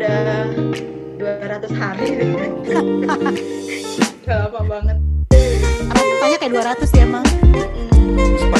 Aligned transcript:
udah 0.00 0.48
200 1.20 1.76
hari. 1.76 2.08
Gak 4.24 4.36
lama 4.48 4.60
banget. 4.64 4.96
Apa 6.24 6.36
kayak 6.40 6.52
200 6.80 6.96
ya 6.96 7.04
emang 7.04 7.26
Hmm. 8.00 8.59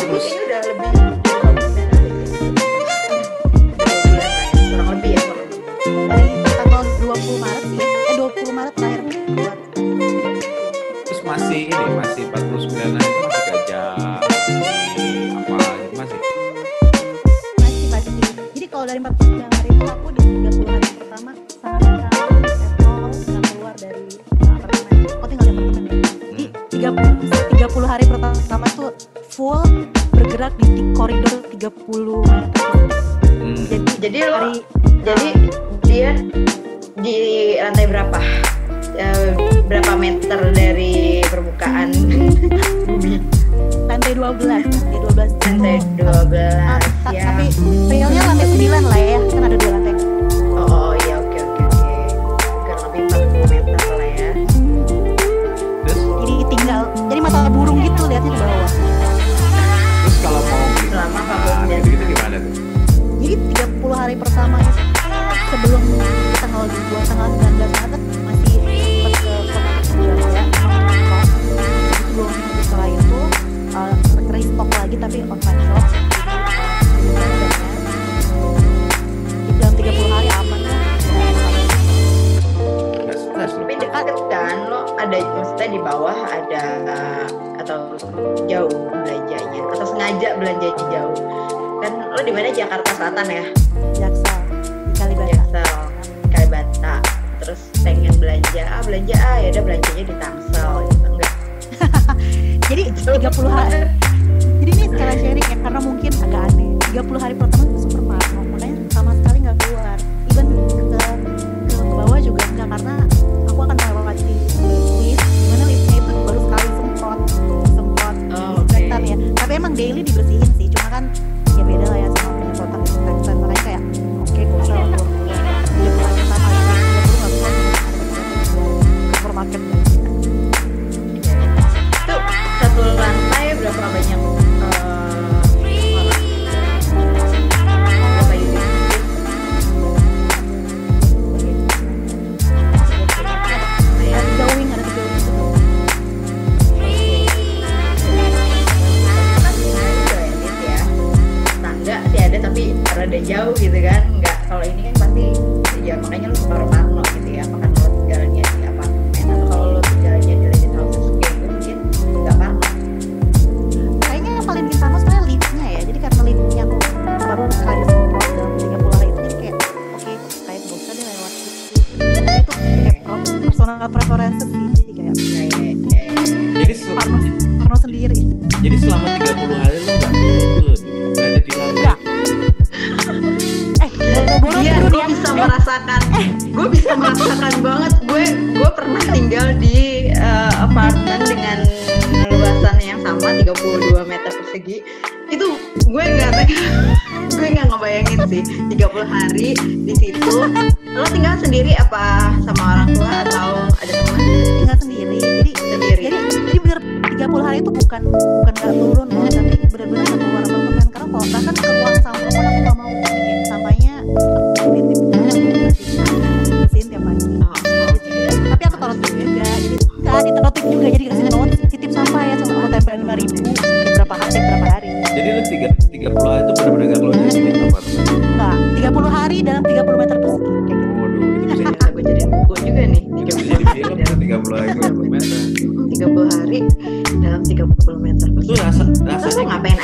30 106.91 107.23
hari 107.23 107.35
pertama 107.39 107.71
itu 107.71 107.87
super 107.87 108.03
parno 108.03 108.40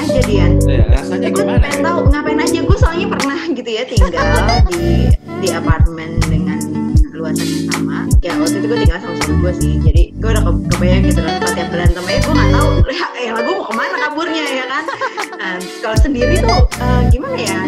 kejadian. 0.07 0.51
Iya, 0.63 0.85
ya, 1.19 1.29
gue 1.31 1.45
pengen 1.45 1.81
tahu 1.83 1.99
ngapain 2.11 2.39
aja 2.39 2.59
gue 2.63 2.77
soalnya 2.79 3.07
pernah 3.11 3.41
gitu 3.51 3.71
ya 3.71 3.83
tinggal 3.87 4.27
di 4.73 5.11
di 5.43 5.49
apartemen 5.53 6.17
dengan 6.31 6.59
luasan 7.17 7.49
yang 7.49 7.65
sama. 7.73 7.99
Ya 8.21 8.33
waktu 8.37 8.61
itu 8.61 8.67
gue 8.69 8.79
tinggal 8.87 9.01
sama 9.01 9.15
suami 9.25 9.37
gue 9.43 9.53
sih. 9.59 9.73
Jadi 9.83 10.03
gue 10.17 10.31
udah 10.31 10.43
ke 10.45 10.53
kebayang 10.77 11.03
gitu 11.09 11.21
kan 11.25 11.35
setiap 11.45 11.69
berantem 11.73 12.05
aja 12.05 12.19
gue 12.23 12.35
nggak 12.35 12.51
tahu 12.53 12.69
ya, 12.93 13.07
ya, 13.17 13.31
lah 13.35 13.43
gue 13.43 13.55
mau 13.57 13.67
ke 13.67 13.75
mana 13.75 13.97
kaburnya 14.09 14.45
ya 14.45 14.65
kan. 14.69 14.85
Nah, 15.37 15.55
kalau 15.83 15.97
sendiri 16.01 16.35
tuh 16.41 16.61
uh, 16.81 17.01
gimana 17.11 17.39
ya? 17.39 17.61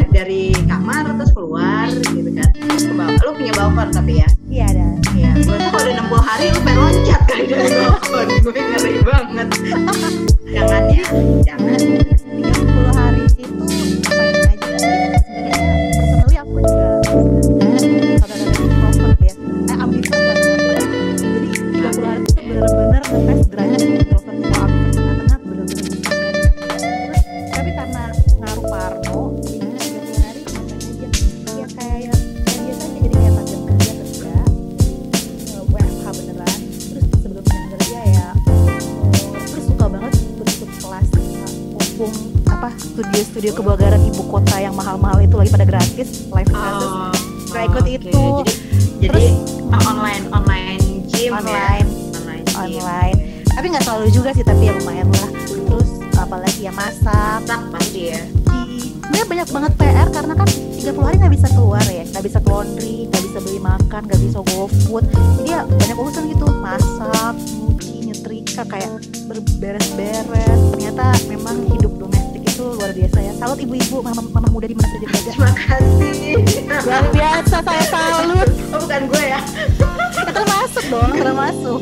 dong 80.88 81.12
termasuk 81.12 81.80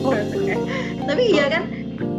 tapi 1.09 1.23
iya 1.31 1.47
kan 1.47 1.63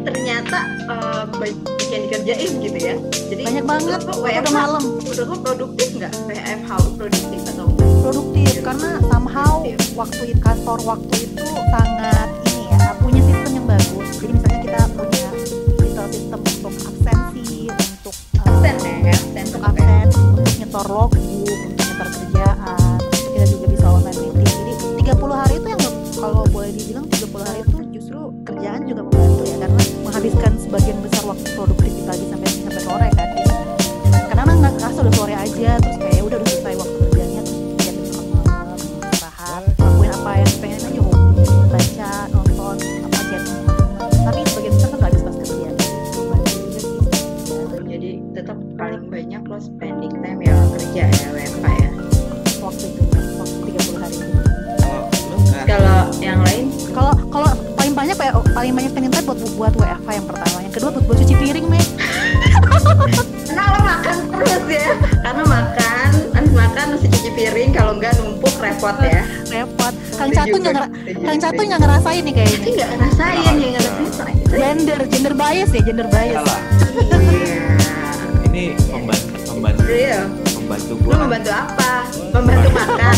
ternyata 0.08 0.60
uh, 0.88 1.24
banyak 1.36 1.78
yang 1.92 2.02
dikerjain 2.08 2.52
gitu 2.64 2.78
ya. 2.80 2.96
Jadi 3.28 3.42
banyak 3.44 3.66
banget. 3.68 4.00
kok 4.08 4.20
WFH, 4.20 4.40
udah 4.44 4.54
malam. 4.56 4.84
udah 5.04 5.24
kok 5.28 5.40
produktif 5.44 5.88
nggak? 6.00 6.14
WFH 6.28 6.72
produktif 6.96 7.42
atau 7.56 7.68
produktif 7.76 8.48
iya. 8.48 8.62
karena 8.64 8.90
somehow 9.12 9.54
waktu 9.96 10.24
itu 10.32 10.40
kantor 10.40 10.80
waktu 10.88 11.16
itu 11.28 11.46
sangat 11.72 12.30
ini 12.56 12.64
ya 12.72 12.80
punya 13.04 13.22
sistem 13.24 13.52
yang 13.52 13.68
bagus. 13.68 14.10
Jadi 14.20 14.32
misalnya 14.32 14.60
kita 14.64 14.80
punya 14.96 15.28
digital 15.76 16.08
sistem 16.12 16.40
untuk 16.40 16.74
absensi 16.88 17.52
untuk 17.68 18.16
uh, 18.16 18.48
absen 18.48 18.76
ya, 18.80 18.96
ya 19.12 19.16
absen 19.16 19.44
untuk 19.52 19.64
absen. 19.64 20.06
untuk 20.16 20.54
nyetor 20.60 20.88
log 20.88 21.12
ngerasain 72.08 72.24
nih 72.24 72.34
kayaknya. 72.34 72.56
Iya, 72.56 72.64
Itu 72.64 72.70
nggak 72.72 72.90
ngerasain 72.96 73.36
nah, 73.44 73.52
gak 73.52 73.84
ngerasain 74.00 74.38
gender 74.48 75.00
gender 75.12 75.34
bias 75.36 75.70
ya 75.76 75.82
gender 75.84 76.08
bias. 76.08 76.40
Iya 76.40 76.42
ini 78.48 78.64
pembantu 78.88 79.36
pembantu. 79.44 79.82
Iya. 79.92 80.20
pembantu 80.56 80.94
lu 81.04 81.16
membantu 81.20 81.52
apa? 81.52 81.92
Membantu 82.32 82.70
makan. 82.72 83.18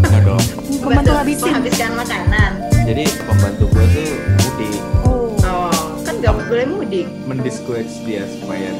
Enggak 0.00 0.22
dong. 0.24 0.44
Membantu, 0.80 1.12
habisin. 1.12 1.44
menghabiskan 1.52 1.92
makanan. 1.92 2.50
Jadi 2.88 3.04
pembantu 3.28 3.64
gue 3.68 3.84
tuh 3.92 4.10
mudik. 4.40 4.80
Oh, 5.04 5.36
oh. 5.44 5.84
kan 6.00 6.14
nggak 6.24 6.34
boleh 6.48 6.66
mudik. 6.72 7.06
Mendiscourage 7.28 8.00
dia 8.08 8.24
supaya 8.40 8.72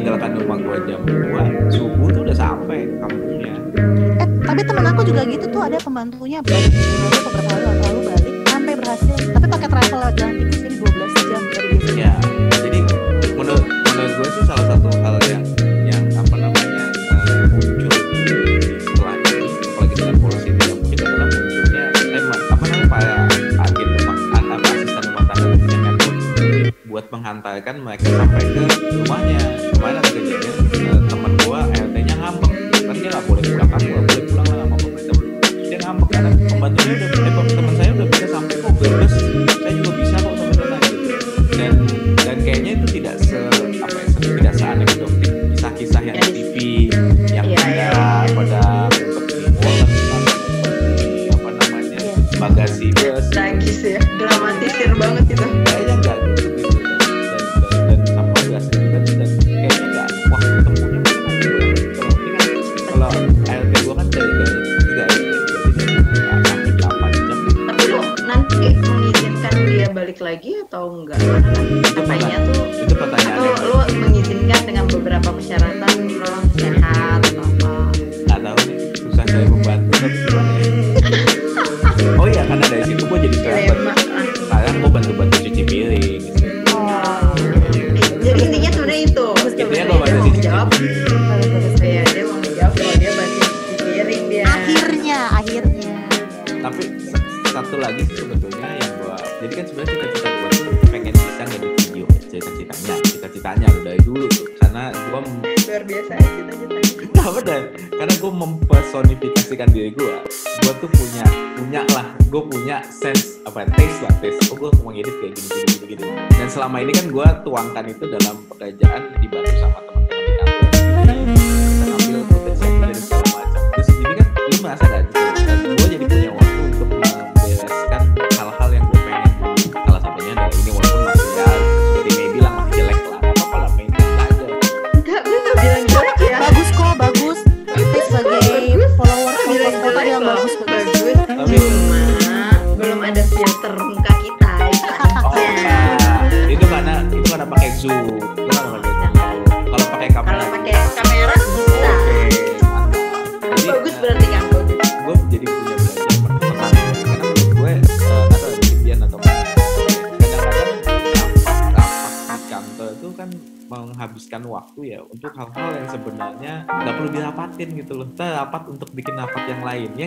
meninggalkan 0.00 0.32
rumah 0.32 0.56
gue 0.56 0.76
jam 0.88 1.00
2 1.04 1.68
subuh 1.76 2.08
tuh 2.08 2.24
udah 2.24 2.32
sampai 2.32 2.88
kampungnya. 3.04 3.52
Eh 4.16 4.28
tapi 4.48 4.60
teman 4.64 4.88
aku 4.88 5.04
juga 5.04 5.28
gitu 5.28 5.44
tuh 5.52 5.60
ada 5.60 5.76
pembantunya 5.76 6.40
bro. 6.40 6.56
Beberapa 6.56 7.50
hari 7.52 7.64
lalu 7.68 8.00
balik 8.08 8.34
sampai 8.48 8.72
berhasil. 8.80 9.16
Tapi 9.36 9.44
pakai 9.44 9.68
travel 9.68 10.00
jalan 10.16 10.34
tikus 10.40 10.56
jadi 10.64 10.76
gue 10.80 10.89
menghantarkan 27.30 27.76
mereka 27.78 28.10
sampai 28.10 28.42
ke 28.42 28.62
rumahnya. 28.90 29.38
Ke 29.70 29.78
mana 29.78 30.09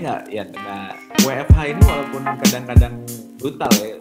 nggak? 0.04 0.22
Ya 0.28 0.44
nah 0.52 0.92
WFH 1.24 1.58
ini 1.72 1.82
walaupun 1.88 2.22
kadang-kadang 2.44 2.94
brutal 3.40 3.72
ya 3.80 3.93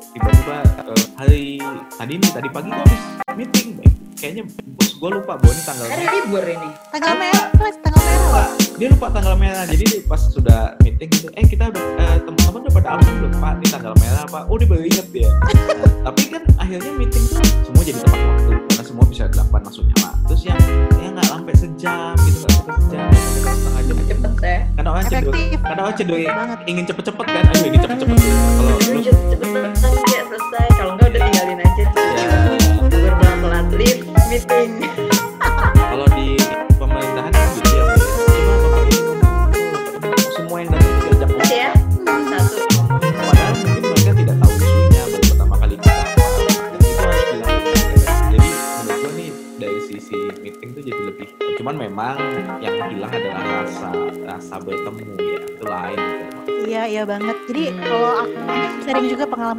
ingin 26.73 26.89
cepet-cepet 26.89 27.12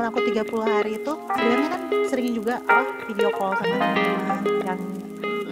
teman 0.03 0.19
aku 0.19 0.36
30 0.36 0.67
hari 0.67 0.91
itu 1.00 1.13
sebenarnya 1.15 1.69
kan 1.72 1.81
sering 2.12 2.27
juga 2.36 2.60
oh, 2.67 2.86
video 3.07 3.31
call 3.31 3.55
sama 3.55 3.72
teman 3.72 4.43
yang 4.67 4.79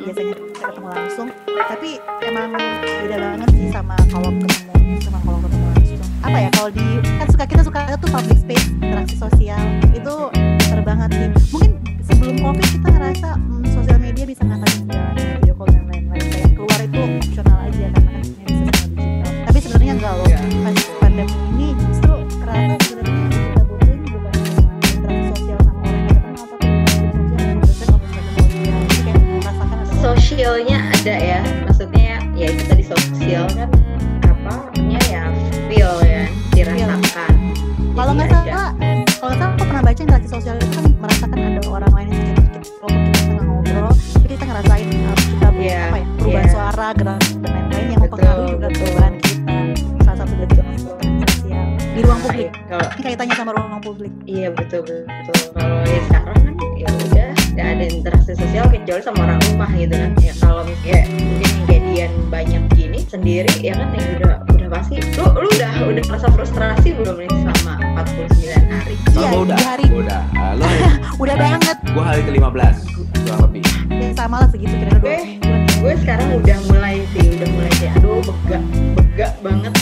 biasanya 0.03 0.35
ketemu 0.59 0.87
langsung. 0.91 1.27
Tapi 1.47 1.89
emang 2.27 2.51
beda 2.83 3.15
banget 3.15 3.47
sih 3.55 3.71
sama 3.71 3.95
kalau 4.11 4.27
ketemu 4.27 4.99
sama 4.99 5.19
kalau 5.23 5.39
ketemu 5.47 5.65
langsung. 5.71 5.99
Apa 6.19 6.37
ya 6.43 6.49
kalau 6.51 6.69
di 6.75 6.87
kan 6.99 7.27
suka 7.31 7.43
kita 7.47 7.61
suka 7.63 7.79
tuh 7.95 8.09
public 8.11 8.39
space 8.43 8.67
interaksi 8.75 9.15
sosial. 9.15 9.63
Itu 9.95 10.15
terbanget 10.67 11.09
sih. 11.15 11.27
Mungkin 11.55 11.71
sebelum 12.03 12.35
covid 12.43 12.67
kita 12.75 12.87
ngerasa 12.91 13.29
hmm, 13.39 13.63
sosial 13.71 13.97
media 14.03 14.27
bisa 14.27 14.43
ngatain 14.43 14.83
gitu 14.83 15.47
ya. 15.47 15.50
Sosial 33.31 33.47
kan? 33.55 33.69
Apa 34.27 34.53
namanya 34.75 34.99
ya? 35.07 35.23
Feel 35.71 35.93
ya 36.03 36.23
dirasakan. 36.51 37.33
Kalau 37.95 38.11
nggak 38.11 38.27
Jadi 38.27 38.35
salah 38.51 38.69
kalau 38.75 39.31
nggak 39.31 39.39
salah 39.39 39.51
aku 39.55 39.63
pernah 39.63 39.83
baca 39.87 40.01
interaksi 40.03 40.27
sosial 40.27 40.55
itu 40.59 40.67
kan 40.75 40.85
merasakan 40.99 41.39
ada 41.39 41.61
orang 41.71 41.91
lain 41.95 42.07
yang 42.11 42.23
sedikit 42.27 42.63
walaupun 42.83 42.99
kita 43.07 43.23
tengah 43.23 43.45
ngobrol 43.47 43.91
tapi 43.95 44.27
kita 44.27 44.43
ngerasain 44.51 44.87
uh, 44.91 45.15
kita 45.15 45.47
Iya, 45.61 45.77
apa 45.93 45.97
ya 46.01 46.07
perubahan 46.17 46.41
iya. 46.41 46.51
suara 46.51 46.87
gerak 46.97 47.21
dan 47.21 47.49
lain-lain 47.53 47.85
yang 47.85 48.01
mempengaruhi 48.01 48.47
juga 48.49 48.67
perubahan 48.73 49.13
kita 49.21 50.01
salah 50.01 50.17
satu 50.17 50.33
dari 50.33 50.79
sosial 50.81 51.67
di 51.91 51.99
ruang 52.01 52.19
Nah, 52.19 52.25
publik. 52.27 52.49
kalau 52.67 52.85
ini 52.91 53.01
kaitannya 53.05 53.35
sama 53.37 53.51
ruang 53.53 53.81
publik. 53.83 54.13
Iya 54.25 54.47
betul 54.51 54.81
betul. 54.83 55.37
Kalau 55.53 55.77
ya 55.85 55.99
sekarang 56.09 56.39
kan 56.41 56.55
ya 56.75 56.87
udah 56.89 57.29
nggak 57.53 57.67
ada 57.77 57.85
interaksi 57.87 58.31
sosial 58.33 58.65
kecuali 58.67 59.01
sama 59.05 59.19
orang 59.23 59.39
rumah 59.47 59.69
gitu 59.77 59.95
kan. 59.95 60.11
Ya 60.19 60.33
kalau 60.41 60.61
misalnya 60.65 61.03
mungkin 61.13 61.51
kejadian 61.69 62.11
banyak 62.33 62.63
gini 62.73 62.80
sendiri 63.11 63.51
ya 63.59 63.75
kan 63.75 63.91
ya 63.91 64.01
udah 64.15 64.33
udah 64.47 64.67
pasti 64.71 64.95
lu 65.11 65.25
lu 65.35 65.47
udah 65.49 65.71
udah 65.83 66.03
merasa 66.07 66.27
frustrasi 66.29 66.89
belum 66.93 67.15
nih 67.17 67.29
selama 67.29 67.73
49 67.99 68.71
hari 68.71 68.95
Iya, 69.11 69.27
gua 69.27 69.39
udah, 69.43 69.51
di 69.51 69.63
hari- 69.65 69.89
gua 69.91 70.01
udah. 70.01 70.21
Ah, 70.33 70.51
lo 70.55 70.63
hari, 70.63 70.81
udah 71.23 71.35
banget 71.37 71.77
gua 71.91 72.03
hari 72.05 72.21
ke-15 72.23 72.75
kurang 73.21 73.39
lebih. 73.43 73.63
ya 73.91 74.07
sama 74.13 74.35
lah 74.37 74.47
segitu 74.47 74.71
kira-kira 74.73 75.11
ya. 75.11 75.23
gue 75.77 75.93
sekarang 75.99 76.27
udah 76.33 76.57
mulai 76.67 76.95
sih 77.11 77.25
udah 77.27 77.47
mulai 77.49 77.71
kayak 77.75 77.93
aduh 77.97 78.21
begak 78.23 78.63
begak 78.95 79.31
banget 79.41 79.73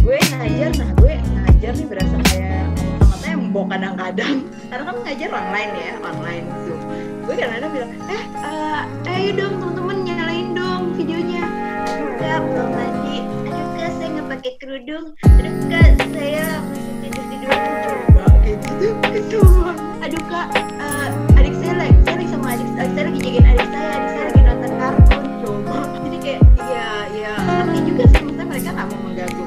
gue 0.00 0.16
ngajar 0.16 0.70
nah 0.80 0.90
gue 0.96 1.14
ngajar 1.20 1.72
nih 1.76 1.86
berasa 1.90 2.16
kayak 2.32 2.66
sama 3.02 3.16
tembok 3.20 3.66
kadang-kadang. 3.68 4.36
Karena 4.70 4.82
kan 4.86 4.96
ngajar 5.04 5.28
online 5.34 5.72
ya 5.74 5.92
online 6.00 6.46
zoom. 6.64 6.80
Gue 7.26 7.34
kadang-kadang 7.36 7.70
bilang 7.74 7.90
eh 8.08 8.22
eh 8.40 8.80
ayo 9.10 9.30
dong 9.36 9.54
teman-teman 9.60 9.96
nyalain 10.06 10.48
dong 10.56 10.82
videonya. 10.96 11.44
Aduh 11.90 12.40
belum 12.46 12.70
tadi 12.72 13.16
aduh 13.50 13.66
kak 13.76 13.90
saya 13.98 14.08
nggak 14.14 14.28
pakai 14.38 14.52
kerudung. 14.62 15.06
Aduh 15.26 15.54
kak 15.68 15.88
saya 16.14 16.46
masih 16.64 16.94
tidur 17.02 17.24
tidur 17.28 17.58
gitu 18.46 18.88
gitu. 19.12 19.42
Aduh 20.00 20.22
kak 20.30 20.46
eh, 20.56 21.08
adik 21.38 21.54
saya 21.60 21.74
lagi 21.76 21.96
saya 22.06 22.14
lagi 22.16 22.28
sama 22.30 22.46
adik, 22.56 22.68
adik 22.78 22.92
saya 22.94 23.04
lagi 23.10 23.18
jagain 23.20 23.46
adik 23.46 23.68
saya 23.68 23.88
adik 23.90 24.10
saya 24.10 24.24
lagi 24.30 24.40
nonton 24.46 24.72
kartun. 24.80 25.22
Coba 25.44 25.78
jadi 26.06 26.18
kayak 26.22 26.42
ya 26.70 26.88
ya 27.12 27.32
ngerti 27.66 27.80
juga 27.90 28.04
sih 28.08 28.20
maksudnya 28.24 28.46
mereka 28.46 28.70
nggak 28.72 28.86
mau 28.88 29.00
mengganggu 29.04 29.44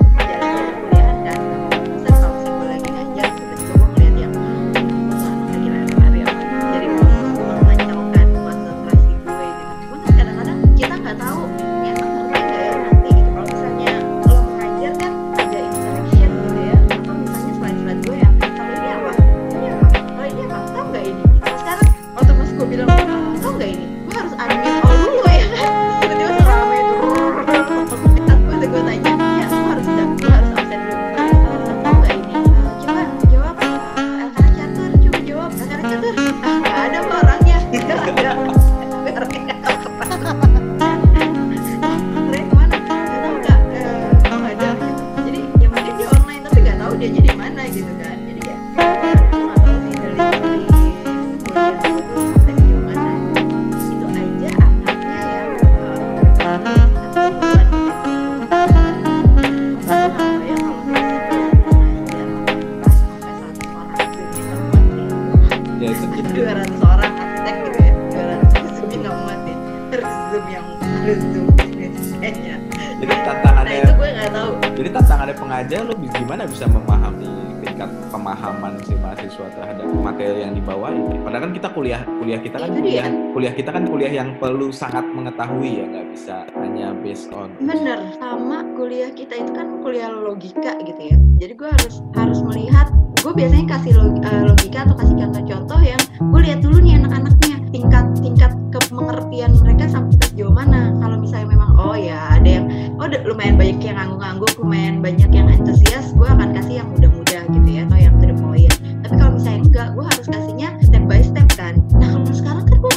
perlu 84.43 84.75
sangat 84.75 85.07
mengetahui 85.15 85.79
ya 85.79 85.85
nggak 85.87 86.07
bisa 86.11 86.43
hanya 86.59 86.91
based 86.99 87.31
on 87.31 87.47
bener 87.63 88.11
sama 88.19 88.67
kuliah 88.75 89.07
kita 89.15 89.39
itu 89.39 89.55
kan 89.55 89.79
kuliah 89.79 90.11
logika 90.11 90.75
gitu 90.83 91.15
ya. 91.15 91.17
Jadi 91.39 91.53
gue 91.55 91.69
harus 91.71 91.95
harus 92.11 92.39
melihat 92.43 92.91
gue 93.23 93.31
biasanya 93.31 93.79
kasih 93.79 93.93
eh, 94.19 94.41
logika 94.43 94.83
atau 94.83 94.95
kasih 94.99 95.15
contoh-contoh 95.15 95.79
yang 95.79 96.01
gue 96.19 96.41
lihat 96.43 96.59
dulu 96.59 96.77
nih 96.83 96.99
anak-anaknya. 96.99 97.55
Tingkat 97.71 98.05
tingkat 98.19 98.51
kemengertian 98.75 99.51
mereka 99.63 99.87
sampai 99.87 100.15
sejauh 100.27 100.51
mana. 100.51 100.91
Kalau 100.99 101.17
misalnya 101.23 101.47
memang 101.55 101.71
oh 101.79 101.95
ya 101.95 102.35
ada 102.35 102.49
yang 102.59 102.65
oh 102.99 103.07
lumayan 103.23 103.55
banyak 103.55 103.79
yang 103.79 103.95
ngangguk-ngangguk 103.95 104.51
lumayan 104.59 104.95
banyak 104.99 105.29
yang 105.31 105.47
antusias 105.47 106.11
gue 106.11 106.27
akan 106.27 106.51
kasih 106.51 106.83
yang 106.83 106.87
muda-muda 106.91 107.39
gitu 107.47 107.69
ya 107.69 107.87
atau 107.87 107.97
yang 107.99 108.13
to 108.19 108.25
the 108.27 108.35
point. 108.43 108.75
Tapi 109.07 109.13
kalau 109.15 109.31
misalnya 109.39 109.61
enggak 109.71 109.87
gue 109.95 110.03
harus 110.03 110.27
kasihnya 110.27 110.69
step 110.83 111.03
by 111.07 111.21
step 111.23 111.47
kan. 111.55 111.79
Nah 111.95 112.07
kalau 112.11 112.33
sekarang 112.35 112.63
kan 112.67 112.77
gue 112.81 112.92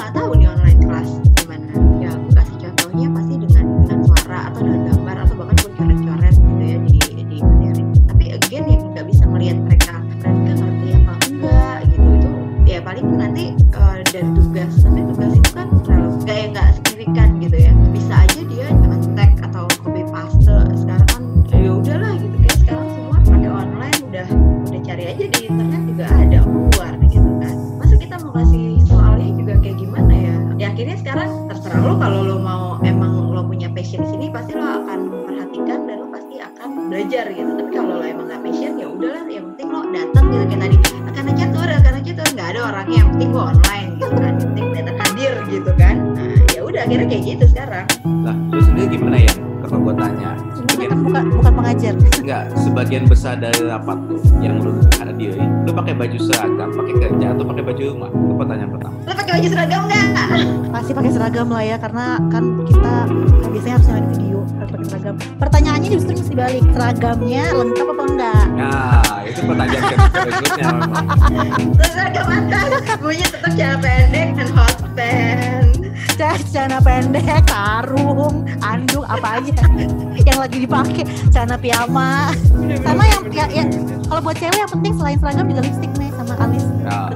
paling 12.97 13.21
nanti 13.21 13.53
eh, 13.53 14.01
dari 14.09 14.25
tugas 14.33 14.73
tapi 14.81 15.06
pakai 56.77 56.95
kerja 57.01 57.27
atau 57.33 57.45
pakai 57.49 57.63
baju 57.65 57.83
rumah? 57.97 58.11
Itu 58.13 58.35
pertanyaan 58.37 58.71
pertama. 58.71 58.97
Lo 59.03 59.13
pakai 59.17 59.33
baju 59.41 59.49
seragam 59.49 59.83
nggak? 59.89 60.07
Pasti 60.77 60.91
pakai 60.93 61.11
seragam 61.11 61.47
lah 61.49 61.63
ya 61.65 61.77
karena 61.81 62.07
kan 62.29 62.45
kita 62.69 62.95
kan 63.41 63.49
biasanya 63.51 63.75
harus 63.81 63.87
nyalain 63.89 64.07
video 64.13 64.39
harus 64.57 64.71
pakai 64.71 64.87
seragam. 64.87 65.15
Pertanyaannya 65.41 65.89
justru 65.89 66.13
mesti 66.13 66.35
balik. 66.37 66.63
Seragamnya 66.77 67.45
lengkap 67.57 67.87
apa 67.89 68.03
enggak? 68.07 68.47
Nah, 68.57 69.19
itu 69.25 69.41
pertanyaan 69.43 69.83
berikutnya 70.27 70.71
seragam 71.89 72.27
atas, 72.29 72.71
bunyi 73.01 73.25
tetap 73.25 73.53
celana 73.57 73.77
pendek 73.81 74.29
dan 74.37 74.49
hot 74.53 74.77
pants. 74.93 75.77
Celana 76.17 76.79
pendek, 76.81 77.45
sarung, 77.45 78.49
anduk 78.65 79.05
apa 79.05 79.41
aja 79.41 79.65
yang 80.25 80.39
lagi 80.41 80.59
dipakai. 80.65 81.05
Celana 81.29 81.57
piyama. 81.61 82.33
Sama 82.81 83.05
yang 83.05 83.23
ya, 83.33 83.47
ya 83.53 83.65
kalau 84.07 84.21
buat 84.23 84.37
cewek 84.39 84.59
yang 84.59 84.71
penting 84.71 84.93
selain 84.97 85.19
seragam 85.21 85.45
juga 85.51 85.63
lipstick 85.67 85.93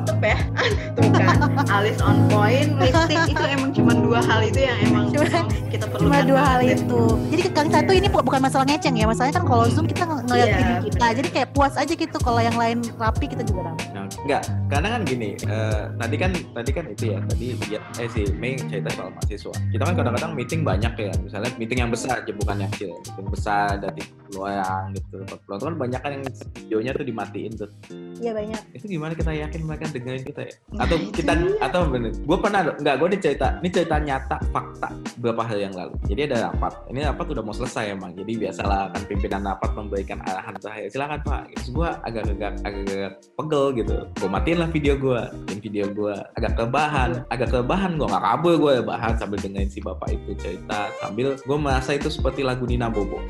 tetep 0.01 0.23
ya. 0.25 0.39
Tuh 0.97 1.10
kan 1.23 1.39
alis 1.71 1.99
on 2.01 2.19
point 2.27 2.71
lipstick 2.77 3.21
itu 3.29 3.45
emang 3.47 3.71
cuma 3.71 3.93
dua 3.95 4.21
hal 4.21 4.41
itu 4.41 4.61
yang 4.61 4.79
emang 4.83 5.05
Cuma- 5.11 5.49
kita 5.73 5.85
perlukan 5.87 6.11
Cuma 6.11 6.19
dua 6.25 6.41
hal 6.41 6.59
banget. 6.61 6.79
itu. 6.81 7.01
Jadi 7.31 7.43
kali 7.49 7.69
satu 7.69 7.93
ini 7.93 8.07
bu- 8.07 8.23
bukan 8.23 8.41
masalah 8.41 8.65
ngeceng 8.65 8.95
ya. 8.95 9.05
Masalahnya 9.05 9.35
kan 9.35 9.45
kalau 9.45 9.65
zoom 9.67 9.85
kita 9.85 10.03
ng- 10.03 10.25
ngeliat 10.25 10.47
Iya, 10.47 10.57
video 10.57 10.77
kita. 10.83 10.97
bener. 10.99 11.15
Jadi 11.17 11.29
kayak 11.31 11.49
puas 11.51 11.75
aja 11.75 11.93
gitu. 11.93 12.17
Kalau 12.17 12.41
yang 12.41 12.55
lain 12.55 12.79
rapi 12.97 13.27
kita 13.27 13.43
juga 13.43 13.61
rapi. 13.65 13.85
Nah, 13.91 14.05
enggak, 14.19 14.43
karena 14.67 14.89
kan 14.89 15.01
gini, 15.05 15.31
eh, 15.39 15.83
tadi 15.93 16.17
kan 16.17 16.31
tadi 16.53 16.71
kan 16.71 16.85
itu 16.87 17.05
ya, 17.09 17.19
tadi 17.25 17.47
dia 17.61 17.79
eh 17.97 18.09
si 18.09 18.23
Mei 18.33 18.55
cerita 18.57 18.91
soal 18.91 19.11
mahasiswa. 19.13 19.55
Kita 19.69 19.83
kan 19.85 19.95
kadang-kadang 19.95 20.33
meeting 20.33 20.61
banyak 20.61 20.93
ya, 20.93 21.13
misalnya 21.17 21.51
meeting 21.55 21.79
yang 21.79 21.91
besar 21.91 22.19
aja 22.19 22.33
bukan 22.33 22.57
yang 22.59 22.71
kecil, 22.71 22.93
meeting 23.01 23.29
besar 23.29 23.67
dari 23.77 24.03
peluang 24.25 24.85
gitu. 24.93 25.17
Peluang 25.41 25.61
kan 25.61 25.75
banyak 25.77 26.01
kan 26.01 26.11
yang 26.13 26.25
videonya 26.57 26.91
tuh 26.93 27.05
dimatiin 27.05 27.53
tuh. 27.57 27.71
Iya 28.17 28.33
banyak. 28.33 28.63
Itu 28.75 28.85
gimana 28.87 29.13
kita 29.13 29.33
yakin 29.33 29.61
mereka 29.63 29.85
dengerin 29.89 30.25
kita 30.25 30.41
ya? 30.43 30.55
Atau 30.77 30.97
kita 31.12 31.33
atau 31.61 31.87
bener? 31.90 32.14
Gue 32.25 32.38
pernah 32.38 32.66
enggak, 32.70 32.94
gue 32.96 33.07
ada 33.11 33.18
cerita, 33.18 33.46
ini 33.61 33.68
cerita 33.68 33.96
nyata 33.99 34.37
fakta 34.55 34.88
beberapa 35.18 35.42
hari 35.44 35.66
yang 35.68 35.75
lalu. 35.75 35.94
Jadi 36.07 36.20
ada 36.31 36.51
rapat, 36.51 36.73
ini 36.88 37.05
rapat 37.05 37.27
udah 37.31 37.42
mau 37.44 37.55
selesai 37.55 37.92
emang. 37.92 38.14
Jadi 38.16 38.33
biasalah 38.40 38.94
kan 38.94 39.03
pimpinan 39.07 39.42
rapat 39.44 39.70
memberikan 39.77 40.18
arahan 40.25 40.57
terakhir. 40.57 40.88
Silakan 40.90 41.20
Pak. 41.27 41.42
Terus 41.59 41.68
gue 41.75 41.88
agak-agak 42.07 42.53
agak 42.64 43.11
pegel 43.37 43.64
gitu. 43.77 43.96
Gue 44.16 44.29
matiin 44.31 44.59
lah 44.62 44.68
video 44.70 44.94
gue, 44.96 45.20
dan 45.29 45.59
video 45.59 45.85
gue 45.90 46.14
agak 46.38 46.53
kebahan, 46.57 47.11
agak 47.29 47.49
kebahan 47.53 47.99
gue 47.99 48.07
nggak 48.07 48.25
kabur 48.25 48.55
gue 48.61 48.75
bahan 48.85 49.12
sambil 49.18 49.38
dengerin 49.38 49.70
si 49.70 49.79
bapak 49.83 50.09
itu 50.14 50.33
cerita 50.40 50.90
sambil 50.99 51.37
gue 51.37 51.59
merasa 51.59 51.94
itu 51.94 52.09
seperti 52.09 52.40
lagu 52.46 52.64
Nina 52.64 52.88
Bobo. 52.88 53.20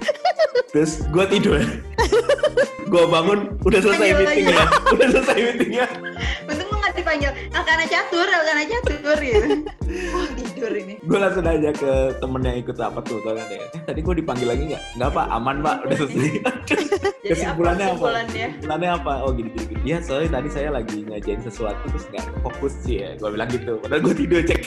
Terus 0.70 1.02
gue 1.10 1.24
tidur. 1.26 1.58
gue 2.90 3.04
bangun, 3.06 3.54
udah 3.62 3.80
selesai 3.86 4.18
meetingnya, 4.18 4.66
udah 4.90 5.06
selesai 5.14 5.38
meetingnya. 5.38 5.86
Dipanggil 7.10 7.34
Alkana 7.50 7.84
catur 7.90 8.28
Alkana 8.30 8.62
catur 8.70 9.18
gitu. 9.18 9.66
oh 10.14 10.26
tidur 10.60 10.72
ini. 10.76 10.94
Gue 11.00 11.18
langsung 11.18 11.44
aja 11.48 11.70
ke 11.72 11.92
temen 12.20 12.40
yang 12.44 12.56
ikut 12.60 12.76
apa 12.76 13.00
tuh 13.00 13.16
tau 13.24 13.32
kan 13.32 13.48
ya 13.48 13.64
eh, 13.64 13.82
tadi 13.88 14.00
gue 14.04 14.14
dipanggil 14.20 14.48
lagi 14.52 14.62
nggak? 14.68 14.82
Nggak 15.00 15.10
pak. 15.16 15.26
Aman 15.32 15.56
pak. 15.64 15.76
Udah 15.88 15.96
selesai. 15.96 16.30
Kesimpulannya 17.24 17.86
apa? 17.88 17.96
kesimpulannya? 17.96 18.46
Kesimpulannya 18.52 18.90
apa? 18.92 19.12
Oh 19.24 19.30
gini 19.32 19.48
gini 19.56 19.64
gini. 19.72 19.82
Ya 19.88 19.98
soalnya 20.04 20.30
tadi 20.36 20.48
saya 20.52 20.68
lagi 20.68 20.98
ngajain 21.08 21.40
sesuatu 21.40 21.84
terus 21.88 22.04
nggak 22.12 22.24
fokus 22.44 22.72
sih 22.84 23.00
ya. 23.00 23.16
Gue 23.16 23.30
bilang 23.32 23.48
gitu. 23.48 23.72
Padahal 23.80 24.00
gue 24.04 24.14
tidur 24.14 24.40
cek. 24.44 24.60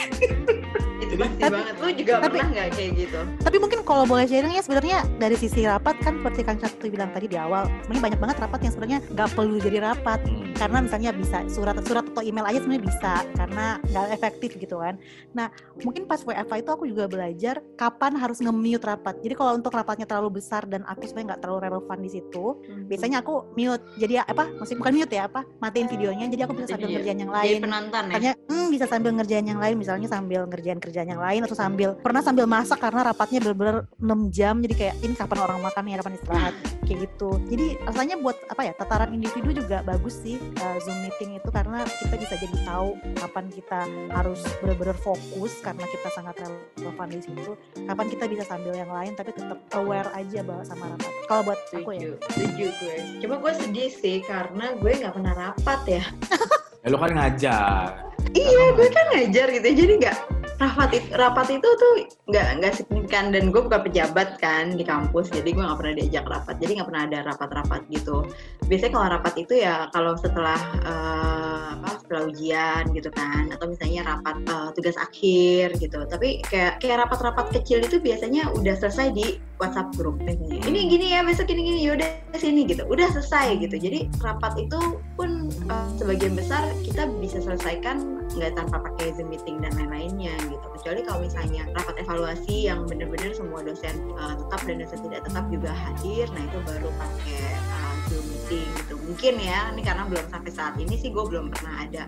Itu 1.03 1.13
pasti 1.19 1.38
Tapi- 1.38 1.53
banget. 1.53 1.75
Lo 1.77 1.89
juga 1.93 2.13
tapi- 2.17 2.39
pernah 2.39 2.49
nggak 2.49 2.67
kayak 2.73 2.91
gitu? 2.97 3.19
Tapi 3.43 3.58
mungkin 3.60 3.79
kalau 3.84 4.03
boleh 4.08 4.25
sharing 4.25 4.56
ya 4.56 4.63
sebenarnya 4.63 4.97
dari 5.19 5.36
sisi 5.38 5.62
rapat 5.62 5.99
kan 6.01 6.17
seperti 6.17 6.41
Kang 6.41 6.58
Caktu 6.58 6.89
bilang 6.89 7.12
tadi 7.12 7.27
di 7.27 7.38
awal, 7.38 7.67
sebenarnya 7.86 8.03
banyak 8.10 8.19
banget 8.23 8.38
rapat 8.39 8.60
yang 8.63 8.73
sebenarnya 8.73 8.99
nggak 9.13 9.29
perlu 9.36 9.56
jadi 9.62 9.77
rapat. 9.84 10.19
Hmm. 10.23 10.41
karena 10.53 10.86
misalnya 10.86 11.12
bisa 11.12 11.41
surat 11.49 11.75
surat 11.82 12.06
atau 12.08 12.21
email 12.21 12.45
aja 12.45 12.62
sebenarnya 12.62 12.86
bisa 12.86 13.13
karena 13.36 13.82
nggak 13.89 14.06
efektif 14.15 14.53
gitu 14.56 14.77
kan. 14.79 14.95
Nah 15.34 15.49
mungkin 15.84 16.04
pas 16.08 16.24
WFA 16.24 16.56
itu 16.60 16.69
aku 16.72 16.84
juga 16.88 17.06
belajar 17.08 17.60
kapan 17.76 18.15
harus 18.17 18.39
nge-mute 18.39 18.84
rapat. 18.84 19.19
Jadi 19.22 19.34
kalau 19.36 19.56
untuk 19.56 19.72
rapatnya 19.72 20.08
terlalu 20.08 20.39
besar 20.41 20.65
dan 20.65 20.84
aku 20.88 21.06
sebenarnya 21.06 21.36
nggak 21.36 21.41
terlalu 21.43 21.60
relevan 21.69 21.98
di 22.00 22.10
situ, 22.10 22.46
biasanya 22.88 23.22
aku 23.22 23.54
mute. 23.56 23.84
Jadi 24.00 24.13
ya, 24.17 24.24
apa? 24.24 24.50
Maksudnya 24.58 24.80
bukan 24.80 24.93
mute 24.96 25.13
ya 25.13 25.24
apa? 25.28 25.41
Matiin 25.60 25.88
videonya. 25.88 26.26
Jadi 26.32 26.41
aku 26.43 26.54
bisa 26.58 26.67
sambil 26.74 26.88
Jadi- 26.88 26.96
ngerjain 27.00 27.19
yang 27.19 27.32
jadi 27.32 27.39
lain. 27.43 27.60
penonton 27.62 28.04
ya 28.04 28.10
Misalnya 28.13 28.34
hmm, 28.48 28.67
bisa 28.72 28.86
sambil 28.88 29.12
ngerjain 29.13 29.46
yang 29.46 29.60
lain, 29.60 29.76
misalnya 29.76 30.08
sambil 30.08 30.41
ngerjain 30.48 30.80
kerjaan 30.80 31.08
yang 31.10 31.22
lain 31.22 31.41
atau 31.43 31.58
sambil 31.58 31.89
pernah 32.00 32.22
sambil 32.24 32.46
masak 32.48 32.80
karena 32.80 33.02
rapatnya 33.04 33.39
bener-bener 33.43 33.78
6 34.00 34.32
jam 34.32 34.56
jadi 34.63 34.74
kayak 34.74 34.96
ini 35.04 35.13
kapan 35.13 35.39
orang 35.43 35.60
makan 35.60 35.82
nih 35.84 36.00
kapan 36.00 36.13
istirahat 36.15 36.54
kayak 36.84 37.00
gitu. 37.10 37.30
Jadi 37.52 37.65
rasanya 37.84 38.15
buat 38.19 38.38
apa 38.48 38.62
ya 38.63 38.74
tataran 38.76 39.12
individu 39.12 39.50
juga 39.52 39.84
bagus 39.84 40.15
sih 40.19 40.39
uh, 40.39 40.78
Zoom 40.84 40.98
meeting 41.04 41.36
itu 41.36 41.50
karena 41.50 41.84
kita 41.84 42.15
bisa 42.15 42.36
jadi 42.39 42.58
tahu 42.63 42.89
kapan 43.19 43.46
kita 43.50 43.80
harus 44.13 44.39
bener-bener 44.62 44.98
fokus 44.98 45.54
karena 45.74 45.90
kita 45.90 46.10
sangat 46.14 46.36
relevan 46.78 47.08
di 47.10 47.20
situ. 47.22 47.52
Kapan 47.84 48.08
kita 48.08 48.24
bisa 48.30 48.44
sambil 48.46 48.74
yang 48.78 48.92
lain 48.94 49.14
tapi 49.18 49.34
tetap 49.34 49.60
aware 49.74 50.10
aja 50.14 50.40
bahwa 50.46 50.64
sama 50.64 50.86
rapat. 50.94 51.12
Kalau 51.26 51.42
buat 51.44 51.60
aku 51.74 51.92
ya. 51.98 52.14
setuju 52.30 52.66
gue 52.70 52.96
cuma 53.24 53.36
gue 53.40 53.54
sedih 53.58 53.90
sih 53.90 54.18
karena 54.26 54.76
gue 54.78 54.92
nggak 54.92 55.14
pernah 55.16 55.34
rapat 55.34 55.80
ya 55.88 56.04
ya, 56.84 56.88
lo 56.92 56.98
kan 57.00 57.12
ngajar 57.16 57.88
iya 58.36 58.64
gue 58.76 58.88
kan 58.92 59.06
ngajar 59.16 59.48
gitu 59.50 59.68
jadi 59.74 59.94
nggak 60.04 60.18
rapat 60.62 60.89
itu 60.98 61.08
rapat 61.18 61.48
itu 61.58 61.68
tuh 61.68 61.94
nggak 62.30 62.48
nggak 62.62 62.74
signifikan. 62.74 63.34
Dan 63.34 63.50
gue 63.50 63.62
bukan 63.62 63.82
pejabat 63.86 64.38
kan 64.38 64.74
di 64.74 64.86
kampus 64.86 65.34
jadi 65.34 65.50
gue 65.54 65.63
nggak 65.63 65.80
pernah 65.80 65.94
diajak 65.98 66.26
rapat. 66.30 66.56
Jadi 66.62 66.72
nggak 66.80 66.89
pernah 66.89 67.04
ada 67.10 67.20
rapat-rapat 67.28 67.82
gitu. 67.89 68.28
Biasanya 68.68 68.92
kalau 68.94 69.08
rapat 69.20 69.34
itu 69.39 69.54
ya 69.60 69.76
kalau 69.92 70.13
setelah 70.20 70.60
eh, 70.86 71.70
apa 71.78 71.89
setelah 72.00 72.24
ujian 72.30 72.84
gitu 72.94 73.10
kan 73.12 73.50
atau 73.54 73.66
misalnya 73.70 74.02
rapat 74.08 74.36
eh, 74.46 74.70
tugas 74.78 74.98
akhir 74.98 75.66
gitu. 75.80 76.00
Tapi 76.06 76.44
kayak 76.48 76.82
kayak 76.82 76.98
rapat-rapat 77.08 77.46
kecil 77.62 77.82
itu 77.84 77.98
biasanya 78.00 78.50
udah 78.54 78.76
selesai 78.78 79.13
di 79.13 79.39
WhatsApp 79.62 79.96
grup 79.96 80.20
misalnya 80.20 80.60
ini 80.66 80.92
gini 80.92 81.16
ya 81.16 81.24
besok 81.24 81.48
gini 81.48 81.62
gini 81.63 81.80
yaudah 81.88 82.10
sini 82.36 82.66
gitu. 82.68 82.84
Udah 82.89 83.08
selesai 83.13 83.62
gitu. 83.62 83.76
Jadi 83.78 84.10
rapat 84.22 84.58
itu 84.60 85.00
pun 85.16 85.50
eh, 85.50 85.88
sebagian 85.98 86.34
besar 86.38 86.66
kita 86.84 87.10
bisa 87.22 87.39
selesaikan 87.42 88.24
nggak 88.34 88.54
tanpa 88.58 88.82
pakai 88.82 89.13
Zoom 89.13 89.30
meeting 89.30 89.62
dan 89.62 89.72
lain-lainnya 89.78 90.34
gitu. 90.49 90.65
Kecuali 90.79 90.99
kalau 91.06 91.19
misalnya 91.23 91.63
rapat 91.75 91.95
evaluasi 92.01 92.56
yang 92.67 92.84
bener-bener 92.88 93.32
semua 93.36 93.63
dosen 93.63 93.95
uh, 94.17 94.36
tetap 94.36 94.62
dan 94.65 94.75
dosen 94.82 94.99
tidak 95.06 95.21
tetap 95.27 95.45
juga 95.51 95.71
hadir 95.71 96.25
nah 96.32 96.41
itu 96.43 96.60
baru 96.65 96.89
pakai 96.95 97.43
uh, 97.71 97.93
Zoom 98.12 98.25
meeting 98.27 98.67
gitu. 98.84 98.93
Mungkin 99.03 99.34
ya 99.39 99.60
ini 99.71 99.82
karena 99.84 100.03
belum 100.08 100.25
sampai 100.32 100.51
saat 100.51 100.75
ini 100.79 100.95
sih 100.99 101.10
gue 101.12 101.23
belum 101.23 101.51
pernah 101.53 101.88
ada 101.88 102.03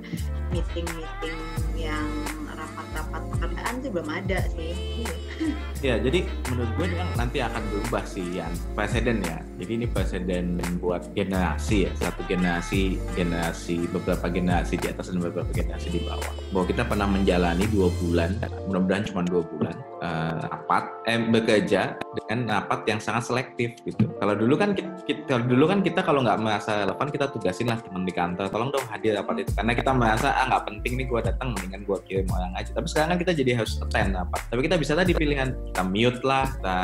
meeting-meeting 0.52 1.40
yang 1.76 2.08
rapat-rapat 2.76 3.22
pekerjaan 3.32 3.76
belum 3.96 4.08
ada 4.12 4.40
sih. 4.52 4.76
Ya 5.80 5.96
jadi 6.02 6.28
menurut 6.52 6.72
gue 6.76 6.86
kan 6.96 7.08
nanti 7.16 7.38
akan 7.40 7.64
berubah 7.72 8.04
sih 8.04 8.26
yang 8.40 8.52
presiden 8.76 9.24
ya. 9.24 9.40
Jadi 9.62 9.72
ini 9.72 9.86
presiden 9.88 10.60
buat 10.84 11.08
generasi 11.16 11.88
ya. 11.88 11.92
Satu 11.96 12.24
generasi 12.28 13.00
generasi 13.16 13.88
beberapa 13.92 14.28
generasi 14.28 14.76
di 14.76 14.88
atas 14.92 15.12
dan 15.12 15.24
beberapa 15.24 15.48
generasi 15.56 15.88
di 15.96 16.02
bawah. 16.04 16.32
Bahwa 16.52 16.66
kita 16.68 16.84
pernah 16.84 17.08
menjalani 17.08 17.64
dua 17.72 17.88
bulan 18.04 18.36
mudah-mudahan 18.68 19.04
cuma 19.08 19.22
dua 19.24 19.44
bulan 19.46 19.76
eh, 20.02 20.36
rapat 20.50 20.84
eh 21.06 21.20
bekerja 21.22 21.82
dengan 22.24 22.60
rapat 22.60 22.80
yang 22.90 23.00
sangat 23.00 23.30
selektif 23.30 23.78
gitu. 23.86 24.10
Kalau 24.18 24.34
dulu 24.34 24.58
kan 24.58 24.74
kita, 24.74 24.90
kalau 25.30 25.44
dulu 25.46 25.70
kan 25.70 25.80
kita 25.86 26.02
kalau 26.02 26.26
nggak 26.26 26.40
merasa 26.42 26.84
relevan 26.84 27.08
kita 27.12 27.26
tugasin 27.30 27.70
lah 27.70 27.78
teman 27.80 28.04
di 28.04 28.14
kantor 28.16 28.50
tolong 28.50 28.72
dong 28.74 28.88
hadir 28.90 29.14
rapat 29.20 29.46
itu. 29.46 29.52
Karena 29.54 29.72
kita 29.78 29.92
merasa 29.94 30.34
ah 30.34 30.46
nggak 30.50 30.64
penting 30.74 30.94
nih 30.98 31.06
gue 31.06 31.20
datang 31.22 31.54
mendingan 31.54 31.82
gue 31.86 31.98
kirim 32.10 32.28
orang 32.34 32.54
aja 32.58 32.65
tapi 32.72 32.88
sekarang 32.90 33.10
kan 33.16 33.20
kita 33.22 33.34
jadi 33.36 33.52
harus 33.62 33.78
attend 33.82 34.16
rapat 34.16 34.42
tapi 34.50 34.62
kita 34.66 34.76
bisa 34.80 34.94
tadi 34.98 35.12
pilihan 35.14 35.54
kita 35.74 35.82
mute 35.86 36.22
lah 36.26 36.46
kita 36.58 36.78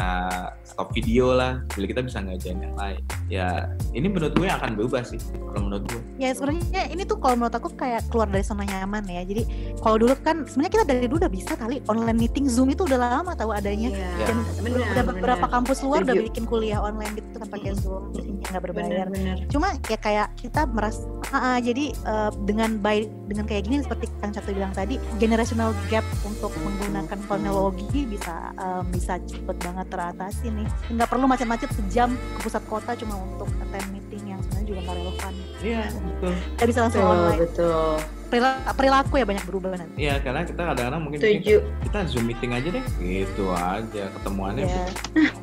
stop 0.67 0.89
video 0.93 1.33
lah 1.33 1.63
jadi 1.73 1.85
kita 1.97 2.01
bisa 2.05 2.17
ngerjain 2.21 2.59
yang 2.61 2.75
lain 2.77 3.01
ya 3.31 3.65
ini 3.95 4.07
menurut 4.11 4.33
gue 4.35 4.47
akan 4.47 4.77
berubah 4.77 5.01
sih 5.01 5.19
kalau 5.51 5.71
menurut 5.71 5.85
gue 5.89 6.01
Ya 6.21 6.29
sebenarnya 6.37 6.85
ini 6.93 7.01
tuh 7.01 7.17
kalau 7.17 7.33
menurut 7.33 7.55
aku 7.57 7.73
kayak 7.73 8.05
keluar 8.13 8.29
dari 8.29 8.45
zona 8.45 8.61
nyaman 8.61 9.01
ya. 9.09 9.25
Jadi 9.25 9.41
kalau 9.81 9.97
dulu 9.97 10.13
kan 10.21 10.45
sebenarnya 10.45 10.73
kita 10.77 10.85
dari 10.85 11.05
dulu 11.09 11.17
udah 11.17 11.33
bisa 11.33 11.57
kali 11.57 11.81
online 11.89 12.13
meeting 12.13 12.45
Zoom 12.45 12.69
itu 12.69 12.85
udah 12.85 12.99
lama 13.01 13.33
tahu 13.33 13.49
adanya. 13.49 13.89
Iya, 13.89 14.29
Dan 14.29 14.37
bener, 14.61 14.85
udah 14.85 15.03
beberapa 15.09 15.45
bener. 15.49 15.55
kampus 15.57 15.81
luar 15.81 16.05
udah 16.05 16.13
bikin 16.29 16.45
kuliah 16.45 16.77
online 16.77 17.17
gitu 17.17 17.41
kan 17.41 17.49
pakai 17.49 17.73
Zoom 17.73 18.13
yang 18.13 18.37
nggak 18.53 18.63
berbayar. 18.69 19.09
bener-bener 19.09 19.49
Cuma 19.49 19.73
ya 19.89 19.97
kayak 19.97 20.27
kita 20.37 20.61
merasa 20.69 21.01
ah, 21.33 21.57
jadi 21.57 21.91
eh, 21.91 22.31
dengan 22.41 22.75
baik 22.77 23.07
dengan 23.25 23.45
kayak 23.45 23.63
gini 23.63 23.75
seperti 23.79 24.05
Kang 24.17 24.31
Catu 24.31 24.51
bilang 24.51 24.71
tadi 24.71 24.95
generational 25.15 25.71
gap 25.87 26.03
untuk 26.21 26.51
menggunakan 26.57 27.07
teknologi 27.09 28.03
bisa 28.05 28.33
eh, 28.53 28.83
bisa 28.87 29.15
cepet 29.21 29.55
banget 29.57 29.87
teratasi 29.87 30.47
nih. 30.49 30.67
Nggak 30.89 31.07
perlu 31.07 31.25
macet-macet 31.25 31.71
sejam 31.73 32.09
ke 32.11 32.39
pusat 32.41 32.63
kota 32.65 32.91
cuma 32.95 33.15
untuk 33.17 33.47
attend 33.57 33.87
meeting 33.89 34.23
yang 34.27 34.39
sebenarnya 34.41 34.67
juga 34.67 34.79
nggak 34.81 34.97
relevan. 34.97 35.33
iya 35.61 35.81
betul 35.93 36.31
Kita 36.51 36.65
bisa 36.65 36.79
langsung 36.81 37.01
betul 37.01 37.13
online. 37.13 37.39
betul 37.39 37.91
Perila- 38.31 38.63
perilaku 38.71 39.13
ya 39.13 39.25
banyak 39.25 39.43
berubah 39.43 39.71
nanti. 39.75 39.95
iya 39.99 40.15
karena 40.17 40.41
kita 40.41 40.63
kadang-kadang 40.65 41.01
mungkin 41.01 41.19
setuju 41.19 41.55
kita 41.81 41.99
zoom 42.07 42.25
meeting 42.25 42.51
aja 42.51 42.69
deh 42.69 42.85
gitu 42.97 43.51
aja 43.51 44.03
ketemuannya 44.09 44.65
Ya. 44.65 44.87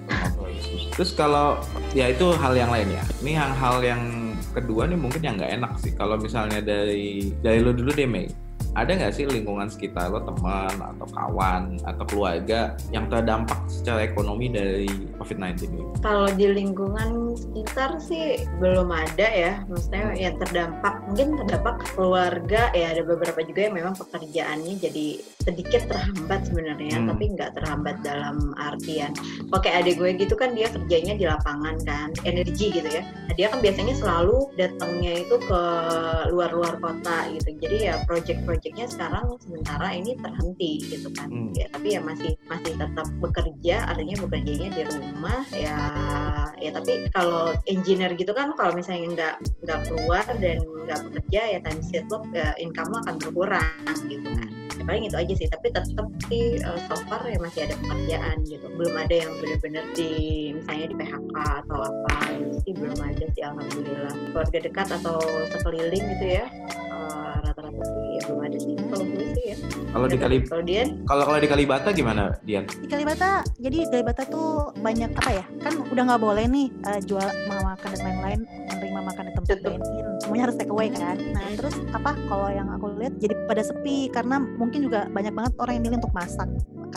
bagus. 0.08 0.88
Terus 0.90 1.10
kalau 1.12 1.60
ya 1.92 2.08
itu 2.08 2.32
hal 2.34 2.52
yang 2.54 2.68
lain 2.68 2.88
ya. 2.90 3.04
Ini 3.20 3.32
yang 3.36 3.52
hal 3.54 3.76
yang 3.80 4.02
kedua 4.54 4.88
nih 4.88 4.98
mungkin 4.98 5.22
yang 5.22 5.36
nggak 5.36 5.52
enak 5.60 5.72
sih. 5.80 5.92
Kalau 5.94 6.16
misalnya 6.18 6.62
dari 6.64 7.34
dari 7.38 7.58
lo 7.62 7.74
dulu 7.74 7.90
deh 7.92 8.08
Mei 8.08 8.47
ada 8.78 8.94
nggak 8.94 9.10
sih 9.10 9.26
lingkungan 9.26 9.66
sekitar 9.66 10.14
lo 10.14 10.22
teman 10.22 10.70
atau 10.78 11.06
kawan 11.10 11.82
atau 11.82 12.04
keluarga 12.06 12.78
yang 12.94 13.10
terdampak 13.10 13.58
secara 13.66 14.06
ekonomi 14.06 14.46
dari 14.46 14.86
COVID-19 15.18 15.74
ini? 15.74 15.82
Kalau 15.98 16.30
di 16.30 16.46
lingkungan 16.46 17.34
sekitar 17.34 17.98
sih 17.98 18.46
belum 18.62 18.86
ada 18.94 19.26
ya, 19.26 19.66
maksudnya 19.66 20.14
yang 20.14 20.38
terdampak 20.38 20.94
mungkin 21.10 21.34
terdampak 21.42 21.76
keluarga 21.98 22.70
ya 22.70 22.94
ada 22.94 23.02
beberapa 23.02 23.42
juga 23.42 23.66
yang 23.66 23.74
memang 23.74 23.94
pekerjaannya 23.98 24.78
jadi 24.78 25.06
sedikit 25.42 25.82
terhambat 25.90 26.46
sebenarnya, 26.46 27.02
Hmm. 27.02 27.08
tapi 27.10 27.24
nggak 27.34 27.50
terhambat 27.58 27.96
dalam 28.06 28.54
artian. 28.60 29.10
Oke 29.50 29.72
adik 29.72 29.98
gue 29.98 30.14
gitu 30.14 30.38
kan 30.38 30.54
dia 30.54 30.70
kerjanya 30.70 31.18
di 31.18 31.24
lapangan 31.26 31.76
kan, 31.82 32.14
energi 32.22 32.70
gitu 32.70 32.86
ya. 32.86 33.02
Nah, 33.02 33.34
dia 33.34 33.50
kan 33.50 33.58
biasanya 33.58 33.94
selalu 33.98 34.54
datangnya 34.54 35.24
itu 35.24 35.36
ke 35.40 35.62
luar-luar 36.30 36.78
kota 36.78 37.26
gitu. 37.34 37.58
Jadi 37.58 37.76
ya 37.90 37.98
project-projectnya 38.68 38.86
sekarang 38.92 39.26
sementara 39.40 39.88
ini 39.96 40.12
terhenti 40.20 40.72
gitu 40.84 41.08
kan. 41.16 41.28
Hmm. 41.32 41.52
Ya, 41.56 41.66
tapi 41.72 41.88
ya 41.96 42.00
masih 42.04 42.32
masih 42.48 42.72
tetap 42.76 43.06
bekerja, 43.20 43.76
artinya 43.88 44.16
bekerjanya 44.28 44.68
di 44.76 44.82
rumah 44.84 45.42
ya. 45.56 45.80
Ya 46.58 46.70
tapi 46.74 47.08
kalau 47.14 47.54
engineer 47.70 48.12
gitu 48.18 48.34
kan 48.36 48.52
kalau 48.58 48.74
misalnya 48.76 49.08
nggak 49.14 49.34
nggak 49.64 49.80
keluar 49.88 50.26
dan 50.42 50.58
nggak 50.84 51.00
bekerja 51.08 51.40
ya 51.56 51.58
time 51.64 51.82
sheet 51.86 52.04
lo 52.12 52.20
ya, 52.34 52.52
income 52.60 52.92
lo 52.92 52.98
akan 53.06 53.14
berkurang 53.22 53.84
gitu 54.04 54.28
kan. 54.28 54.50
Ya, 54.78 54.82
paling 54.86 55.04
itu 55.10 55.16
aja 55.16 55.32
sih. 55.34 55.48
Tapi 55.48 55.66
tetap 55.74 56.06
sih 56.28 56.60
uh, 56.62 56.78
so 56.86 56.94
far 57.08 57.24
ya 57.26 57.38
masih 57.40 57.66
ada 57.66 57.74
pekerjaan 57.82 58.36
gitu. 58.46 58.66
Belum 58.76 58.94
ada 58.94 59.14
yang 59.14 59.32
benar-benar 59.42 59.84
di 59.96 60.10
misalnya 60.54 60.86
di 60.92 60.96
PHK 60.98 61.36
atau 61.66 61.78
apa 61.82 62.14
gitu 62.36 62.56
sih 62.62 62.72
belum 62.76 62.98
ada 63.00 63.24
sih 63.32 63.42
alhamdulillah. 63.42 64.14
Keluarga 64.34 64.58
dekat 64.60 64.88
atau 65.02 65.18
sekeliling 65.56 66.04
gitu 66.18 66.26
ya. 66.42 66.46
uh, 66.94 67.38
rata-rata 67.42 67.82
sih 67.82 68.06
ya 68.18 68.22
belum 68.28 68.40
ada 68.44 68.47
sih 68.56 68.74
kalau 68.88 69.04
gue 69.04 69.26
sih 69.36 69.44
ya. 69.52 69.56
Kalau 69.88 70.06
di 70.08 70.16
Kali 70.16 70.36
kalau 70.48 70.62
Dian. 70.64 70.88
kalau 71.04 71.22
kalau 71.28 71.38
di 71.40 71.48
Kalibata 71.48 71.88
gimana, 71.92 72.32
Dian? 72.44 72.64
di 72.64 72.88
Kalibata 72.88 73.44
jadi 73.60 73.78
Kalibata 73.92 74.22
tuh 74.24 74.72
banyak 74.80 75.10
apa 75.12 75.30
ya 75.32 75.44
kan 75.60 75.74
udah 75.92 76.02
nggak 76.08 76.22
boleh 76.22 76.44
nih 76.48 76.66
eh, 76.88 77.00
jual 77.04 77.28
mau 77.52 77.60
makan 77.74 77.88
dan 77.92 78.00
lain-lain 78.04 78.40
menerima 78.72 79.00
makan 79.04 79.24
di 79.28 79.32
tempat 79.36 79.58
dine-in 79.60 80.06
semuanya 80.24 80.42
harus 80.48 80.56
take 80.56 80.72
away 80.72 80.88
kan. 80.92 81.16
Nah 81.32 81.44
terus 81.56 81.74
apa 81.92 82.16
kalau 82.28 82.48
yang 82.48 82.68
aku 82.72 82.92
lihat 83.00 83.16
jadi 83.20 83.34
pada 83.48 83.62
sepi 83.64 84.08
karena 84.12 84.40
mungkin 84.40 84.84
juga 84.88 85.08
banyak 85.12 85.32
banget 85.32 85.52
orang 85.58 85.72
yang 85.80 85.84
milih 85.88 85.98
untuk 86.04 86.14
masak 86.14 86.48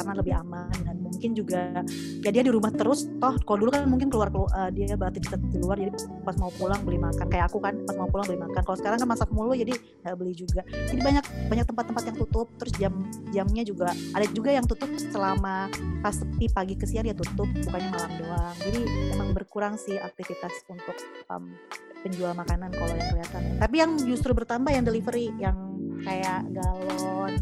karena 0.01 0.17
lebih 0.17 0.33
aman 0.33 0.73
dan 0.81 0.97
mungkin 0.97 1.37
juga 1.37 1.85
ya 2.25 2.29
dia 2.33 2.41
di 2.41 2.49
rumah 2.49 2.73
terus. 2.73 3.05
Toh 3.21 3.37
kalau 3.45 3.57
dulu 3.61 3.69
kan 3.69 3.85
mungkin 3.85 4.09
keluar 4.09 4.33
keluar 4.33 4.49
eh, 4.57 4.69
dia 4.73 4.97
beraktivitas 4.97 5.37
di 5.37 5.61
luar 5.61 5.77
jadi 5.77 5.93
pas 6.25 6.33
mau 6.41 6.49
pulang 6.57 6.81
beli 6.81 6.97
makan. 6.97 7.29
Kayak 7.29 7.53
aku 7.53 7.61
kan 7.61 7.77
pas 7.85 7.95
mau 8.01 8.09
pulang 8.09 8.25
beli 8.25 8.41
makan. 8.41 8.61
Kalau 8.65 8.77
sekarang 8.81 8.97
kan 8.97 9.07
masak 9.13 9.29
mulu 9.29 9.53
jadi 9.53 9.77
nggak 9.77 10.15
beli 10.17 10.33
juga. 10.33 10.65
Jadi 10.65 10.99
banyak 11.05 11.25
banyak 11.53 11.65
tempat-tempat 11.69 12.03
yang 12.09 12.17
tutup. 12.17 12.47
Terus 12.57 12.73
jam 12.81 12.93
jamnya 13.29 13.61
juga 13.61 13.93
ada 14.17 14.25
juga 14.33 14.49
yang 14.49 14.65
tutup 14.65 14.89
selama 14.97 15.69
pas 16.01 16.17
sepi 16.17 16.49
pagi 16.49 16.73
ke 16.73 16.89
siang 16.89 17.05
ya 17.05 17.13
tutup. 17.13 17.45
Bukannya 17.45 17.89
malam 17.93 18.11
doang. 18.17 18.55
Jadi 18.57 18.81
emang 19.13 19.29
berkurang 19.37 19.77
sih 19.77 20.01
aktivitas 20.01 20.65
untuk 20.65 20.97
um, 21.29 21.53
penjual 22.01 22.33
makanan 22.33 22.73
kalau 22.73 22.97
yang 22.97 23.09
kelihatan. 23.13 23.41
Tapi 23.61 23.75
yang 23.77 23.91
justru 24.01 24.33
bertambah 24.33 24.73
yang 24.73 24.81
delivery 24.81 25.29
yang 25.37 25.77
kayak 26.01 26.49
galon 26.49 27.37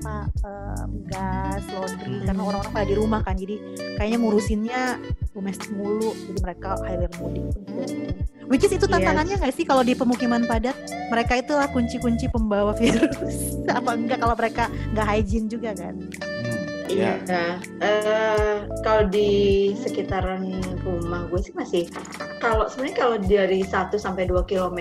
apa 0.00 0.16
em, 0.40 0.90
gas 1.04 1.62
laundry 1.68 2.24
karena 2.24 2.40
orang-orang 2.40 2.72
pada 2.72 2.86
di 2.88 2.96
rumah 2.96 3.20
kan 3.20 3.36
jadi 3.36 3.56
kayaknya 4.00 4.18
ngurusinnya 4.18 4.80
domestik 5.36 5.70
mulu 5.76 6.16
jadi 6.16 6.40
mereka 6.40 6.80
hilir 6.88 7.12
mudik. 7.20 7.44
Which 8.50 8.66
is 8.66 8.74
itu 8.74 8.82
Yes. 8.82 8.98
tantangannya 8.98 9.38
nggak 9.38 9.54
sih 9.54 9.62
kalau 9.62 9.86
di 9.86 9.94
pemukiman 9.94 10.42
padat? 10.42 10.74
Mereka 11.06 11.38
itulah 11.38 11.70
kunci-kunci 11.70 12.26
pembawa 12.26 12.74
virus. 12.80 13.54
Apa 13.70 13.94
enggak 13.94 14.18
kalau 14.18 14.34
mereka 14.34 14.66
nggak 14.90 15.06
hygiene 15.06 15.46
juga 15.46 15.70
kan? 15.70 15.94
Hmm, 15.94 16.59
Iya, 16.90 17.22
ya. 17.22 17.46
eh, 17.82 18.56
kalau 18.82 19.06
di 19.06 19.30
sekitaran 19.78 20.58
rumah 20.82 21.30
gue 21.30 21.40
sih 21.40 21.54
masih 21.54 21.86
kalau 22.42 22.66
sebenarnya 22.66 22.96
kalau 22.98 23.16
dari 23.20 23.60
1 23.62 23.94
sampai 23.94 24.26
2 24.26 24.42
km 24.50 24.80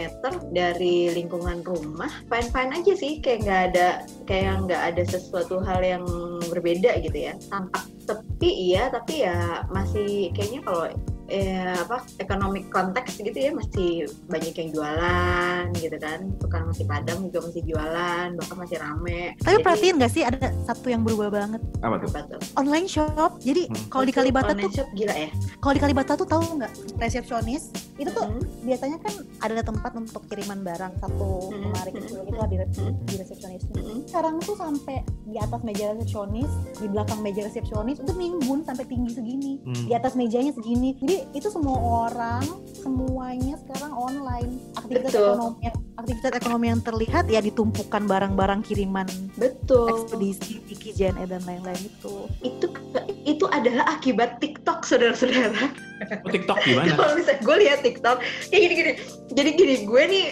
dari 0.49 1.13
lingkungan 1.13 1.61
rumah 1.61 2.09
fine 2.31 2.49
fine 2.49 2.71
aja 2.73 2.93
sih 2.97 3.21
kayak 3.21 3.39
nggak 3.45 3.61
ada 3.73 3.87
kayak 4.25 4.65
nggak 4.65 4.81
ada 4.95 5.03
sesuatu 5.05 5.61
hal 5.61 5.83
yang 5.83 6.03
berbeda 6.49 6.97
gitu 7.03 7.29
ya 7.29 7.33
tampak 7.51 7.85
sepi 8.01 8.73
iya 8.73 8.89
tapi 8.89 9.27
ya 9.27 9.67
masih 9.69 10.33
kayaknya 10.33 10.65
kalau 10.65 10.89
eh, 11.29 11.77
apa 11.77 12.01
economic 12.17 12.67
konteks 12.69 13.21
gitu 13.21 13.33
ya 13.33 13.51
masih 13.53 13.89
banyak 14.27 14.53
yang 14.53 14.69
jualan 14.73 15.63
gitu 15.77 15.97
kan. 15.97 16.19
Tukang 16.37 16.67
nasi 16.67 16.83
padang 16.83 17.25
juga 17.25 17.39
masih 17.47 17.61
jualan 17.63 18.27
bahkan 18.35 18.57
masih 18.57 18.77
rame. 18.77 19.21
Tapi 19.39 19.55
Jadi, 19.55 19.63
perhatiin 19.63 19.95
nggak 19.97 20.11
sih 20.11 20.23
ada 20.25 20.49
satu 20.65 20.89
yang 20.89 21.01
berubah 21.01 21.29
banget? 21.29 21.61
Apa 21.79 21.95
tuh? 21.97 22.09
apa 22.09 22.21
tuh? 22.27 22.39
Online 22.57 22.87
shop. 22.89 23.31
Jadi 23.39 23.63
Hmm. 23.69 23.85
kalau 23.87 24.03
di 24.03 24.13
Kalibata 24.13 24.51
Online 24.51 24.65
tuh 24.65 24.71
shop 24.75 24.89
gila 24.93 25.15
ya. 25.15 25.29
kalau 25.59 25.73
di 25.73 25.81
Kalibata 25.81 26.11
tuh 26.15 26.25
tahu 26.25 26.43
nggak 26.57 26.71
resepsionis 26.97 27.69
itu 27.99 28.09
tuh 28.09 28.25
Hmm. 28.25 28.39
biasanya 28.63 28.97
kan 28.97 29.11
ada 29.39 29.59
tempat 29.61 29.91
untuk 29.93 30.23
kiriman 30.25 30.59
barang 30.59 30.93
satu 30.97 31.51
Hmm. 31.51 31.67
lemari 31.67 31.91
kecil 31.93 32.23
gitu 32.23 32.33
lah 32.33 32.47
di, 32.47 32.55
Hmm. 32.55 32.95
di 33.03 33.13
resepsionis 33.13 33.63
Hmm. 33.67 33.99
sekarang 34.05 34.35
tuh 34.39 34.55
sampai 34.55 34.95
di 35.25 35.37
atas 35.37 35.59
meja 35.61 35.91
resepsionis 35.91 36.47
di 36.73 36.87
belakang 36.87 37.19
meja 37.19 37.43
resepsionis 37.43 37.99
itu 37.99 38.11
nimbun 38.13 38.63
sampai 38.63 38.85
tinggi 38.85 39.11
segini 39.13 39.53
Hmm. 39.61 39.85
di 39.85 39.93
atas 39.93 40.15
mejanya 40.15 40.51
segini 40.51 40.95
jadi 40.97 41.27
itu 41.33 41.47
semua 41.47 41.77
orang 42.07 42.43
semuanya 42.73 43.59
sekarang 43.59 43.91
online 43.91 44.51
aktivitas 44.73 45.11
Betul. 45.11 45.27
ekonomi 45.29 45.59
yang 45.61 45.75
aktivitas 45.95 46.31
ekonomi 46.33 46.65
yang 46.67 46.81
terlihat 46.81 47.25
ya 47.27 47.39
ditumpukan 47.39 48.03
barang-barang 48.05 48.61
kiriman 48.63 49.07
betul 49.35 49.91
ekspedisi 49.93 50.63
Iki 50.65 50.89
JNE 50.95 51.27
dan 51.27 51.43
lain-lain 51.43 51.81
itu 51.81 52.13
itu 52.39 52.67
itu 53.25 53.45
adalah 53.45 53.91
akibat 53.91 54.39
TikTok 54.39 54.81
saudara-saudara 54.81 55.91
Oh, 55.99 56.31
TikTok 56.31 56.63
gimana? 56.63 56.95
kalau 56.95 57.11
misalnya 57.11 57.43
gue 57.43 57.55
lihat 57.59 57.79
TikTok. 57.89 58.17
Kayak 58.53 58.61
gini 58.61 58.73
gini 58.77 58.93
jadi 59.29 59.49
gini 59.53 59.75
gue 59.85 60.03
nih 60.09 60.25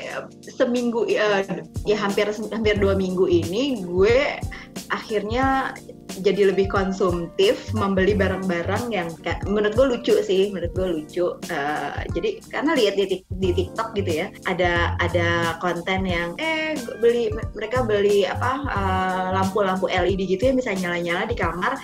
seminggu 0.57 1.05
eh, 1.05 1.45
ya 1.85 1.97
hampir 2.01 2.25
hampir 2.33 2.75
dua 2.81 2.97
minggu 2.97 3.29
ini 3.29 3.85
gue 3.85 4.41
akhirnya 4.89 5.75
jadi 6.21 6.51
lebih 6.53 6.67
konsumtif 6.71 7.69
membeli 7.73 8.17
barang-barang 8.17 8.89
yang 8.89 9.09
kayak 9.21 9.45
menurut 9.45 9.73
gue 9.75 9.87
lucu 9.97 10.15
sih 10.23 10.49
menurut 10.49 10.73
gue 10.73 10.87
lucu. 11.01 11.25
Eh, 11.49 12.01
jadi 12.13 12.29
karena 12.49 12.71
lihat 12.73 12.93
di, 12.97 13.21
di 13.21 13.49
TikTok 13.53 13.93
gitu 13.97 14.25
ya 14.25 14.27
ada 14.49 14.97
ada 15.01 15.57
konten 15.61 16.07
yang 16.07 16.33
eh 16.41 16.77
beli 16.99 17.29
mereka 17.53 17.85
beli 17.85 18.25
apa 18.25 18.65
eh, 18.65 19.27
lampu-lampu 19.37 19.89
LED 19.91 20.27
gitu 20.27 20.51
ya 20.51 20.53
bisa 20.55 20.71
nyala-nyala 20.73 21.29
di 21.29 21.35
kamar 21.37 21.77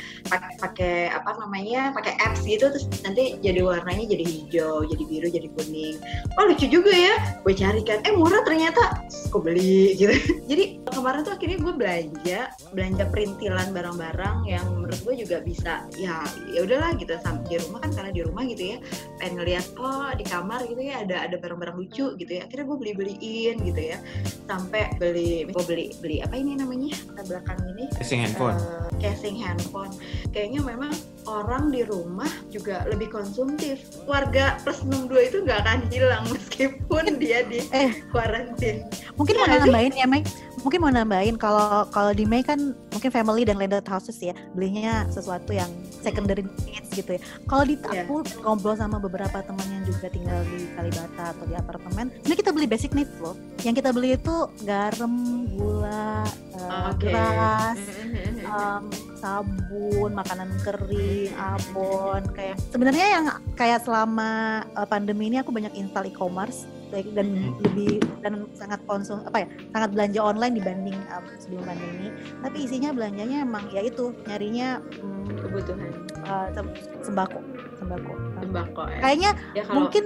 pakai 0.60 1.12
apa 1.12 1.38
namanya 1.38 1.94
pakai 1.94 2.18
apps 2.24 2.46
gitu 2.48 2.72
terus 2.72 2.86
nanti 3.06 3.38
jadi 3.44 3.62
warnanya 3.62 4.08
jadi 4.10 4.26
hijau 4.26 4.88
jadi 4.88 5.04
biru 5.06 5.28
jadi 5.30 5.48
kuning. 5.54 5.98
Oh 6.40 6.48
lucu 6.50 6.66
juga 6.68 6.92
ya 6.92 7.16
gue 7.44 7.54
cari 7.54 7.82
kan 7.86 8.02
eh 8.04 8.14
murah 8.16 8.42
ternyata 8.48 9.06
gue 9.34 9.42
beli 9.42 9.98
gitu. 9.98 10.14
Jadi 10.52 10.86
kemarin 10.86 11.26
tuh 11.26 11.34
akhirnya 11.34 11.58
gue 11.58 11.74
belanja 11.74 12.40
belanja 12.72 13.04
perintilan 13.10 13.74
barang-barang 13.74 14.23
yang 14.44 14.66
menurut 14.74 15.00
gue 15.00 15.16
juga 15.20 15.38
bisa 15.40 15.74
ya 15.94 16.22
ya 16.48 16.60
udahlah 16.62 16.96
gitu 16.96 17.14
sampai 17.18 17.46
di 17.46 17.58
rumah 17.60 17.80
kan 17.80 17.92
karena 17.92 18.12
di 18.12 18.22
rumah 18.22 18.44
gitu 18.44 18.64
ya 18.66 18.78
pengen 19.18 19.34
ngeliat 19.38 19.66
oh 19.76 20.12
di 20.12 20.24
kamar 20.24 20.60
gitu 20.64 20.82
ya 20.82 20.96
ada 21.02 21.16
ada 21.24 21.36
barang-barang 21.36 21.76
lucu 21.76 22.06
gitu 22.16 22.32
ya 22.32 22.44
akhirnya 22.44 22.66
gue 22.66 22.78
beli 22.78 22.94
beliin 22.94 23.56
gitu 23.62 23.82
ya 23.84 23.98
sampai 24.44 24.92
beli 24.96 25.46
gue 25.46 25.64
beli 25.64 25.86
beli 25.98 26.18
apa 26.20 26.34
ini 26.34 26.56
namanya 26.56 26.94
belakang 27.24 27.60
ini 27.70 27.86
Casing 27.94 28.20
handphone. 28.22 28.58
eh, 28.58 28.90
casing 29.00 29.36
handphone. 29.36 29.92
Kayaknya 30.30 30.62
memang 30.66 30.92
orang 31.24 31.70
di 31.70 31.84
rumah 31.84 32.28
juga 32.50 32.84
lebih 32.86 33.08
konsumtif. 33.08 33.80
Warga 34.04 34.60
plus 34.62 34.84
62 34.84 35.08
itu 35.24 35.38
nggak 35.42 35.60
akan 35.62 35.80
hilang 35.88 36.24
meskipun 36.28 37.16
dia 37.16 37.44
di 37.44 37.64
Eh. 37.72 37.92
quarantine. 38.10 38.84
mungkin 39.14 39.36
mau 39.38 39.46
Iya 39.46 39.56
sih? 39.56 39.70
nambahin 39.70 39.94
ya 39.94 40.06
Mei 40.06 40.22
mungkin 40.64 40.80
mau 40.80 40.90
nambahin 40.90 41.36
kalau 41.36 41.86
kalau 41.92 42.16
di 42.16 42.24
Mei 42.24 42.42
kan 42.42 42.72
mungkin 42.90 43.12
family 43.12 43.44
dan 43.44 43.60
landed 43.60 43.84
houses 43.84 44.16
ya 44.18 44.32
belinya 44.56 45.04
sesuatu 45.12 45.52
yang 45.52 45.68
secondary 46.00 46.48
needs 46.66 46.88
gitu 46.96 47.20
ya 47.20 47.22
kalau 47.46 47.68
di 47.68 47.76
Iya. 47.92 48.08
aku 48.08 48.24
ngobrol 48.42 48.80
sama 48.80 48.96
beberapa 48.98 49.44
teman 49.44 49.68
yang 49.68 49.84
juga 49.84 50.08
tinggal 50.08 50.40
di 50.48 50.72
Kalibata 50.72 51.36
atau 51.36 51.46
di 51.46 51.54
apartemen 51.54 52.10
sebenarnya 52.24 52.40
kita 52.40 52.52
beli 52.56 52.68
basic 52.68 52.92
needs 52.96 53.14
loh 53.20 53.36
yang 53.68 53.76
kita 53.76 53.92
beli 53.92 54.16
itu 54.16 54.36
garam 54.64 55.14
gula 55.52 56.24
eh, 56.56 56.92
beras 56.98 57.80
Mm-hmm. 58.14 58.46
um, 58.46 58.84
sabun, 59.18 60.12
makanan 60.14 60.54
kering, 60.62 61.34
abon, 61.34 62.22
kayak 62.36 62.60
sebenarnya 62.70 63.08
yang 63.10 63.26
kayak 63.56 63.82
selama 63.82 64.62
uh, 64.78 64.86
pandemi 64.86 65.32
ini 65.34 65.42
aku 65.42 65.50
banyak 65.50 65.74
install 65.74 66.06
e-commerce 66.06 66.68
baik 66.94 67.08
dan 67.18 67.28
lebih 67.60 67.98
dan 68.22 68.46
sangat 68.54 68.78
konsum 68.86 69.26
apa 69.26 69.42
ya 69.42 69.48
sangat 69.74 69.90
belanja 69.92 70.20
online 70.22 70.54
dibanding 70.54 70.98
um, 71.10 71.26
sebelum 71.36 71.66
pandemi 71.66 72.08
tapi 72.40 72.58
isinya 72.62 72.94
belanjanya 72.94 73.42
emang 73.42 73.66
ya 73.74 73.82
itu 73.82 74.14
nyarinya 74.24 74.78
mm, 75.02 75.42
Kebutuhan. 75.42 75.90
uh, 76.24 76.48
sem- 76.54 76.76
sembako 77.02 77.40
sembako. 77.74 78.14
sembako 78.40 78.82
ya. 78.88 79.00
Kayaknya 79.02 79.32
Ya 79.52 79.64
kalau 79.66 79.76
mungkin 79.76 80.04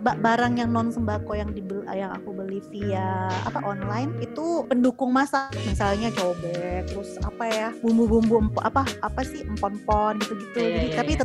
ba- 0.00 0.16
barang 0.16 0.54
yang 0.56 0.70
non 0.72 0.88
sembako 0.88 1.32
yang 1.34 1.50
dibel 1.52 1.84
yang 1.92 2.08
aku 2.08 2.32
beli 2.32 2.60
via 2.70 3.28
apa 3.44 3.60
online 3.60 4.16
itu 4.22 4.64
pendukung 4.64 5.12
masak 5.12 5.52
misalnya 5.64 6.08
cobek 6.14 6.88
terus 6.88 7.20
apa 7.20 7.44
ya 7.48 7.68
bumbu-bumbu 7.80 8.38
apa 8.60 8.84
apa 9.02 9.20
sih 9.24 9.44
empon-empon 9.44 10.20
gitu-gitu 10.20 10.56
Iya, 10.58 10.68
jadi 10.72 10.86
iya, 10.88 10.96
tapi 10.96 11.12
iya. 11.12 11.20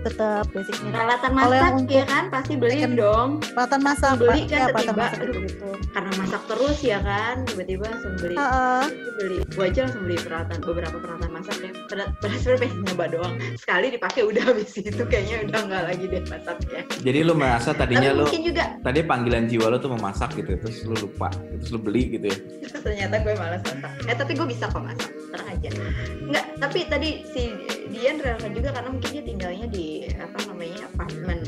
Tetap 0.00 0.44
basicnya 0.52 0.90
peralatan 0.92 1.32
masak 1.36 1.72
ya 1.88 2.04
kan? 2.08 2.24
Pasti 2.32 2.52
beli 2.56 2.78
second- 2.80 2.96
dong. 2.96 3.30
Peralatan 3.52 3.80
masak 3.84 4.12
beli 4.16 4.40
kan 4.48 4.58
ya 4.60 4.66
peralatan 4.70 4.70
tiba-tiba, 4.70 4.96
masak 5.00 5.20
aduh. 5.20 5.32
gitu, 5.32 5.40
-gitu. 5.44 5.70
karena 5.90 6.10
masak 6.16 6.42
terus 6.48 6.78
ya 6.80 6.98
kan? 7.04 7.34
Tiba-tiba 7.44 7.84
langsung 7.90 8.14
beli. 8.16 8.36
Heeh. 8.36 8.82
Itu 8.88 9.10
beli. 9.20 9.36
Gua 9.52 9.64
aja 9.68 9.80
langsung 9.84 10.02
beli 10.08 10.16
peralatan 10.20 10.58
beberapa 10.64 10.96
peralatan 11.00 11.30
masak 11.30 11.56
ya. 11.60 11.72
Berat 11.90 12.10
berat 12.22 12.38
sebenarnya 12.40 12.60
pengen 12.64 12.78
nyoba 12.86 13.04
doang. 13.12 13.34
Sekali 13.60 13.86
dipakai 13.92 14.22
udah 14.24 14.42
habis 14.48 14.70
itu 14.76 15.02
kayaknya 15.08 15.36
udah 15.48 15.60
nggak 15.68 15.82
lagi 15.90 16.04
deh 16.08 16.22
masaknya. 16.28 16.82
Jadi 17.00 17.18
lu 17.24 17.32
merasa 17.36 17.70
tadinya 17.76 18.10
lu 18.14 18.24
mungkin 18.24 18.42
juga 18.46 18.64
tadi 18.80 19.00
panggilan 19.04 19.44
jiwa 19.50 19.66
lu 19.72 19.78
tuh 19.82 19.92
memasak 19.92 20.30
gitu, 20.38 20.56
terus 20.56 20.76
lu 20.86 20.96
lupa, 20.96 21.28
terus 21.30 21.70
lu 21.74 21.78
beli 21.82 22.16
gitu 22.16 22.26
ya. 22.30 22.36
ternyata 22.84 23.14
gue 23.20 23.34
malas 23.36 23.62
masak. 23.66 23.92
Eh 24.08 24.16
tapi 24.16 24.32
gue 24.38 24.46
bisa 24.48 24.64
kok 24.70 24.80
masak. 24.80 25.10
Terang 25.30 25.48
aja. 25.50 25.68
Nggak 26.30 26.44
tapi 26.60 26.78
tadi 26.86 27.10
si 27.28 27.42
Dian 27.90 28.22
relevan 28.22 28.54
juga 28.54 28.70
karena 28.70 28.88
mungkin 28.94 29.10
dia 29.10 29.24
tinggalnya 29.26 29.66
di 29.66 29.89
apa 30.16 30.38
namanya 30.46 30.86
apartemen 30.86 31.39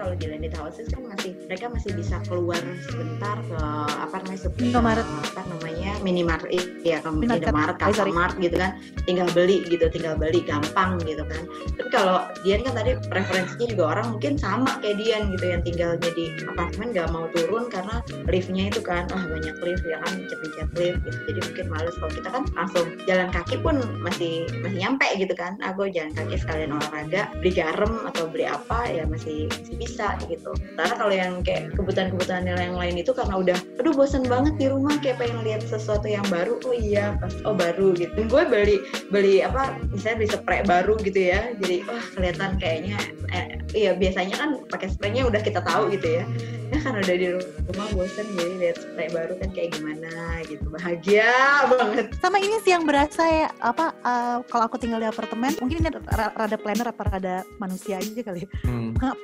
kalau 0.00 0.16
di 0.16 0.26
landed 0.32 0.56
houses 0.56 0.88
kan 0.88 1.04
masih 1.04 1.36
mereka 1.44 1.68
masih 1.68 1.92
bisa 1.92 2.16
keluar 2.24 2.56
sebentar 2.88 3.36
ke 3.36 3.60
apa 4.00 4.16
namanya 4.24 4.40
super, 4.40 4.64
Indomaret. 4.64 5.04
apa 5.04 5.42
namanya 5.44 5.90
minimart 6.00 6.44
ya 6.80 7.04
ke 7.04 7.08
Minimarket. 7.12 7.84
Alfamart 7.84 8.34
gitu 8.40 8.56
kan. 8.56 8.80
Tinggal 9.04 9.28
beli 9.36 9.60
gitu 9.68 9.92
tinggal 9.92 10.16
beli 10.16 10.40
gampang 10.40 10.96
gitu 11.04 11.20
kan. 11.28 11.44
Tapi 11.76 11.88
kalau 11.92 12.24
Dian 12.40 12.64
kan 12.64 12.72
tadi 12.72 12.96
preferensinya 13.12 13.66
juga 13.68 13.84
orang 13.92 14.16
mungkin 14.16 14.40
sama 14.40 14.80
kayak 14.80 14.96
Dian 14.96 15.22
gitu 15.36 15.44
yang 15.52 15.60
tinggalnya 15.60 16.10
di 16.16 16.24
apartemen 16.48 16.96
gak 16.96 17.12
mau 17.12 17.28
turun 17.36 17.68
karena 17.68 18.00
liftnya 18.24 18.72
itu 18.72 18.80
kan 18.80 19.04
wah 19.12 19.24
banyak 19.28 19.56
lift 19.60 19.84
ya 19.84 20.00
kan 20.00 20.24
pencet 20.24 20.68
lift 20.80 20.98
gitu. 21.04 21.18
Jadi 21.28 21.40
mungkin 21.44 21.66
males. 21.68 21.94
Kalau 22.00 22.12
kita 22.16 22.28
kan 22.32 22.42
langsung 22.56 22.86
jalan 23.04 23.28
kaki 23.28 23.56
pun 23.60 23.76
masih 24.00 24.48
masih 24.64 24.78
nyampe 24.80 25.08
gitu 25.20 25.34
kan. 25.36 25.60
Ah 25.60 25.76
gue 25.76 25.92
jalan 25.92 26.16
kaki 26.16 26.40
sekalian 26.40 26.72
olahraga 26.72 27.28
beli 27.44 27.52
garam 27.52 27.92
atau 28.08 28.24
beli 28.30 28.48
apa 28.48 28.88
ya 28.88 29.04
masih 29.04 29.50
masih 29.50 29.76
bisa 29.76 29.89
gitu. 30.26 30.52
Karena 30.76 30.94
kalau 30.94 31.14
yang 31.14 31.32
kayak 31.42 31.74
kebutuhan-kebutuhan 31.74 32.44
yang 32.46 32.76
lain 32.76 32.96
itu 32.98 33.10
karena 33.10 33.34
udah 33.38 33.58
aduh 33.80 33.94
bosan 33.94 34.24
banget 34.26 34.54
di 34.56 34.66
rumah 34.70 34.94
kayak 35.02 35.18
pengen 35.18 35.42
lihat 35.42 35.62
sesuatu 35.64 36.06
yang 36.06 36.24
baru. 36.28 36.58
Oh 36.66 36.74
iya 36.74 37.16
pas 37.18 37.32
oh 37.42 37.54
baru 37.56 37.92
gitu. 37.96 38.12
Dan 38.14 38.26
gue 38.30 38.42
beli 38.46 38.76
beli 39.08 39.34
apa 39.42 39.78
misalnya 39.90 40.24
beli 40.24 40.28
spray 40.30 40.62
baru 40.64 40.94
gitu 41.02 41.20
ya. 41.20 41.52
Jadi 41.58 41.76
wah 41.88 42.04
kelihatan 42.14 42.50
kayaknya 42.60 42.96
eh, 43.34 43.58
iya 43.74 43.92
biasanya 43.96 44.36
kan 44.36 44.50
pakai 44.68 44.88
spraynya 44.92 45.26
udah 45.26 45.40
kita 45.42 45.60
tahu 45.64 45.90
gitu 45.92 46.22
ya. 46.22 46.24
Ya 46.70 46.78
kan 46.86 46.94
udah 46.94 47.16
di 47.18 47.28
rumah 47.66 47.88
bosan 47.98 48.26
jadi 48.38 48.54
lihat 48.62 48.76
spray 48.78 49.10
baru 49.10 49.34
kan 49.42 49.50
kayak 49.50 49.70
gimana 49.74 50.10
gitu. 50.46 50.64
Bahagia 50.70 51.32
banget. 51.66 52.14
Sama 52.22 52.38
ini 52.38 52.56
sih 52.62 52.70
yang 52.70 52.86
berasa 52.86 53.22
ya 53.26 53.48
apa 53.58 53.90
eh, 54.06 54.38
kalau 54.46 54.64
aku 54.70 54.78
tinggal 54.78 55.02
di 55.02 55.08
apartemen 55.10 55.52
mungkin 55.58 55.82
ini 55.82 55.90
ra- 56.14 56.34
rada 56.34 56.56
planner 56.56 56.88
apa 56.94 57.02
rada 57.06 57.36
manusia 57.58 57.98
aja 57.98 58.22
kali 58.22 58.46
ya. 58.46 58.48
Hmm. 58.62 58.94
Peng- 58.94 59.18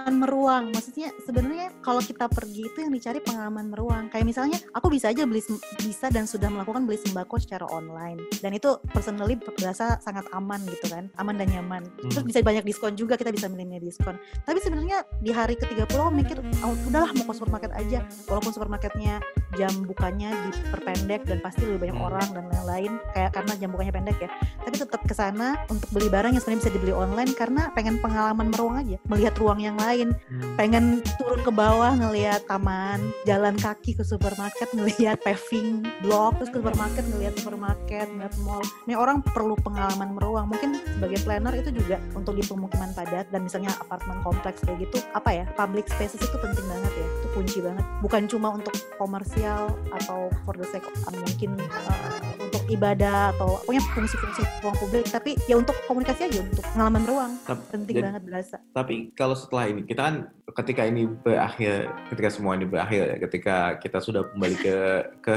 pengalaman 0.00 0.16
meruang. 0.24 0.64
Maksudnya 0.72 1.08
sebenarnya 1.28 1.66
kalau 1.84 2.00
kita 2.00 2.24
pergi 2.32 2.72
itu 2.72 2.78
yang 2.80 2.92
dicari 2.92 3.20
pengalaman 3.20 3.68
meruang. 3.68 4.08
Kayak 4.08 4.26
misalnya 4.32 4.58
aku 4.72 4.88
bisa 4.88 5.12
aja 5.12 5.28
beli 5.28 5.44
bisa 5.76 6.08
dan 6.08 6.24
sudah 6.24 6.48
melakukan 6.48 6.88
beli 6.88 6.96
sembako 6.96 7.36
secara 7.36 7.68
online. 7.68 8.24
Dan 8.40 8.56
itu 8.56 8.80
personally 8.96 9.36
berasa 9.36 10.00
sangat 10.00 10.24
aman 10.32 10.64
gitu 10.72 10.88
kan. 10.88 11.12
Aman 11.20 11.36
dan 11.36 11.52
nyaman. 11.52 11.84
Terus 12.00 12.24
Hmm. 12.24 12.28
bisa 12.32 12.40
banyak 12.40 12.64
diskon 12.64 12.96
juga 12.96 13.20
kita 13.20 13.28
bisa 13.28 13.52
milih-milih 13.52 13.84
diskon. 13.84 14.16
Tapi 14.48 14.58
sebenarnya 14.64 15.04
di 15.20 15.30
hari 15.36 15.54
ke-30 15.60 15.92
aku 16.00 16.12
mikir 16.12 16.40
oh, 16.64 16.74
udahlah 16.88 17.12
mau 17.20 17.28
ke 17.28 17.32
supermarket 17.36 17.72
aja. 17.76 18.00
Walaupun 18.24 18.56
supermarketnya 18.56 19.20
jam 19.60 19.72
bukanya 19.84 20.32
diperpendek 20.48 21.28
dan 21.28 21.38
pasti 21.44 21.68
lebih 21.68 21.88
banyak 21.88 21.98
Hmm. 22.00 22.08
orang 22.08 22.28
dan 22.32 22.44
lain-lain 22.48 22.92
kayak 23.12 23.30
karena 23.36 23.52
jam 23.60 23.68
bukanya 23.68 23.92
pendek 23.92 24.16
ya. 24.24 24.30
Tapi 24.64 24.76
tetap 24.80 25.02
ke 25.04 25.12
sana 25.12 25.60
untuk 25.68 25.90
beli 25.92 26.08
barang 26.08 26.32
yang 26.32 26.40
sebenarnya 26.40 26.62
bisa 26.64 26.72
dibeli 26.72 26.94
online 26.94 27.32
karena 27.36 27.68
pengen 27.76 28.00
pengalaman 28.00 28.48
meruang 28.48 28.80
aja. 28.80 28.96
Melihat 29.10 29.34
ruang 29.36 29.60
yang 29.60 29.76
lain 29.76 29.89
Hmm. 29.90 30.54
pengen 30.54 30.84
turun 31.18 31.42
ke 31.42 31.50
bawah 31.50 31.90
ngelihat 31.98 32.46
taman 32.46 33.10
jalan 33.26 33.58
kaki 33.58 33.98
ke 33.98 34.06
supermarket 34.06 34.70
ngelihat 34.70 35.18
paving 35.26 35.82
blok 36.06 36.38
terus 36.38 36.50
ke 36.54 36.62
supermarket 36.62 37.04
ngelihat 37.10 37.34
supermarket 37.34 38.06
ngelihat 38.06 38.34
mall. 38.46 38.62
Ini 38.86 38.94
orang 38.94 39.24
perlu 39.26 39.58
pengalaman 39.58 40.14
meruang. 40.14 40.46
Mungkin 40.46 40.78
sebagai 40.78 41.18
planner 41.26 41.54
itu 41.58 41.74
juga 41.74 41.98
untuk 42.14 42.38
di 42.38 42.44
pemukiman 42.46 42.94
padat 42.94 43.26
dan 43.34 43.40
misalnya 43.42 43.74
apartemen 43.82 44.22
kompleks 44.22 44.62
kayak 44.62 44.86
gitu 44.86 45.02
apa 45.16 45.30
ya 45.42 45.44
public 45.58 45.90
spaces 45.90 46.22
itu 46.22 46.36
penting 46.38 46.66
banget 46.70 46.92
ya. 46.94 47.06
Itu 47.22 47.28
kunci 47.34 47.58
banget. 47.58 47.84
Bukan 48.04 48.22
cuma 48.30 48.48
untuk 48.54 48.74
komersial 48.94 49.74
atau 49.90 50.30
for 50.46 50.54
the 50.54 50.66
sake 50.70 50.86
of, 50.86 50.94
mungkin 51.10 51.58
uh, 51.58 52.49
ibadah 52.70 53.34
atau 53.34 53.58
pokoknya 53.60 53.82
fungsi-fungsi 53.92 54.42
ruang 54.62 54.76
publik 54.78 55.04
tapi 55.06 55.34
ya 55.44 55.58
untuk 55.58 55.74
komunikasi 55.84 56.30
aja 56.30 56.40
untuk 56.40 56.64
pengalaman 56.70 57.02
ruang 57.04 57.32
Tap- 57.42 57.66
penting 57.68 57.94
jadi- 57.98 58.06
banget 58.06 58.22
berasa 58.24 58.56
Tapi 58.70 59.10
kalau 59.12 59.34
setelah 59.34 59.66
ini, 59.66 59.82
kita 59.82 60.00
kan 60.00 60.14
ketika 60.50 60.82
ini 60.82 61.06
berakhir, 61.06 61.90
ketika 62.10 62.28
semua 62.30 62.54
ini 62.54 62.66
berakhir, 62.66 63.02
ya, 63.06 63.16
ketika 63.20 63.56
kita 63.78 63.98
sudah 63.98 64.22
kembali 64.30 64.56
ke 64.56 64.76
ke 65.26 65.34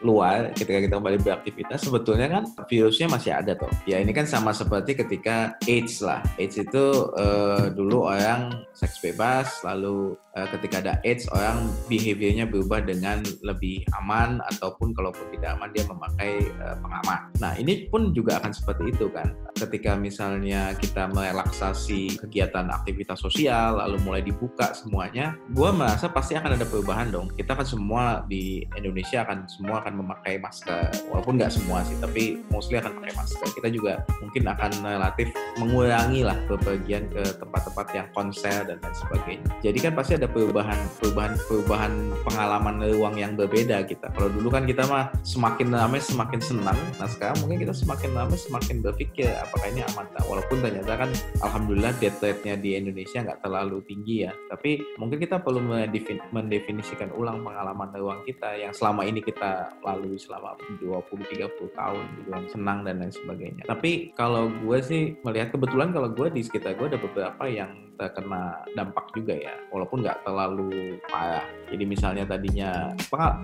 luar, 0.00 0.52
ketika 0.52 0.78
kita 0.80 0.94
kembali 0.94 1.18
beraktivitas, 1.20 1.80
sebetulnya 1.80 2.28
kan 2.28 2.44
virusnya 2.64 3.08
masih 3.08 3.32
ada 3.32 3.56
toh. 3.56 3.68
Ya 3.84 4.00
ini 4.00 4.12
kan 4.12 4.24
sama 4.24 4.52
seperti 4.52 4.96
ketika 4.96 5.56
AIDS 5.64 6.00
lah. 6.00 6.20
AIDS 6.36 6.56
itu 6.56 6.84
eh, 7.16 7.72
dulu 7.72 8.04
orang 8.04 8.68
seks 8.72 9.00
bebas, 9.00 9.64
lalu 9.64 10.16
eh, 10.34 10.48
ketika 10.58 10.82
ada 10.82 10.94
AIDS 11.06 11.26
orang 11.32 11.70
behaviornya 11.86 12.46
berubah 12.50 12.82
dengan 12.82 13.22
lebih 13.42 13.86
aman 14.02 14.42
ataupun 14.54 14.92
kalaupun 14.92 15.30
tidak 15.34 15.56
aman 15.58 15.70
dia 15.70 15.84
memakai 15.86 16.32
eh, 16.44 16.76
pengaman. 16.82 17.20
Nah 17.38 17.52
ini 17.58 17.86
pun 17.88 18.10
juga 18.12 18.42
akan 18.42 18.52
seperti 18.52 18.90
itu 18.90 19.10
kan. 19.10 19.34
Ketika 19.54 19.94
misalnya 19.94 20.74
kita 20.74 21.06
merelaksasi 21.14 22.18
kegiatan 22.26 22.66
aktivitas 22.74 23.22
sosial, 23.22 23.78
lalu 23.78 23.96
mulai 24.02 24.22
dibuka 24.22 24.74
semuanya, 24.74 25.38
gue 25.54 25.70
merasa 25.70 26.10
pasti 26.10 26.34
akan 26.34 26.58
ada 26.58 26.66
perubahan 26.66 27.14
dong. 27.14 27.30
Kita 27.32 27.54
kan 27.54 27.66
semua 27.66 28.26
di 28.26 28.66
Indonesia 28.74 29.22
akan 29.22 29.46
semua 29.46 29.78
akan 29.80 30.02
memakai 30.02 30.42
masker, 30.42 30.90
walaupun 31.10 31.38
nggak 31.38 31.54
semua 31.54 31.86
sih, 31.86 31.94
tapi 32.02 32.42
mostly 32.50 32.82
akan 32.82 32.98
pakai 32.98 33.14
masker. 33.14 33.46
Kita 33.54 33.68
juga 33.70 34.02
mungkin 34.18 34.42
akan 34.50 34.70
relatif 34.82 35.30
mengurangi 35.62 36.26
lah 36.26 36.34
bepergian 36.50 37.06
ke 37.14 37.22
tempat-tempat 37.38 37.86
yang 37.94 38.06
konser 38.10 38.66
dan 38.66 38.76
lain 38.82 38.96
sebagainya. 38.96 39.48
Jadi 39.62 39.78
kan 39.78 39.92
pasti 39.94 40.12
ada 40.18 40.23
perubahan, 40.28 40.78
perubahan, 41.00 41.32
perubahan 41.46 41.92
pengalaman 42.24 42.76
ruang 42.94 43.16
yang 43.16 43.32
berbeda 43.34 43.84
kita. 43.84 44.10
Kalau 44.12 44.28
dulu 44.28 44.48
kan 44.52 44.64
kita 44.64 44.84
mah 44.88 45.12
semakin 45.22 45.72
lama 45.72 45.96
semakin 46.00 46.40
senang, 46.40 46.78
nah 46.98 47.08
sekarang 47.08 47.38
mungkin 47.44 47.64
kita 47.64 47.74
semakin 47.74 48.10
lama 48.12 48.34
semakin 48.34 48.82
berpikir 48.84 49.30
apakah 49.34 49.68
ini 49.70 49.82
aman 49.94 50.06
tak? 50.12 50.24
Walaupun 50.26 50.58
ternyata 50.60 50.92
kan 51.06 51.10
alhamdulillah 51.42 51.92
death 52.02 52.18
rate-nya 52.20 52.58
di 52.58 52.76
Indonesia 52.76 53.22
nggak 53.22 53.40
terlalu 53.44 53.80
tinggi 53.86 54.26
ya. 54.26 54.32
Tapi 54.50 54.80
mungkin 54.98 55.18
kita 55.20 55.40
perlu 55.40 55.60
mendefin- 55.62 56.24
mendefinisikan 56.30 57.12
ulang 57.14 57.44
pengalaman 57.44 57.90
ruang 57.94 58.20
kita 58.26 58.56
yang 58.58 58.72
selama 58.74 59.06
ini 59.06 59.22
kita 59.22 59.74
lalui 59.84 60.18
selama 60.18 60.56
20-30 60.80 61.70
tahun 61.74 62.04
gitu 62.20 62.28
yang 62.30 62.46
senang 62.50 62.78
dan 62.82 63.00
lain 63.00 63.12
sebagainya. 63.14 63.62
Tapi 63.64 64.14
kalau 64.16 64.50
gue 64.50 64.78
sih 64.82 65.02
melihat 65.22 65.54
kebetulan 65.54 65.92
kalau 65.94 66.10
gue 66.10 66.28
di 66.32 66.42
sekitar 66.42 66.74
gue 66.76 66.86
ada 66.90 67.00
beberapa 67.00 67.44
yang 67.46 67.93
terkena 67.96 68.62
dampak 68.74 69.06
juga 69.14 69.34
ya, 69.34 69.54
walaupun 69.70 70.02
nggak 70.02 70.22
terlalu 70.26 70.98
parah. 71.08 71.46
Jadi 71.70 71.84
misalnya 71.88 72.24
tadinya 72.28 72.92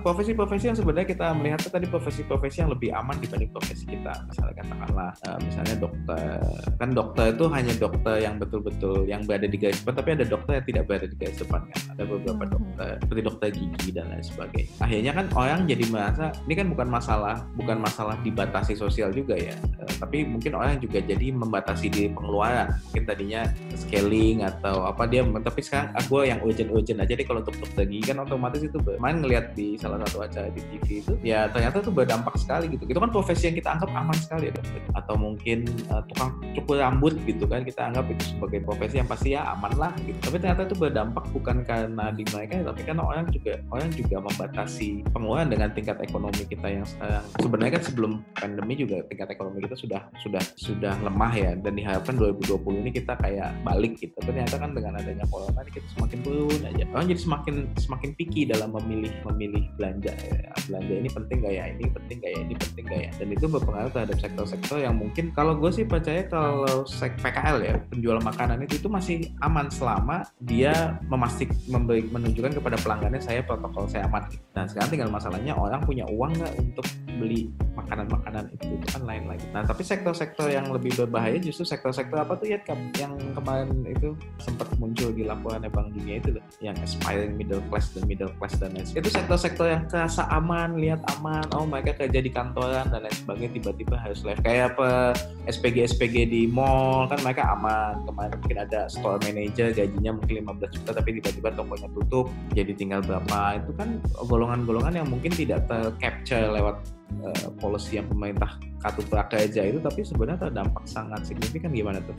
profesi-profesi 0.05 0.71
yang 0.71 0.79
sebenarnya 0.79 1.09
kita 1.11 1.27
melihat 1.35 1.61
tadi 1.67 1.87
profesi-profesi 1.91 2.63
yang 2.63 2.71
lebih 2.71 2.95
aman 2.95 3.17
dibanding 3.19 3.51
profesi 3.51 3.87
kita. 3.87 4.13
Misalnya 4.29 4.55
katakanlah 4.63 5.11
eh, 5.27 5.39
misalnya 5.43 5.77
dokter, 5.81 6.39
kan 6.79 6.89
dokter 6.95 7.25
itu 7.35 7.45
hanya 7.51 7.73
dokter 7.79 8.15
yang 8.23 8.35
betul-betul 8.39 9.07
yang 9.07 9.23
berada 9.27 9.47
di 9.51 9.57
garis 9.59 9.81
depan, 9.83 9.95
tapi 9.99 10.11
ada 10.15 10.25
dokter 10.27 10.53
yang 10.61 10.67
tidak 10.67 10.85
berada 10.87 11.07
di 11.09 11.17
garis 11.19 11.39
depan 11.39 11.61
kan. 11.67 11.81
Ada 11.97 12.03
beberapa 12.07 12.45
Mhm. 12.47 12.53
dokter 12.53 12.91
seperti 13.01 13.21
dokter 13.25 13.49
gigi 13.51 13.91
dan 13.91 14.07
lain 14.11 14.25
sebagainya. 14.25 14.73
Akhirnya 14.81 15.13
kan 15.17 15.27
orang 15.35 15.61
jadi 15.67 15.85
merasa 15.91 16.25
ini 16.47 16.55
kan 16.55 16.67
bukan 16.71 16.89
masalah 16.89 17.37
bukan 17.57 17.77
masalah 17.81 18.15
dibatasi 18.23 18.75
sosial 18.79 19.11
juga 19.11 19.35
ya, 19.35 19.55
Eh, 19.81 19.95
tapi 19.97 20.29
mungkin 20.29 20.53
orang 20.57 20.77
juga 20.77 21.01
jadi 21.01 21.33
membatasi 21.33 21.87
di 21.89 22.03
pengeluaran. 22.13 22.69
Mungkin 22.93 23.05
tadinya 23.09 23.49
scaling 23.73 24.40
cooking 24.41 24.49
atau 24.49 24.89
apa 24.89 25.05
dia 25.05 25.23
tapi 25.45 25.61
sekarang 25.61 25.89
aku 25.93 26.25
yang 26.25 26.41
urgent-urgent 26.41 26.99
aja 27.05 27.13
deh 27.13 27.27
kalau 27.27 27.41
untuk 27.45 27.55
gigi 27.77 28.01
kan 28.05 28.17
otomatis 28.25 28.65
itu 28.65 28.79
main 28.97 29.21
ngelihat 29.21 29.53
di 29.53 29.77
salah 29.77 30.01
satu 30.07 30.25
acara 30.25 30.49
di 30.53 30.61
TV 30.73 31.05
itu 31.05 31.13
ya 31.21 31.49
ternyata 31.53 31.85
itu 31.85 31.93
berdampak 31.93 32.35
sekali 32.41 32.73
gitu. 32.73 32.85
Itu 32.89 32.99
kan 32.99 33.11
profesi 33.13 33.53
yang 33.53 33.57
kita 33.57 33.77
anggap 33.77 33.91
aman 33.93 34.17
sekali 34.17 34.49
ya 34.49 34.55
atau 34.97 35.15
mungkin 35.17 35.69
uh, 35.93 36.03
tukang 36.09 36.31
cukur 36.57 36.81
rambut 36.81 37.15
gitu 37.29 37.45
kan 37.45 37.65
kita 37.65 37.93
anggap 37.93 38.09
itu 38.09 38.25
sebagai 38.37 38.61
profesi 38.65 39.01
yang 39.01 39.09
pasti 39.09 39.37
ya 39.37 39.45
aman 39.57 39.73
lah 39.77 39.93
gitu. 40.05 40.19
Tapi 40.25 40.37
ternyata 40.41 40.63
itu 40.69 40.77
berdampak 40.77 41.25
bukan 41.33 41.57
karena 41.65 42.13
di 42.15 42.25
mereka 42.33 42.63
tapi 42.65 42.81
karena 42.85 43.03
orang 43.05 43.25
juga 43.33 43.55
orang 43.73 43.91
juga 43.93 44.17
membatasi 44.23 45.05
pengeluaran 45.13 45.49
dengan 45.51 45.69
tingkat 45.73 45.97
ekonomi 46.01 46.43
kita 46.49 46.69
yang 46.69 46.87
sekarang. 46.87 47.25
Sebenarnya 47.41 47.73
kan 47.81 47.83
sebelum 47.85 48.13
pandemi 48.37 48.75
juga 48.77 49.03
tingkat 49.09 49.29
ekonomi 49.33 49.65
kita 49.65 49.77
sudah 49.77 50.01
sudah 50.21 50.43
sudah 50.57 50.95
lemah 51.01 51.33
ya 51.33 51.53
dan 51.59 51.73
diharapkan 51.75 52.15
2020 52.17 52.83
ini 52.85 52.91
kita 52.93 53.15
kayak 53.19 53.51
balik 53.65 53.97
gitu 53.99 54.17
ternyata 54.31 54.57
kan 54.63 54.71
dengan 54.73 54.93
adanya 54.97 55.27
corona 55.27 55.61
ini 55.67 55.71
kita 55.75 55.89
semakin 55.99 56.19
turun 56.23 56.61
aja. 56.63 56.85
Orang 56.95 57.07
jadi 57.11 57.21
semakin 57.21 57.55
semakin 57.77 58.11
picky 58.15 58.43
dalam 58.47 58.71
memilih 58.79 59.13
memilih 59.27 59.67
belanja 59.75 60.15
ya. 60.15 60.55
belanja 60.71 60.95
ini 61.03 61.11
penting 61.11 61.37
gak 61.43 61.55
ya? 61.55 61.65
Ini 61.75 61.85
penting 61.91 62.17
gak 62.23 62.31
ya? 62.31 62.41
Ini 62.47 62.55
penting 62.55 62.85
gak 62.87 63.01
ya? 63.03 63.11
Dan 63.19 63.29
itu 63.35 63.47
berpengaruh 63.51 63.91
terhadap 63.91 64.19
sektor-sektor 64.23 64.79
yang 64.79 64.95
mungkin 64.95 65.35
kalau 65.35 65.59
gue 65.59 65.71
sih 65.75 65.83
percaya 65.83 66.23
kalau 66.31 66.87
sek 66.87 67.19
PKL 67.19 67.59
ya 67.65 67.75
penjual 67.91 68.23
makanan 68.23 68.63
itu 68.63 68.79
itu 68.79 68.89
masih 68.89 69.17
aman 69.43 69.67
selama 69.69 70.23
dia 70.47 71.01
memastik 71.11 71.51
memberi 71.67 72.07
menunjukkan 72.07 72.63
kepada 72.63 72.77
pelanggannya 72.79 73.19
saya 73.19 73.43
protokol 73.43 73.91
saya 73.91 74.07
aman. 74.07 74.31
Nah 74.55 74.65
sekarang 74.71 74.89
tinggal 74.95 75.11
masalahnya 75.11 75.59
orang 75.59 75.83
punya 75.83 76.07
uang 76.07 76.39
nggak 76.39 76.55
untuk 76.61 76.87
beli 77.19 77.51
makanan-makanan 77.75 78.55
itu? 78.55 78.79
Itu 78.79 78.87
kan 78.95 79.03
lain 79.05 79.25
lagi. 79.27 79.47
Nah 79.51 79.67
tapi 79.67 79.83
sektor-sektor 79.83 80.49
yang 80.49 80.71
lebih 80.71 80.95
berbahaya 80.95 81.37
justru 81.43 81.67
sektor-sektor 81.67 82.23
apa 82.23 82.39
tuh 82.39 82.47
ya 82.47 82.59
yang 82.99 83.19
kemarin 83.35 83.69
itu 83.89 84.15
sempat 84.41 84.73
muncul 84.81 85.13
di 85.13 85.29
laporan 85.29 85.61
Bank 85.69 85.93
Dunia 85.93 86.19
itu 86.19 86.33
loh 86.33 86.45
yang 86.65 86.77
aspiring 86.81 87.37
middle 87.37 87.61
class 87.69 87.93
dan 87.93 88.09
middle 88.09 88.33
class 88.41 88.57
dan 88.57 88.73
lain 88.73 88.89
sebagainya 88.89 89.05
itu 89.05 89.11
sektor-sektor 89.13 89.67
yang 89.69 89.85
kerasa 89.87 90.25
aman 90.33 90.81
lihat 90.81 91.01
aman 91.19 91.45
oh 91.53 91.69
mereka 91.69 91.93
kerja 92.07 92.25
di 92.25 92.33
kantoran 92.33 92.89
dan 92.89 93.05
lain 93.05 93.17
sebagainya 93.17 93.53
tiba-tiba 93.61 93.97
harus 94.01 94.25
live 94.25 94.41
kayak 94.41 94.73
apa 94.77 95.13
SPG 95.51 95.91
SPG 95.91 96.17
di 96.31 96.43
mall 96.47 97.11
kan 97.11 97.19
mereka 97.21 97.53
aman. 97.57 98.05
Kemarin 98.07 98.33
mungkin 98.39 98.59
ada 98.61 98.81
store 98.87 99.19
manager 99.25 99.69
gajinya 99.73 100.17
mungkin 100.17 100.35
15 100.47 100.77
juta 100.81 100.91
tapi 100.97 101.11
tiba-tiba 101.21 101.49
tokonya 101.55 101.89
tutup 101.93 102.27
jadi 102.55 102.73
tinggal 102.73 103.01
berapa. 103.03 103.61
Itu 103.61 103.73
kan 103.77 104.01
golongan-golongan 104.25 104.95
yang 105.03 105.09
mungkin 105.09 105.33
tidak 105.35 105.67
tercapture 105.67 106.53
lewat 106.53 106.77
uh, 107.25 107.49
policy 107.59 107.99
yang 107.99 108.07
pemerintah 108.09 108.57
kartu 108.81 109.05
prakerja 109.05 109.69
itu 109.69 109.79
tapi 109.83 110.01
sebenarnya 110.07 110.49
terdampak 110.49 110.85
sangat 110.87 111.27
signifikan. 111.27 111.73
Gimana 111.75 112.01
tuh 112.01 112.17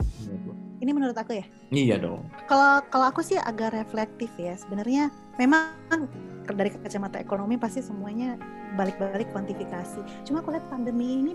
Ini 0.82 0.90
menurut 0.90 1.14
aku 1.14 1.38
ya. 1.38 1.46
Iya 1.70 2.02
dong. 2.02 2.26
Kalau 2.50 2.82
kalau 2.90 3.06
aku 3.06 3.22
sih 3.22 3.38
agak 3.38 3.70
reflektif 3.70 4.34
ya. 4.34 4.58
Sebenarnya 4.58 5.14
memang 5.38 6.10
dari 6.50 6.70
kacamata 6.72 7.22
ekonomi 7.22 7.54
pasti 7.60 7.84
semuanya 7.84 8.38
balik-balik 8.74 9.28
kuantifikasi. 9.30 10.00
Cuma 10.24 10.40
aku 10.40 10.56
lihat 10.56 10.64
pandemi 10.72 11.20
ini 11.20 11.32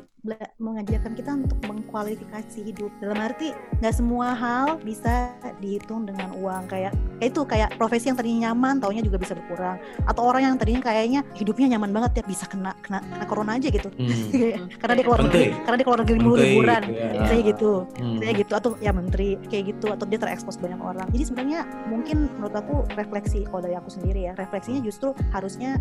mengajarkan 0.57 1.13
kita 1.13 1.31
untuk 1.37 1.59
mengkualifikasi 1.69 2.59
hidup. 2.65 2.89
Dalam 2.99 3.17
arti 3.21 3.53
nggak 3.79 3.93
semua 3.93 4.33
hal 4.33 4.81
bisa 4.81 5.31
dihitung 5.61 6.09
dengan 6.09 6.33
uang. 6.33 6.65
Kayak 6.67 6.97
kayak 7.21 7.29
itu 7.29 7.41
kayak 7.45 7.69
profesi 7.77 8.09
yang 8.09 8.17
tadinya 8.17 8.39
nyaman, 8.49 8.81
taunya 8.81 9.01
juga 9.05 9.21
bisa 9.21 9.33
berkurang. 9.37 9.77
Atau 10.09 10.25
orang 10.25 10.41
yang 10.49 10.55
tadinya 10.57 10.81
kayaknya 10.81 11.21
hidupnya 11.37 11.77
nyaman 11.77 11.93
banget 11.93 12.21
ya 12.21 12.23
bisa 12.25 12.45
kena 12.49 12.73
kena, 12.81 13.05
kena 13.05 13.25
corona 13.29 13.51
aja 13.57 13.69
gitu. 13.69 13.89
Hmm. 13.93 14.69
karena 14.81 14.93
dia 14.97 15.05
keluar 15.05 15.21
negeri, 15.21 15.45
karena 15.63 15.75
dia 15.77 15.85
keluar 15.85 15.99
negeri 16.01 16.17
mulu 16.17 16.35
liburan, 16.41 16.81
ya. 16.89 17.25
kayak 17.29 17.43
gitu, 17.53 17.71
hmm. 18.01 18.19
kayak 18.25 18.35
gitu. 18.41 18.51
Atau 18.57 18.69
ya 18.81 18.91
menteri 18.91 19.37
kayak 19.45 19.63
gitu. 19.77 19.85
Atau 19.93 20.05
dia 20.09 20.19
terekspos 20.21 20.57
banyak 20.57 20.81
orang. 20.81 21.07
Jadi 21.13 21.23
sebenarnya 21.29 21.59
mungkin 21.85 22.17
menurut 22.37 22.55
aku 22.57 22.75
refleksi 22.97 23.45
kalau 23.45 23.61
dari 23.61 23.77
aku 23.77 23.93
sendiri 23.93 24.25
ya, 24.25 24.33
refleksinya 24.33 24.81
justru 24.81 24.96
harusnya 25.31 25.77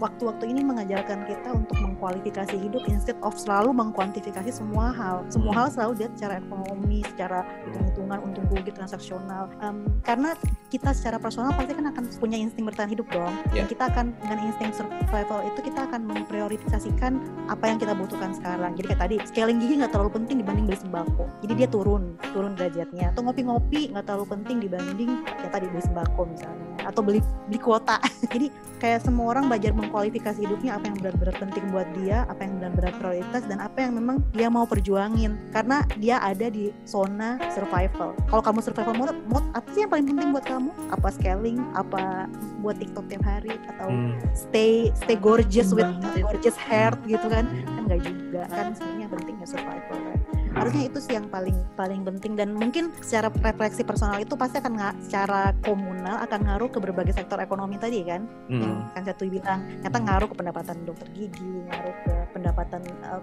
waktu-waktu 0.00 0.50
ini 0.50 0.64
mengajarkan 0.64 1.28
kita 1.28 1.48
untuk 1.52 1.76
mengkualifikasi 1.78 2.56
hidup 2.58 2.82
instead 2.88 3.18
of 3.20 3.36
selalu 3.36 3.58
selalu 3.58 3.74
mengkuantifikasi 3.74 4.50
semua 4.54 4.94
hal. 4.94 5.26
Semua 5.34 5.52
hal 5.52 5.66
selalu 5.68 5.92
lihat 5.98 6.14
secara 6.14 6.38
ekonomi 6.38 7.02
secara 7.04 7.42
hitung-hitungan 7.66 8.18
untung 8.22 8.46
rugi 8.48 8.70
transaksional. 8.70 9.50
Um, 9.58 9.82
karena 10.06 10.38
kita 10.70 10.94
secara 10.94 11.18
personal 11.18 11.52
pasti 11.52 11.74
kan 11.74 11.90
akan 11.90 12.06
punya 12.16 12.38
insting 12.38 12.62
bertahan 12.62 12.86
hidup 12.86 13.10
dong. 13.10 13.34
Yeah. 13.50 13.66
dan 13.66 13.74
kita 13.74 13.84
akan 13.90 14.06
dengan 14.22 14.38
insting 14.46 14.70
survival 14.70 15.42
itu 15.42 15.60
kita 15.66 15.90
akan 15.90 16.00
memprioritasasikan 16.06 17.12
apa 17.50 17.64
yang 17.66 17.82
kita 17.82 17.92
butuhkan 17.98 18.30
sekarang. 18.38 18.72
Jadi 18.78 18.86
kayak 18.94 19.00
tadi 19.02 19.16
scaling 19.26 19.58
gigi 19.58 19.74
nggak 19.82 19.90
terlalu 19.90 20.10
penting 20.22 20.36
dibanding 20.38 20.64
beli 20.70 20.78
sembako. 20.78 21.24
Jadi 21.42 21.52
dia 21.58 21.68
turun 21.68 22.14
turun 22.30 22.54
derajatnya. 22.54 23.10
Atau 23.10 23.26
ngopi-ngopi 23.26 23.90
nggak 23.90 24.06
terlalu 24.06 24.38
penting 24.38 24.62
dibanding 24.62 25.10
ya 25.44 25.48
tadi 25.50 25.66
beli 25.66 25.82
sembako 25.82 26.22
misalnya 26.30 26.67
atau 26.84 27.00
beli 27.02 27.20
beli 27.48 27.58
kuota. 27.58 27.98
Jadi 28.32 28.50
kayak 28.78 29.02
semua 29.02 29.34
orang 29.34 29.50
belajar 29.50 29.74
mengkualifikasi 29.74 30.38
hidupnya 30.38 30.78
apa 30.78 30.86
yang 30.86 30.96
benar-benar 31.02 31.34
penting 31.42 31.64
buat 31.74 31.88
dia 31.98 32.22
apa 32.30 32.46
yang 32.46 32.62
benar-benar 32.62 32.94
prioritas 33.02 33.42
dan 33.50 33.58
apa 33.58 33.78
yang 33.82 33.92
memang 33.98 34.22
dia 34.30 34.48
mau 34.48 34.64
perjuangin. 34.64 35.34
Karena 35.50 35.82
dia 35.98 36.22
ada 36.22 36.46
di 36.48 36.70
zona 36.86 37.36
survival. 37.50 38.14
Kalau 38.30 38.42
kamu 38.42 38.58
survival 38.62 38.94
mode, 38.94 39.14
mode 39.26 39.46
apa 39.54 39.68
sih 39.74 39.82
yang 39.84 39.90
paling 39.90 40.06
penting 40.06 40.28
buat 40.30 40.46
kamu? 40.46 40.70
Apa 40.94 41.08
scaling? 41.10 41.58
Apa 41.74 42.30
buat 42.62 42.78
TikTok 42.78 43.10
tiap 43.10 43.24
hari? 43.26 43.54
Atau 43.74 43.90
hmm. 43.90 44.14
stay 44.34 44.94
stay 44.94 45.18
gorgeous 45.18 45.74
with 45.74 45.88
gorgeous 46.22 46.54
hair 46.54 46.94
gitu 47.10 47.26
kan? 47.26 47.44
Kan 47.66 47.82
nggak 47.90 48.02
juga. 48.06 48.46
Kan 48.52 48.76
sebenarnya 48.78 49.06
pentingnya 49.10 49.46
survival 49.46 49.98
kan 49.98 50.37
harusnya 50.60 50.84
itu 50.90 50.98
sih 50.98 51.14
yang 51.16 51.26
paling 51.30 51.56
paling 51.74 52.02
penting. 52.04 52.32
Dan 52.34 52.54
mungkin 52.54 52.90
secara 53.00 53.30
refleksi 53.30 53.82
personal 53.86 54.18
itu 54.18 54.34
pasti 54.34 54.58
akan 54.58 54.72
nggak 54.74 54.94
secara 55.06 55.54
komunal 55.62 56.20
akan 56.24 56.40
ngaruh 56.46 56.70
ke 56.70 56.78
berbagai 56.78 57.14
sektor 57.16 57.38
ekonomi 57.38 57.78
tadi 57.78 58.02
kan? 58.04 58.26
Hmm. 58.48 58.60
yang 58.64 58.76
kan 58.96 59.02
satu 59.04 59.28
bilang 59.28 59.60
ternyata 59.80 59.98
ngaruh 60.02 60.28
ke 60.32 60.36
pendapatan 60.36 60.76
dokter 60.88 61.08
gigi 61.12 61.52
ngaruh 61.68 61.94
ke 62.04 62.14
pendapatan 62.32 62.80
uh, 63.04 63.20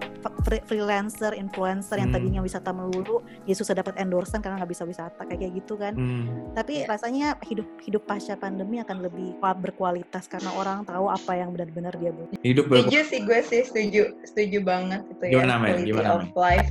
freelancer 0.70 1.32
influencer 1.34 1.98
yang 1.98 2.14
hmm. 2.14 2.18
tadinya 2.18 2.42
wisata 2.46 2.70
melulu 2.72 3.26
dia 3.44 3.56
susah 3.58 3.74
dapat 3.78 3.98
endorsement 3.98 4.42
karena 4.42 4.62
nggak 4.62 4.72
bisa 4.72 4.84
wisata 4.86 5.22
kayak 5.26 5.40
kayak 5.42 5.54
gitu 5.60 5.74
kan? 5.76 5.94
Hmm. 5.96 6.54
tapi 6.54 6.86
rasanya 6.86 7.38
hidup 7.46 7.68
hidup 7.82 8.04
pasca 8.06 8.38
pandemi 8.38 8.80
akan 8.80 9.04
lebih 9.04 9.38
berkualitas 9.42 10.30
karena 10.30 10.52
orang 10.56 10.86
tahu 10.86 11.10
apa 11.10 11.32
yang 11.38 11.52
benar-benar 11.52 11.94
dia 11.98 12.12
butuh. 12.14 12.38
Hidup 12.42 12.66
setuju 12.70 13.00
sih 13.06 13.20
gue 13.26 13.40
sih 13.42 13.62
setuju 13.66 14.02
setuju 14.28 14.60
banget 14.62 15.02
itu 15.10 15.24
ya 15.32 15.42
gimana, 15.42 15.54
quality 15.62 15.90
gimana, 15.90 16.10
of 16.14 16.24
life 16.38 16.70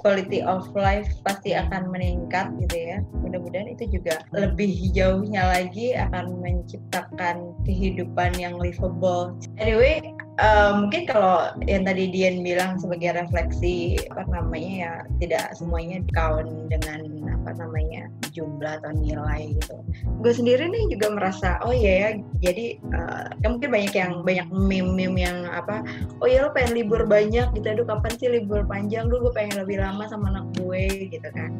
quality 0.00 0.40
of 0.40 0.64
life 0.72 1.08
pasti 1.28 1.52
akan 1.52 1.92
meningkat 1.92 2.48
gitu 2.64 2.76
ya. 2.76 2.98
Mudah-mudahan 3.20 3.68
itu 3.68 4.00
juga 4.00 4.24
lebih 4.32 4.72
jauhnya 4.96 5.44
lagi 5.44 5.92
akan 5.92 6.40
menciptakan 6.40 7.52
kehidupan 7.68 8.32
yang 8.40 8.56
livable. 8.56 9.36
Anyway, 9.60 10.00
uh, 10.40 10.80
mungkin 10.80 11.04
kalau 11.04 11.52
yang 11.68 11.84
tadi 11.84 12.08
Dian 12.08 12.40
bilang 12.40 12.80
sebagai 12.80 13.12
refleksi 13.12 14.00
apa 14.08 14.24
namanya 14.32 14.72
ya 14.72 14.92
tidak 15.20 15.44
semuanya 15.52 16.00
kawan 16.16 16.48
dengan 16.72 17.17
apa 17.48 17.64
namanya 17.64 18.12
jumlah 18.36 18.84
atau 18.84 18.92
nilai 18.92 19.56
gitu. 19.56 19.76
Gue 20.20 20.32
sendiri 20.36 20.68
nih 20.68 20.92
juga 20.92 21.08
merasa 21.16 21.56
oh 21.64 21.72
iya 21.72 21.92
ya 21.98 22.08
jadi 22.44 22.66
uh, 22.92 23.26
ya 23.40 23.46
mungkin 23.48 23.70
banyak 23.72 23.94
yang 23.94 24.12
banyak 24.22 24.46
meme-meme 24.52 25.18
yang 25.18 25.38
apa 25.50 25.82
oh 26.20 26.28
ya 26.28 26.44
lo 26.44 26.50
pengen 26.54 26.78
libur 26.84 27.06
banyak 27.08 27.50
gitu 27.56 27.66
aduh 27.66 27.86
kapan 27.86 28.12
sih 28.18 28.30
libur 28.30 28.62
panjang 28.66 29.08
dulu 29.10 29.30
gue 29.30 29.34
pengen 29.34 29.64
lebih 29.64 29.80
lama 29.80 30.04
sama 30.06 30.30
anak 30.30 30.46
gue 30.60 31.10
gitu 31.10 31.28
kan 31.34 31.50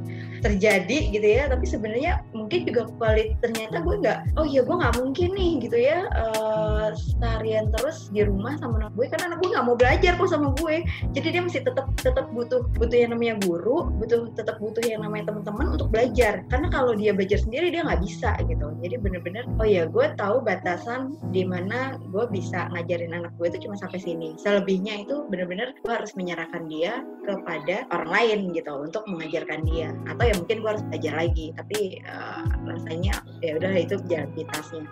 terjadi 0.44 0.98
gitu 1.10 1.26
ya 1.26 1.50
tapi 1.50 1.64
sebenarnya 1.66 2.22
mungkin 2.30 2.68
juga 2.68 2.86
kualitas 2.98 3.38
ternyata 3.42 3.82
gue 3.82 3.94
nggak 3.98 4.18
oh 4.38 4.46
iya 4.46 4.60
gue 4.62 4.76
nggak 4.76 4.94
mungkin 5.02 5.28
nih 5.34 5.52
gitu 5.66 5.78
ya 5.78 5.98
uh, 6.14 6.94
seharian 6.94 7.70
terus 7.74 8.10
di 8.14 8.22
rumah 8.22 8.54
sama 8.58 8.78
anak 8.86 8.92
gue 8.94 9.06
karena 9.10 9.34
anak 9.34 9.38
gue 9.42 9.50
nggak 9.50 9.66
mau 9.66 9.76
belajar 9.76 10.12
kok 10.14 10.30
sama 10.30 10.48
gue 10.58 10.86
jadi 11.14 11.28
dia 11.38 11.42
masih 11.42 11.62
tetap 11.66 11.86
tetap 11.98 12.26
butuh 12.30 12.62
butuh 12.78 12.96
yang 12.96 13.10
namanya 13.14 13.38
guru 13.42 13.90
butuh 13.98 14.30
tetap 14.34 14.58
butuh 14.62 14.82
yang 14.86 15.02
namanya 15.02 15.30
teman-teman 15.34 15.74
untuk 15.78 15.94
belajar. 15.94 16.42
Karena 16.50 16.66
kalau 16.74 16.98
dia 16.98 17.14
belajar 17.14 17.38
sendiri 17.38 17.70
dia 17.70 17.86
nggak 17.86 18.02
bisa 18.02 18.34
gitu. 18.50 18.74
Jadi 18.82 18.98
bener-bener 18.98 19.46
oh 19.62 19.68
ya 19.68 19.86
gue 19.86 20.06
tahu 20.18 20.42
batasan 20.42 21.14
di 21.30 21.46
mana 21.46 21.94
gue 22.10 22.26
bisa 22.34 22.66
ngajarin 22.74 23.14
anak 23.14 23.30
gue 23.38 23.46
itu 23.46 23.70
cuma 23.70 23.78
sampai 23.78 24.02
sini. 24.02 24.34
Selebihnya 24.42 25.06
itu 25.06 25.30
bener-bener 25.30 25.78
gue 25.86 25.92
harus 25.94 26.10
menyerahkan 26.18 26.66
dia 26.66 27.06
kepada 27.22 27.86
orang 27.94 28.10
lain 28.10 28.38
gitu 28.50 28.74
untuk 28.74 29.06
mengajarkan 29.06 29.62
dia. 29.62 29.94
Atau 30.10 30.26
ya 30.26 30.34
mungkin 30.34 30.66
gue 30.66 30.70
harus 30.74 30.84
belajar 30.90 31.14
lagi 31.14 31.46
tapi 31.54 32.02
uh, 32.10 32.42
rasanya 32.66 33.22
ya 33.38 33.54
udah 33.54 33.70
itu 33.78 33.94
jalan 34.10 34.34
pintasnya 34.34 34.82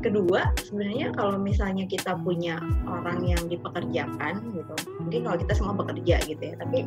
kedua 0.00 0.54
sebenarnya 0.62 1.10
kalau 1.16 1.36
misalnya 1.40 1.84
kita 1.88 2.14
punya 2.22 2.60
orang 2.86 3.24
yang 3.26 3.42
dipekerjakan 3.50 4.40
gitu 4.54 4.74
mungkin 5.02 5.20
kalau 5.26 5.36
kita 5.40 5.52
semua 5.56 5.74
bekerja 5.74 6.16
gitu 6.26 6.42
ya 6.42 6.54
tapi 6.60 6.86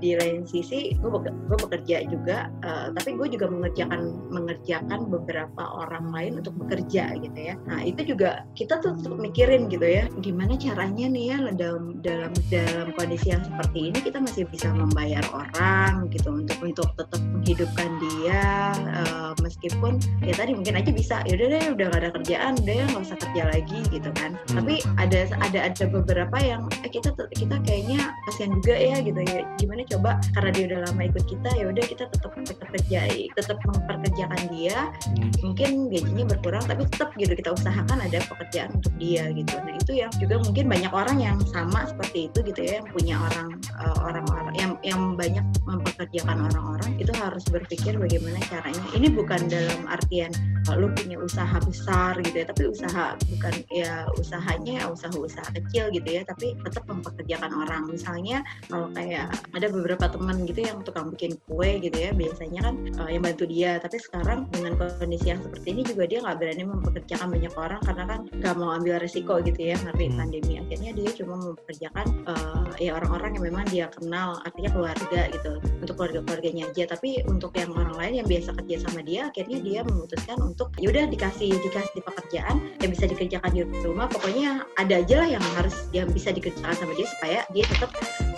di 0.00 0.18
lain 0.18 0.42
sisi 0.48 0.96
gue 0.98 1.10
gue 1.22 1.58
bekerja 1.62 2.06
juga 2.10 2.50
uh, 2.66 2.90
tapi 2.94 3.14
gue 3.14 3.28
juga 3.38 3.46
mengerjakan 3.46 4.26
mengerjakan 4.30 5.06
beberapa 5.06 5.62
orang 5.62 6.10
lain 6.10 6.32
untuk 6.42 6.54
bekerja 6.58 7.14
gitu 7.18 7.38
ya. 7.38 7.54
Nah 7.70 7.82
itu 7.82 8.02
juga 8.14 8.44
kita 8.58 8.82
tuh 8.82 8.96
mikirin 9.14 9.70
gitu 9.70 9.84
ya 9.84 10.08
gimana 10.20 10.58
caranya 10.58 11.06
nih 11.06 11.24
ya 11.34 11.36
dalam 11.54 11.98
dalam 12.02 12.32
dalam 12.50 12.88
kondisi 12.98 13.30
yang 13.30 13.42
seperti 13.46 13.90
ini 13.92 13.98
kita 14.02 14.18
masih 14.18 14.44
bisa 14.50 14.70
membayar 14.72 15.22
orang 15.32 16.10
gitu 16.10 16.34
untuk 16.34 16.58
untuk 16.62 16.88
tetap 16.98 17.20
menghidupkan 17.32 17.90
dia 18.02 18.44
uh, 18.74 19.32
meskipun 19.42 19.98
ya 20.22 20.34
tadi 20.34 20.52
mungkin 20.54 20.78
aja 20.78 20.90
bisa 20.90 21.16
ya 21.24 21.34
udah 21.38 21.48
deh 21.52 21.64
udah 21.78 21.86
gak 21.92 22.00
ada 22.02 22.10
kerjaan 22.36 22.60
udah 22.60 22.74
ya 22.76 22.84
nggak 22.92 23.04
usah 23.08 23.18
kerja 23.18 23.42
lagi 23.48 23.78
gitu 23.88 24.10
kan. 24.12 24.30
Hmm. 24.36 24.56
tapi 24.60 24.74
ada 25.00 25.18
ada 25.40 25.58
ada 25.72 25.84
beberapa 25.88 26.36
yang 26.36 26.68
eh, 26.84 26.90
kita 26.92 27.16
kita 27.32 27.56
kayaknya 27.64 28.12
kasihan 28.28 28.52
juga 28.60 28.74
ya 28.76 28.96
gitu 29.00 29.20
ya. 29.24 29.40
Gimana 29.56 29.82
coba? 29.88 30.10
Karena 30.36 30.50
dia 30.52 30.64
udah 30.68 30.80
lama 30.84 31.02
ikut 31.08 31.24
kita 31.24 31.50
ya 31.56 31.64
udah 31.72 31.84
kita 31.88 32.04
tetap 32.12 32.32
tetap 32.36 32.68
kerja 32.76 33.00
tetap 33.08 33.58
memperkerjakan 33.64 34.42
dia. 34.52 34.92
Hmm. 35.16 35.32
mungkin 35.40 35.88
gajinya 35.88 36.24
berkurang 36.36 36.64
tapi 36.66 36.82
tetap 36.90 37.14
gitu 37.16 37.32
kita 37.32 37.54
usahakan 37.54 38.02
ada 38.02 38.18
pekerjaan 38.20 38.70
untuk 38.76 38.92
dia 39.00 39.30
gitu. 39.32 39.54
Nah 39.56 39.74
itu 39.78 39.92
yang 39.96 40.12
juga 40.20 40.36
mungkin 40.42 40.64
banyak 40.68 40.92
orang 40.92 41.18
yang 41.22 41.38
sama 41.48 41.88
seperti 41.88 42.28
itu 42.28 42.38
gitu 42.52 42.60
ya 42.66 42.82
yang 42.82 42.88
punya 42.92 43.14
orang 43.16 43.48
uh, 43.80 43.98
orang-orang 44.04 44.54
yang 44.58 44.72
yang 44.84 45.00
banyak 45.16 45.44
mempekerjakan 45.64 46.50
orang-orang. 46.52 46.90
Itu 47.00 47.12
harus 47.16 47.46
berpikir 47.48 47.96
bagaimana 47.96 48.36
caranya. 48.50 48.84
Ini 48.92 49.08
bukan 49.14 49.40
dalam 49.48 49.80
artian 49.88 50.34
lu 50.74 50.90
punya 50.90 51.20
usaha 51.22 51.56
besar 51.62 52.18
gitu 52.24 52.42
ya 52.42 52.46
tapi 52.50 52.62
usaha 52.66 53.14
bukan 53.30 53.54
ya 53.70 54.08
usahanya 54.18 54.90
usaha-usaha 54.90 55.54
kecil 55.54 55.92
gitu 55.94 56.08
ya 56.08 56.22
tapi 56.26 56.58
tetap 56.64 56.82
mempekerjakan 56.90 57.52
orang. 57.52 57.82
Misalnya 57.92 58.42
kalau 58.66 58.88
kayak 58.96 59.30
ada 59.52 59.66
beberapa 59.70 60.10
teman 60.10 60.42
gitu 60.48 60.66
yang 60.66 60.82
tukang 60.82 61.12
bikin 61.12 61.38
kue 61.46 61.78
gitu 61.78 61.94
ya 61.94 62.10
biasanya 62.16 62.72
kan 62.72 62.74
uh, 63.04 63.10
yang 63.12 63.22
bantu 63.22 63.44
dia. 63.46 63.78
Tapi 63.78 63.96
sekarang 64.00 64.48
dengan 64.50 64.74
kondisi 64.80 65.30
yang 65.30 65.40
seperti 65.44 65.68
ini 65.76 65.82
juga 65.84 66.08
dia 66.08 66.18
nggak 66.24 66.38
berani 66.40 66.62
mempekerjakan 66.64 67.28
banyak 67.30 67.54
orang 67.54 67.80
karena 67.84 68.04
kan 68.08 68.20
nggak 68.32 68.54
mau 68.56 68.70
ambil 68.72 68.96
resiko 68.98 69.38
gitu 69.44 69.60
ya 69.60 69.76
ngerti 69.84 70.04
hmm. 70.08 70.16
pandemi. 70.16 70.54
Akhirnya 70.64 70.90
dia 70.96 71.10
cuma 71.12 71.34
mempekerjakan 71.38 72.06
uh, 72.26 72.72
ya 72.80 72.96
orang-orang 72.96 73.30
yang 73.36 73.44
memang 73.52 73.64
dia 73.68 73.86
kenal 73.92 74.40
artinya 74.42 74.70
keluarga 74.72 75.20
gitu. 75.30 75.52
Untuk 75.84 75.94
keluarga-keluarganya 76.00 76.72
aja. 76.72 76.84
Tapi 76.88 77.20
untuk 77.28 77.52
yang 77.54 77.76
orang 77.76 77.96
lain 78.00 78.14
yang 78.24 78.28
biasa 78.28 78.56
kerja 78.62 78.76
sama 78.88 79.04
dia 79.04 79.28
akhirnya 79.28 79.58
dia 79.60 79.80
memutuskan 79.84 80.38
untuk 80.40 80.55
yaudah 80.80 81.04
dikasih 81.08 81.52
dikasih 81.52 82.00
pekerjaan 82.00 82.56
yang 82.80 82.90
bisa 82.92 83.04
dikerjakan 83.04 83.50
di 83.52 83.62
rumah. 83.84 84.08
Pokoknya 84.08 84.64
ada 84.80 84.94
aja 85.00 85.14
lah 85.20 85.28
yang 85.28 85.44
harus 85.56 85.76
yang 85.92 86.08
bisa 86.12 86.32
dikerjakan 86.32 86.72
sama 86.72 86.92
dia 86.96 87.08
supaya 87.18 87.38
dia 87.52 87.64
tetap 87.68 87.90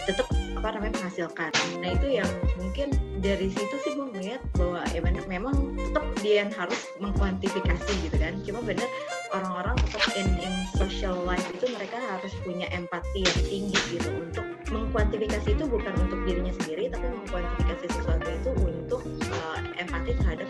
tetap 0.06 0.26
apa 0.58 0.74
namanya 0.74 0.98
menghasilkan. 0.98 1.50
Nah 1.78 1.90
itu 1.94 2.18
yang 2.18 2.30
mungkin 2.58 2.90
dari 3.22 3.46
situ 3.50 3.76
sih 3.86 3.92
gue 3.94 4.06
melihat 4.10 4.42
bahwa 4.58 4.82
ya 4.90 5.00
memang 5.30 5.78
tetap 5.78 6.04
dia 6.18 6.34
yang 6.42 6.50
harus 6.50 6.80
mengkuantifikasi 6.98 7.92
gitu 8.02 8.16
kan. 8.18 8.34
Cuma 8.42 8.64
bener 8.66 8.88
orang-orang 9.30 9.76
tetap 9.86 10.08
in, 10.16 10.28
in 10.40 10.54
social 10.74 11.14
life 11.28 11.44
itu 11.52 11.68
mereka 11.76 12.00
harus 12.00 12.32
punya 12.42 12.66
empati 12.72 13.22
yang 13.22 13.40
tinggi 13.44 13.78
gitu 13.92 14.08
untuk 14.10 14.46
mengkuantifikasi 14.72 15.48
itu 15.52 15.64
bukan 15.68 15.94
untuk 16.08 16.20
dirinya 16.24 16.52
sendiri 16.60 16.88
tapi 16.92 17.06
mengkuantifikasi 17.08 17.86
sesuatu 17.92 18.28
itu 18.28 18.50
untuk 18.64 19.02
uh, 19.32 19.58
empati 19.76 20.16
terhadap 20.16 20.48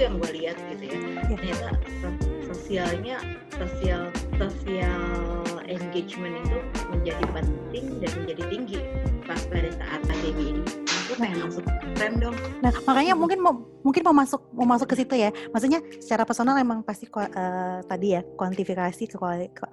itu 0.00 0.08
yang 0.08 0.16
gue 0.16 0.32
lihat 0.32 0.56
gitu 0.72 0.84
ya 0.88 0.96
iya. 0.96 1.20
ternyata 1.28 1.68
sosialnya 2.48 3.16
sosial 3.52 4.02
sosial 4.40 5.04
engagement 5.68 6.40
itu 6.40 6.58
menjadi 6.88 7.24
penting 7.36 8.00
dan 8.00 8.12
menjadi 8.16 8.42
tinggi 8.48 8.80
pas 9.28 9.44
pada 9.52 9.68
saat 9.76 10.00
pandemi 10.08 10.56
ini 10.56 10.79
pengen 11.20 11.38
masuk 11.44 11.64
rem 12.00 12.14
dong. 12.16 12.36
Nah 12.64 12.72
makanya 12.88 13.12
mungkin 13.12 13.38
mau 13.44 13.54
mungkin 13.84 14.02
mau 14.04 14.16
masuk 14.16 14.40
mau 14.56 14.64
masuk 14.64 14.88
ke 14.92 15.04
situ 15.04 15.14
ya. 15.20 15.30
Maksudnya 15.52 15.84
secara 16.00 16.24
personal 16.24 16.56
emang 16.56 16.80
pasti 16.80 17.04
uh, 17.12 17.80
tadi 17.84 18.16
ya 18.16 18.24
kuantifikasi 18.36 19.04
ke 19.04 19.16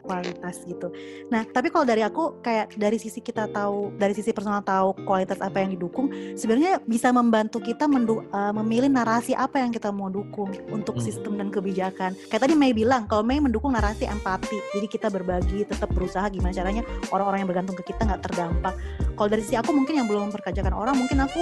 kualitas 0.04 0.56
gitu. 0.68 0.92
Nah 1.32 1.48
tapi 1.48 1.72
kalau 1.72 1.88
dari 1.88 2.04
aku 2.04 2.44
kayak 2.44 2.76
dari 2.76 3.00
sisi 3.00 3.24
kita 3.24 3.48
tahu 3.52 3.96
dari 3.96 4.12
sisi 4.12 4.36
personal 4.36 4.60
tahu 4.62 4.94
kualitas 5.08 5.40
apa 5.40 5.64
yang 5.64 5.72
didukung 5.72 6.12
sebenarnya 6.36 6.84
bisa 6.84 7.12
membantu 7.16 7.64
kita 7.64 7.88
mendu, 7.88 8.24
uh, 8.36 8.52
memilih 8.52 8.92
narasi 8.92 9.32
apa 9.32 9.64
yang 9.64 9.72
kita 9.72 9.88
mau 9.90 10.12
dukung 10.12 10.52
untuk 10.70 11.00
hmm. 11.00 11.04
sistem 11.04 11.40
dan 11.40 11.48
kebijakan. 11.48 12.12
Kayak 12.28 12.42
tadi 12.44 12.54
Mei 12.60 12.76
bilang 12.76 13.08
kalau 13.08 13.24
Mei 13.24 13.40
mendukung 13.40 13.72
narasi 13.72 14.04
empati 14.04 14.60
jadi 14.76 14.88
kita 14.88 15.08
berbagi 15.08 15.64
tetap 15.64 15.90
berusaha 15.96 16.28
gimana 16.28 16.52
caranya 16.52 16.84
orang-orang 17.16 17.44
yang 17.44 17.50
bergantung 17.50 17.76
ke 17.80 17.96
kita 17.96 18.04
nggak 18.04 18.22
terdampak. 18.28 18.76
Kalau 19.16 19.30
dari 19.32 19.42
sisi 19.42 19.56
aku 19.56 19.72
mungkin 19.72 19.98
yang 19.98 20.08
belum 20.08 20.30
memperkerjakan 20.30 20.74
orang 20.76 20.96
mungkin 21.00 21.24
aku 21.24 21.37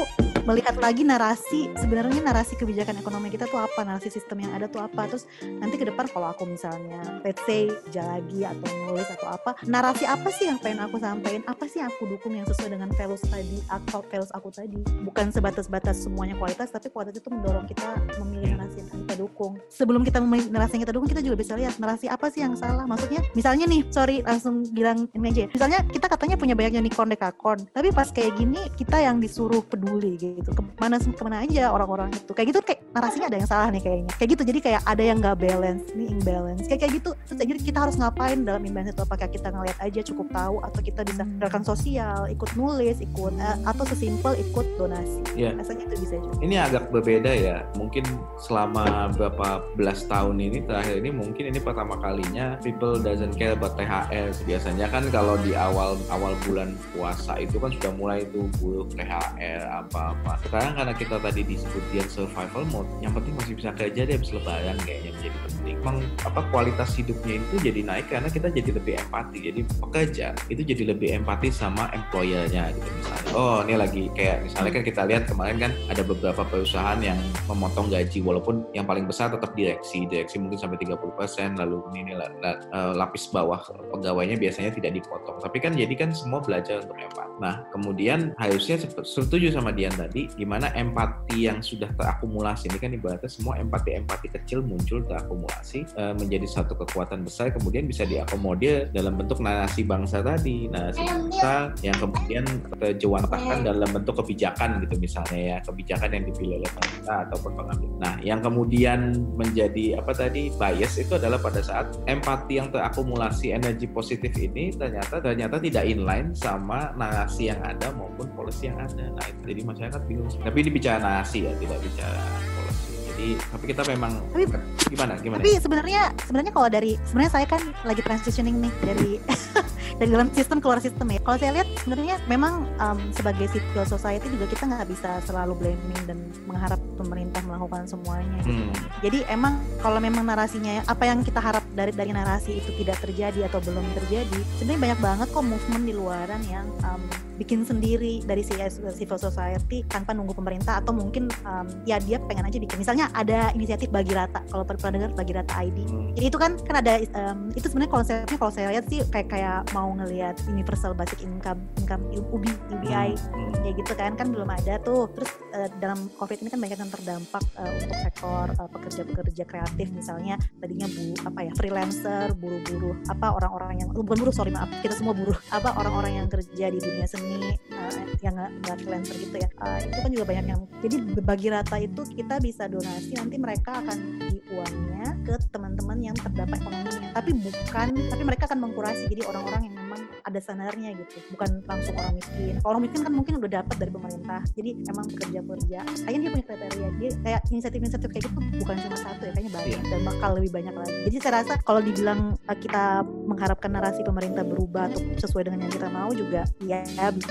melihat 0.46 0.78
lagi 0.78 1.02
narasi 1.02 1.74
sebenarnya 1.74 2.22
narasi 2.22 2.54
kebijakan 2.54 3.02
ekonomi 3.02 3.34
kita 3.34 3.50
tuh 3.50 3.58
apa 3.58 3.82
narasi 3.82 4.14
sistem 4.14 4.46
yang 4.46 4.54
ada 4.54 4.70
tuh 4.70 4.86
apa. 4.86 5.10
Terus 5.10 5.26
nanti 5.58 5.76
ke 5.82 5.86
depan 5.90 6.06
kalau 6.10 6.30
aku 6.30 6.46
misalnya 6.46 7.02
let's 7.26 7.42
say 7.50 7.70
lagi 7.96 8.46
atau 8.46 8.70
nulis 8.86 9.10
atau 9.18 9.34
apa 9.34 9.58
narasi 9.66 10.06
apa 10.06 10.30
sih 10.30 10.46
yang 10.48 10.62
pengen 10.62 10.86
aku 10.86 11.02
sampaikan? 11.02 11.42
Apa 11.50 11.66
sih 11.66 11.82
yang 11.82 11.90
aku 11.90 12.06
dukung 12.06 12.38
yang 12.38 12.46
sesuai 12.46 12.78
dengan 12.78 12.90
values 12.94 13.24
tadi 13.26 13.58
atau 13.68 14.00
values 14.06 14.32
aku 14.38 14.50
tadi? 14.54 14.80
Bukan 15.02 15.34
sebatas-batas 15.34 16.06
semuanya 16.06 16.38
kualitas 16.38 16.70
tapi 16.70 16.94
kualitas 16.94 17.18
itu 17.18 17.30
mendorong 17.34 17.66
kita 17.66 17.98
memilih 18.22 18.56
narasi 18.56 18.86
yang 18.86 18.90
kita 19.10 19.16
dukung. 19.18 19.58
Sebelum 19.74 20.06
kita 20.06 20.22
memilih 20.22 20.54
narasi 20.54 20.78
yang 20.78 20.84
kita 20.86 20.94
dukung 20.94 21.10
kita 21.10 21.22
juga 21.26 21.36
bisa 21.42 21.54
lihat 21.58 21.74
narasi 21.82 22.06
apa 22.06 22.30
sih 22.30 22.46
yang 22.46 22.54
salah. 22.54 22.86
Maksudnya 22.86 23.26
misalnya 23.34 23.66
nih 23.66 23.82
sorry 23.90 24.22
langsung 24.22 24.62
bilang 24.70 25.10
ini 25.18 25.34
aja. 25.34 25.46
Misalnya 25.50 25.80
kita 25.90 26.06
katanya 26.06 26.38
punya 26.38 26.54
banyak 26.54 26.78
unicorn 26.78 27.10
dekakorn. 27.10 27.66
Tapi 27.74 27.90
pas 27.90 28.14
kayak 28.14 28.38
gini 28.38 28.62
kita 28.78 29.02
yang 29.02 29.18
disuruh 29.18 29.66
peduli 29.76 30.12
gitu. 30.16 30.50
Ke 30.56 30.62
mana 30.80 30.96
ke 30.98 31.24
mana 31.24 31.44
aja 31.44 31.70
orang-orang 31.70 32.10
itu. 32.16 32.32
Kayak 32.32 32.48
gitu 32.56 32.60
kayak 32.64 32.80
narasinya 32.96 33.28
ada 33.28 33.38
yang 33.38 33.50
salah 33.50 33.68
nih 33.70 33.82
kayaknya. 33.84 34.12
Kayak 34.16 34.30
gitu 34.32 34.44
jadi 34.48 34.60
kayak 34.64 34.82
ada 34.88 35.04
yang 35.04 35.18
nggak 35.20 35.38
balance 35.38 35.84
nih 35.94 36.08
imbalance. 36.10 36.66
Kayak 36.66 36.80
kayak 36.88 36.94
gitu. 37.04 37.10
Terus 37.28 37.38
jadi 37.44 37.62
kita 37.62 37.80
harus 37.84 37.96
ngapain 38.00 38.40
dalam 38.48 38.64
imbalance 38.64 38.96
itu? 38.96 39.02
Apakah 39.04 39.28
kita 39.28 39.48
ngeliat 39.52 39.78
aja 39.84 40.00
cukup 40.02 40.28
tahu 40.32 40.56
atau 40.64 40.80
kita 40.80 41.02
bisa 41.04 41.24
hmm. 41.28 41.38
gerakan 41.44 41.64
sosial 41.68 42.20
ikut 42.32 42.50
nulis 42.56 42.98
ikut 43.04 43.34
uh, 43.38 43.58
atau 43.68 43.84
sesimpel 43.86 44.34
ikut 44.40 44.66
donasi? 44.80 45.22
Yeah. 45.36 45.54
rasanya 45.60 45.92
itu 45.92 45.96
bisa 46.08 46.16
juga. 46.20 46.36
Ini 46.40 46.56
agak 46.64 46.90
berbeda 46.90 47.32
ya. 47.36 47.58
Mungkin 47.76 48.08
selama 48.40 49.12
berapa 49.14 49.66
belas 49.76 50.06
tahun 50.06 50.38
ini 50.40 50.64
terakhir 50.64 51.02
ini 51.02 51.10
mungkin 51.12 51.50
ini 51.50 51.60
pertama 51.60 51.98
kalinya 52.00 52.56
people 52.62 53.00
doesn't 53.02 53.34
care 53.36 53.58
about 53.58 53.74
THR 53.76 54.32
biasanya 54.46 54.88
kan 54.92 55.08
kalau 55.10 55.36
di 55.42 55.58
awal 55.58 55.98
awal 56.14 56.38
bulan 56.46 56.78
puasa 56.94 57.42
itu 57.42 57.58
kan 57.58 57.74
sudah 57.74 57.92
mulai 57.98 58.24
tuh 58.30 58.48
buruh 58.62 58.86
THR 58.94 59.65
apa 59.66 60.14
apa 60.14 60.32
sekarang 60.46 60.74
karena 60.78 60.94
kita 60.94 61.16
tadi 61.20 61.42
disebut 61.44 61.84
dia 61.92 62.04
survival 62.08 62.64
mode 62.70 62.90
yang 63.02 63.12
penting 63.12 63.34
masih 63.36 63.54
bisa 63.58 63.70
kerja 63.74 64.02
dia 64.06 64.16
habis 64.16 64.32
lebaran 64.32 64.78
kayaknya 64.86 65.12
menjadi 65.18 65.38
penting. 65.46 65.76
Memang 65.82 65.98
apa 66.26 66.42
kualitas 66.50 66.90
hidupnya 66.98 67.42
itu 67.42 67.56
jadi 67.62 67.82
naik 67.86 68.06
karena 68.10 68.30
kita 68.30 68.48
jadi 68.54 68.70
lebih 68.78 68.94
empati. 69.02 69.38
Jadi 69.42 69.60
pekerja 69.82 70.28
itu 70.50 70.62
jadi 70.62 70.84
lebih 70.94 71.10
empati 71.22 71.48
sama 71.50 71.90
employernya 71.94 72.74
gitu 72.74 72.90
misalnya. 72.90 73.30
Oh 73.34 73.60
ini 73.66 73.76
lagi 73.78 74.04
kayak 74.14 74.46
misalnya 74.46 74.72
kan 74.74 74.84
kita 74.86 75.02
lihat 75.06 75.24
kemarin 75.30 75.58
kan 75.58 75.72
ada 75.90 76.02
beberapa 76.06 76.42
perusahaan 76.46 77.00
yang 77.02 77.18
memotong 77.50 77.90
gaji 77.90 78.22
walaupun 78.22 78.66
yang 78.74 78.86
paling 78.86 79.06
besar 79.10 79.34
tetap 79.34 79.54
direksi. 79.58 80.06
Direksi 80.06 80.38
mungkin 80.42 80.58
sampai 80.62 80.78
30% 80.82 81.62
lalu 81.62 81.78
ini 81.98 82.14
uh, 82.18 82.94
lapis 82.94 83.30
bawah 83.30 83.62
pegawainya 83.94 84.38
biasanya 84.38 84.74
tidak 84.74 85.02
dipotong. 85.02 85.38
Tapi 85.42 85.58
kan 85.62 85.74
jadi 85.74 85.94
kan 85.98 86.10
semua 86.14 86.42
belajar 86.42 86.82
untuk 86.82 86.98
empati. 86.98 87.34
Nah 87.42 87.66
kemudian 87.74 88.34
harusnya 88.38 88.78
setuju 89.06 89.55
sama 89.56 89.72
Dian 89.72 89.96
tadi 89.96 90.28
gimana 90.36 90.70
empati 90.76 91.48
yang 91.48 91.64
sudah 91.64 91.90
terakumulasi 91.96 92.68
ini 92.68 92.78
kan 92.78 92.92
ibaratnya 92.92 93.32
semua 93.32 93.56
empati-empati 93.58 94.28
kecil 94.36 94.60
muncul 94.60 95.00
terakumulasi 95.08 95.88
uh, 95.96 96.14
menjadi 96.20 96.46
satu 96.46 96.76
kekuatan 96.76 97.24
besar 97.24 97.56
kemudian 97.56 97.88
bisa 97.88 98.04
diakomodir 98.04 98.92
dalam 98.92 99.16
bentuk 99.16 99.40
narasi 99.40 99.88
bangsa 99.88 100.20
tadi 100.20 100.68
narasi 100.68 101.02
bangsa 101.02 101.72
yang 101.80 101.98
kemudian 101.98 102.44
terjewantahkan 102.76 103.64
dalam 103.64 103.90
bentuk 103.90 104.20
kebijakan 104.20 104.84
gitu 104.84 104.96
misalnya 105.00 105.40
ya 105.40 105.58
kebijakan 105.64 106.10
yang 106.12 106.24
dipilih 106.28 106.56
oleh 106.62 106.72
pemerintah 106.76 107.18
ataupun 107.30 107.52
pengambil. 107.56 107.90
Nah 108.02 108.14
yang 108.22 108.40
kemudian 108.42 109.00
menjadi 109.38 110.02
apa 110.02 110.12
tadi 110.12 110.52
bias 110.54 111.00
itu 111.00 111.16
adalah 111.16 111.40
pada 111.40 111.62
saat 111.62 111.94
empati 112.10 112.54
yang 112.58 112.70
terakumulasi 112.74 113.54
energi 113.54 113.88
positif 113.90 114.34
ini 114.36 114.74
ternyata 114.74 115.22
ternyata 115.22 115.62
tidak 115.62 115.84
inline 115.86 116.34
sama 116.34 116.92
narasi 116.98 117.54
yang 117.54 117.62
ada 117.62 117.94
maupun 117.94 118.28
policy 118.34 118.68
yang 118.68 118.82
ada. 118.82 119.14
Nah 119.14 119.26
itu 119.26 119.42
jadi 119.46 119.62
masyarakat 119.62 120.02
bingung. 120.10 120.30
Tapi 120.30 120.58
ini 120.66 120.70
bicara 120.74 120.98
narasi 121.00 121.46
ya 121.46 121.54
tidak 121.62 121.80
bicara 121.86 122.20
policy 122.58 122.96
jadi 123.16 123.28
tapi 123.48 123.64
kita 123.72 123.82
memang 123.96 124.12
tapi, 124.36 124.44
gimana 124.92 125.14
gimana? 125.24 125.40
tapi 125.40 125.52
sebenarnya 125.56 126.02
sebenarnya 126.28 126.52
kalau 126.52 126.68
dari 126.68 126.92
sebenarnya 127.08 127.32
saya 127.32 127.46
kan 127.48 127.62
lagi 127.88 128.02
transitioning 128.04 128.60
nih 128.60 128.74
dari 128.84 129.12
dari 130.04 130.10
dalam 130.12 130.28
sistem 130.36 130.60
keluar 130.60 130.84
sistem 130.84 131.08
ya. 131.08 131.24
Kalau 131.24 131.38
saya 131.40 131.52
lihat 131.56 131.70
sebenarnya 131.80 132.16
memang 132.28 132.68
um, 132.84 133.00
sebagai 133.16 133.48
civil 133.48 133.88
society 133.88 134.28
juga 134.28 134.46
kita 134.52 134.68
nggak 134.68 134.88
bisa 134.92 135.24
selalu 135.24 135.56
blaming 135.56 136.02
dan 136.04 136.18
mengharap 136.44 136.80
pemerintah 136.96 137.44
melakukan 137.44 137.86
semuanya. 137.86 138.40
gitu. 138.42 138.64
Hmm. 138.66 138.74
Jadi 139.04 139.20
emang 139.28 139.60
kalau 139.84 140.00
memang 140.00 140.24
narasinya 140.24 140.82
apa 140.88 141.04
yang 141.06 141.22
kita 141.22 141.44
harap 141.44 141.64
dari 141.76 141.92
dari 141.92 142.12
narasi 142.16 142.64
itu 142.64 142.72
tidak 142.80 142.98
terjadi 143.04 143.52
atau 143.52 143.60
belum 143.62 143.86
terjadi, 144.04 144.40
sebenarnya 144.58 144.82
banyak 144.82 145.00
banget 145.04 145.28
kok 145.32 145.46
movement 145.46 145.84
di 145.86 145.94
luaran 145.94 146.42
yang 146.48 146.66
um, 146.88 147.02
bikin 147.36 147.68
sendiri 147.68 148.24
dari 148.24 148.48
civil 148.96 149.20
society 149.20 149.84
tanpa 149.92 150.16
nunggu 150.16 150.32
pemerintah 150.32 150.80
atau 150.80 150.96
mungkin 150.96 151.28
um, 151.44 151.68
ya 151.84 152.00
dia 152.00 152.16
pengen 152.24 152.48
aja 152.48 152.58
bikin. 152.58 152.80
Misalnya 152.80 153.12
ada 153.12 153.52
inisiatif 153.52 153.92
bagi 153.92 154.16
rata. 154.16 154.40
Kalau 154.48 154.64
pernah 154.64 154.96
dengar 154.96 155.12
bagi 155.14 155.36
rata 155.36 155.54
ID. 155.60 155.78
Hmm. 155.84 156.16
Jadi 156.16 156.26
itu 156.32 156.38
kan 156.40 156.56
kan 156.64 156.76
ada 156.80 157.04
um, 157.12 157.52
itu 157.52 157.68
sebenarnya 157.68 157.92
konsepnya 157.92 158.38
kalau 158.40 158.52
saya 158.56 158.72
lihat 158.72 158.86
sih 158.88 159.04
kayak 159.12 159.28
kayak 159.28 159.60
mau 159.76 159.92
ngelihat 160.00 160.40
universal 160.48 160.96
basic 160.96 161.20
income 161.20 161.60
income 161.76 162.04
UBI 162.16 162.56
UBI 162.72 163.10
Hmm. 163.36 163.52
ya 163.66 163.72
gitu 163.76 163.94
kan 163.98 164.14
kan 164.16 164.32
belum 164.32 164.48
ada 164.48 164.80
tuh 164.82 165.10
terus 165.12 165.32
eh, 165.52 165.70
dalam 165.82 166.08
covid 166.16 166.40
ini 166.42 166.50
kan 166.52 166.60
banyak 166.62 166.80
yang 166.86 166.92
terdampak 166.94 167.44
eh, 167.58 167.72
untuk 167.82 167.98
sektor 168.06 168.46
eh, 168.54 168.70
pekerja-pekerja 168.70 169.44
kreatif. 169.50 169.88
Misalnya 169.90 170.38
tadinya 170.62 170.86
bu 170.86 171.18
apa 171.26 171.40
ya 171.42 171.52
freelancer 171.58 172.38
buruh-buruh 172.38 173.10
apa 173.10 173.28
orang-orang 173.34 173.82
yang 173.82 173.90
bukan 173.90 174.18
buruh 174.22 174.34
sorry 174.36 174.54
maaf 174.54 174.70
kita 174.86 174.94
semua 174.94 175.18
buruh 175.18 175.36
apa 175.50 175.74
orang-orang 175.82 176.22
yang 176.24 176.28
kerja 176.30 176.70
di 176.70 176.78
dunia 176.78 177.10
seni 177.10 177.58
eh, 177.58 178.06
yang 178.22 178.38
nggak 178.38 178.78
freelancer 178.86 179.18
gitu 179.18 179.36
ya 179.42 179.50
Eh, 179.56 179.88
itu 179.88 179.98
kan 180.04 180.12
juga 180.12 180.26
banyak 180.28 180.46
yang 180.52 180.62
jadi 180.84 180.96
bagi 181.24 181.48
rata 181.48 181.78
itu 181.80 182.02
kita 182.12 182.44
bisa 182.44 182.68
donasi 182.68 183.16
nanti 183.16 183.40
mereka 183.40 183.80
akan 183.80 183.98
di 184.20 184.44
uangnya 184.52 185.16
ke 185.24 185.36
teman-teman 185.48 185.98
yang 186.12 186.16
terdampak 186.20 186.60
ekonominya 186.60 187.10
tapi 187.16 187.32
bukan 187.34 187.88
tapi 187.96 188.24
mereka 188.28 188.52
akan 188.52 188.60
mengkurasi. 188.68 189.08
Jadi 189.08 189.24
orang-orang 189.24 189.72
yang 189.72 189.76
memang 189.80 190.02
ada 190.26 190.40
standarnya 190.42 190.98
gitu 190.98 191.22
bukan 191.38 191.62
langsung 191.70 191.96
orang 192.02 192.14
miskin. 192.18 192.54
Kalau 192.60 192.70
orang 192.76 192.84
miskin 192.90 193.02
kan 193.06 193.14
mungkin 193.14 193.34
udah 193.38 193.52
dapat 193.62 193.76
dari 193.78 193.92
pemerintah 193.94 194.42
jadi 194.58 194.70
emang 194.90 195.06
pekerja-pekerja. 195.14 195.80
Kayaknya 195.86 196.20
dia 196.20 196.32
punya 196.34 196.46
kriteria 196.46 196.88
dia 196.98 197.10
kayak 197.22 197.42
inisiatif-inisiatif 197.54 198.10
kayak 198.10 198.24
gitu 198.26 198.40
bukan 198.62 198.76
cuma 198.82 198.98
satu 198.98 199.22
ya 199.30 199.32
kayaknya 199.38 199.54
banyak 199.54 199.82
dan 199.86 200.00
bakal 200.02 200.30
lebih 200.38 200.52
banyak 200.52 200.76
lagi. 200.76 200.98
Jadi 201.10 201.18
saya 201.22 201.34
rasa 201.42 201.54
kalau 201.62 201.82
dibilang 201.82 202.20
uh, 202.50 202.58
kita 202.58 203.06
mengharapkan 203.06 203.70
narasi 203.70 204.02
pemerintah 204.02 204.42
berubah 204.42 204.90
atau 204.90 205.02
sesuai 205.22 205.50
dengan 205.50 205.68
yang 205.68 205.74
kita 205.74 205.88
mau 205.90 206.10
juga 206.12 206.42
ya 206.64 206.82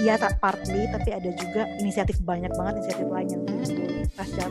iya 0.01 0.15
sa- 0.19 0.35
partly 0.39 0.87
tapi 0.91 1.11
ada 1.15 1.31
juga 1.35 1.69
inisiatif 1.81 2.19
banyak 2.23 2.51
banget 2.55 2.83
inisiatif 2.83 3.07
lain 3.09 3.29
yang 3.31 3.43
timbul 3.47 3.65
pasca 4.15 4.45